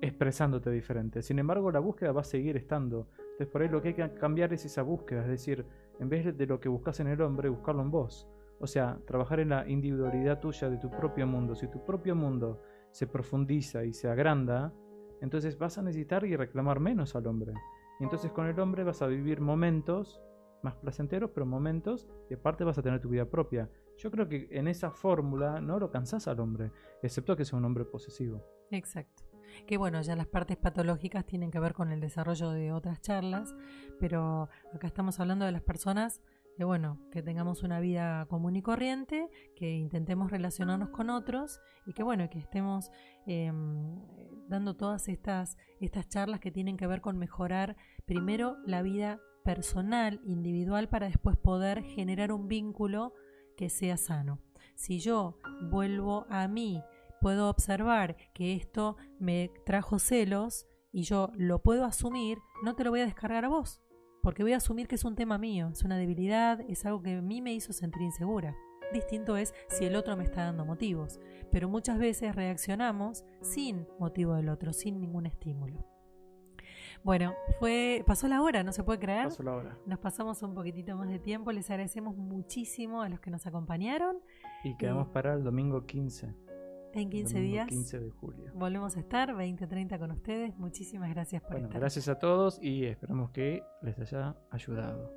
expresándote 0.01 0.69
diferente. 0.71 1.21
Sin 1.21 1.39
embargo, 1.39 1.71
la 1.71 1.79
búsqueda 1.79 2.11
va 2.11 2.21
a 2.21 2.25
seguir 2.25 2.57
estando. 2.57 3.09
Entonces, 3.17 3.47
por 3.47 3.61
ahí 3.61 3.69
lo 3.69 3.81
que 3.81 3.89
hay 3.89 3.93
que 3.93 4.13
cambiar 4.13 4.53
es 4.53 4.65
esa 4.65 4.81
búsqueda. 4.81 5.21
Es 5.21 5.29
decir, 5.29 5.65
en 5.99 6.09
vez 6.09 6.37
de 6.37 6.45
lo 6.45 6.59
que 6.59 6.69
buscas 6.69 6.99
en 6.99 7.07
el 7.07 7.21
hombre, 7.21 7.49
buscarlo 7.49 7.81
en 7.81 7.91
vos. 7.91 8.27
O 8.59 8.67
sea, 8.67 8.99
trabajar 9.05 9.39
en 9.39 9.49
la 9.49 9.67
individualidad 9.67 10.39
tuya 10.39 10.69
de 10.69 10.77
tu 10.77 10.89
propio 10.89 11.27
mundo. 11.27 11.55
Si 11.55 11.67
tu 11.67 11.83
propio 11.85 12.15
mundo 12.15 12.61
se 12.91 13.07
profundiza 13.07 13.83
y 13.83 13.93
se 13.93 14.07
agranda, 14.07 14.73
entonces 15.21 15.57
vas 15.57 15.77
a 15.77 15.83
necesitar 15.83 16.25
y 16.25 16.35
reclamar 16.35 16.79
menos 16.79 17.15
al 17.15 17.27
hombre. 17.27 17.53
Y 17.99 18.03
entonces 18.03 18.31
con 18.31 18.47
el 18.47 18.59
hombre 18.59 18.83
vas 18.83 19.01
a 19.01 19.07
vivir 19.07 19.41
momentos 19.41 20.21
más 20.63 20.75
placenteros, 20.75 21.31
pero 21.31 21.45
momentos 21.45 22.07
y 22.29 22.33
aparte 22.33 22.63
vas 22.63 22.77
a 22.77 22.83
tener 22.83 22.99
tu 22.99 23.09
vida 23.09 23.25
propia. 23.25 23.69
Yo 23.97 24.11
creo 24.11 24.27
que 24.27 24.47
en 24.51 24.67
esa 24.67 24.91
fórmula 24.91 25.59
no 25.59 25.79
lo 25.79 25.89
cansás 25.89 26.27
al 26.27 26.39
hombre, 26.39 26.71
excepto 27.01 27.35
que 27.35 27.45
sea 27.45 27.57
un 27.57 27.65
hombre 27.65 27.85
posesivo. 27.85 28.43
Exacto. 28.71 29.23
Que 29.65 29.77
bueno, 29.77 30.01
ya 30.01 30.15
las 30.15 30.27
partes 30.27 30.57
patológicas 30.57 31.25
tienen 31.25 31.51
que 31.51 31.59
ver 31.59 31.73
con 31.73 31.91
el 31.91 31.99
desarrollo 31.99 32.51
de 32.51 32.71
otras 32.71 33.01
charlas, 33.01 33.55
pero 33.99 34.49
acá 34.73 34.87
estamos 34.87 35.19
hablando 35.19 35.45
de 35.45 35.51
las 35.51 35.63
personas 35.63 36.21
que 36.57 36.63
bueno, 36.63 36.99
que 37.11 37.21
tengamos 37.21 37.61
una 37.61 37.79
vida 37.79 38.25
común 38.25 38.55
y 38.55 38.63
corriente, 38.63 39.29
que 39.55 39.73
intentemos 39.73 40.31
relacionarnos 40.31 40.89
con 40.89 41.11
otros 41.11 41.61
y 41.85 41.93
que 41.93 42.01
bueno, 42.01 42.27
que 42.31 42.39
estemos 42.39 42.89
em, 43.27 44.01
dando 44.47 44.75
todas 44.75 45.07
estas, 45.07 45.55
estas 45.79 46.09
charlas 46.09 46.39
que 46.39 46.49
tienen 46.49 46.75
que 46.75 46.87
ver 46.87 46.99
con 46.99 47.19
mejorar 47.19 47.77
primero 48.05 48.57
la 48.65 48.81
vida 48.81 49.19
personal, 49.43 50.19
individual, 50.23 50.89
para 50.89 51.05
después 51.05 51.37
poder 51.37 51.83
generar 51.83 52.31
un 52.31 52.47
vínculo 52.47 53.13
que 53.57 53.69
sea 53.69 53.97
sano. 53.97 54.39
Si 54.75 54.99
yo 54.99 55.37
vuelvo 55.69 56.25
a 56.29 56.47
mí, 56.47 56.81
puedo 57.19 57.49
observar 57.49 58.15
que 58.33 58.55
esto 58.55 58.95
me 59.19 59.51
trajo 59.65 59.99
celos 59.99 60.67
y 60.93 61.03
yo 61.03 61.31
lo 61.35 61.61
puedo 61.61 61.83
asumir, 61.83 62.37
no 62.63 62.75
te 62.75 62.85
lo 62.85 62.91
voy 62.91 63.01
a 63.01 63.05
descargar 63.05 63.43
a 63.43 63.49
vos 63.49 63.81
porque 64.27 64.43
voy 64.43 64.51
a 64.51 64.57
asumir 64.57 64.89
que 64.89 64.95
es 64.95 65.05
un 65.05 65.15
tema 65.15 65.37
mío, 65.37 65.69
es 65.71 65.83
una 65.83 65.97
debilidad, 65.97 66.59
es 66.67 66.85
algo 66.85 67.01
que 67.01 67.15
a 67.15 67.21
mí 67.21 67.41
me 67.41 67.53
hizo 67.53 67.71
sentir 67.71 68.01
insegura. 68.01 68.57
Distinto 68.91 69.37
es 69.37 69.53
si 69.69 69.85
el 69.85 69.95
otro 69.95 70.17
me 70.17 70.25
está 70.25 70.43
dando 70.43 70.65
motivos, 70.65 71.21
pero 71.49 71.69
muchas 71.69 71.97
veces 71.97 72.35
reaccionamos 72.35 73.23
sin 73.41 73.87
motivo 73.99 74.35
del 74.35 74.49
otro, 74.49 74.73
sin 74.73 74.99
ningún 74.99 75.27
estímulo. 75.27 75.96
Bueno, 77.07 77.35
fue 77.57 78.03
pasó 78.05 78.27
la 78.27 78.41
hora, 78.41 78.63
no 78.63 78.73
se 78.73 78.83
puede 78.83 78.99
creer. 78.99 79.29
Pasó 79.29 79.41
la 79.41 79.55
hora. 79.55 79.77
Nos 79.85 79.97
pasamos 79.97 80.43
un 80.43 80.53
poquitito 80.53 80.93
más 80.97 81.07
de 81.07 81.19
tiempo, 81.19 81.53
les 81.53 81.69
agradecemos 81.69 82.17
muchísimo 82.17 83.01
a 83.01 83.07
los 83.07 83.21
que 83.21 83.31
nos 83.31 83.47
acompañaron. 83.47 84.17
Y 84.65 84.75
quedamos 84.75 85.07
para 85.07 85.33
el 85.33 85.41
domingo 85.41 85.85
15. 85.85 86.35
En 86.91 87.09
15 87.09 87.39
días. 87.39 87.67
15 87.69 87.99
de 88.01 88.11
julio. 88.11 88.51
Volvemos 88.55 88.97
a 88.97 88.99
estar 88.99 89.33
20-30 89.33 89.97
con 89.99 90.11
ustedes. 90.11 90.57
Muchísimas 90.57 91.09
gracias 91.11 91.41
por 91.43 91.51
bueno, 91.51 91.67
estar. 91.67 91.79
Gracias 91.79 92.09
a 92.09 92.19
todos 92.19 92.61
y 92.61 92.83
esperamos 92.83 93.31
que 93.31 93.63
les 93.81 93.97
haya 93.99 94.35
ayudado. 94.51 95.09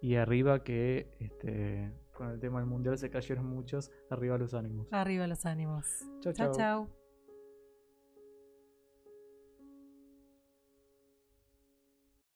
Y 0.00 0.14
arriba 0.14 0.64
que 0.64 1.10
este, 1.18 1.92
con 2.14 2.30
el 2.30 2.40
tema 2.40 2.60
del 2.60 2.68
mundial 2.70 2.96
se 2.96 3.10
cayeron 3.10 3.44
muchos. 3.44 3.90
Arriba 4.08 4.38
los 4.38 4.54
ánimos. 4.54 4.90
Arriba 4.90 5.26
los 5.26 5.44
ánimos. 5.44 6.02
Chao, 6.22 6.32
chao. 6.32 6.88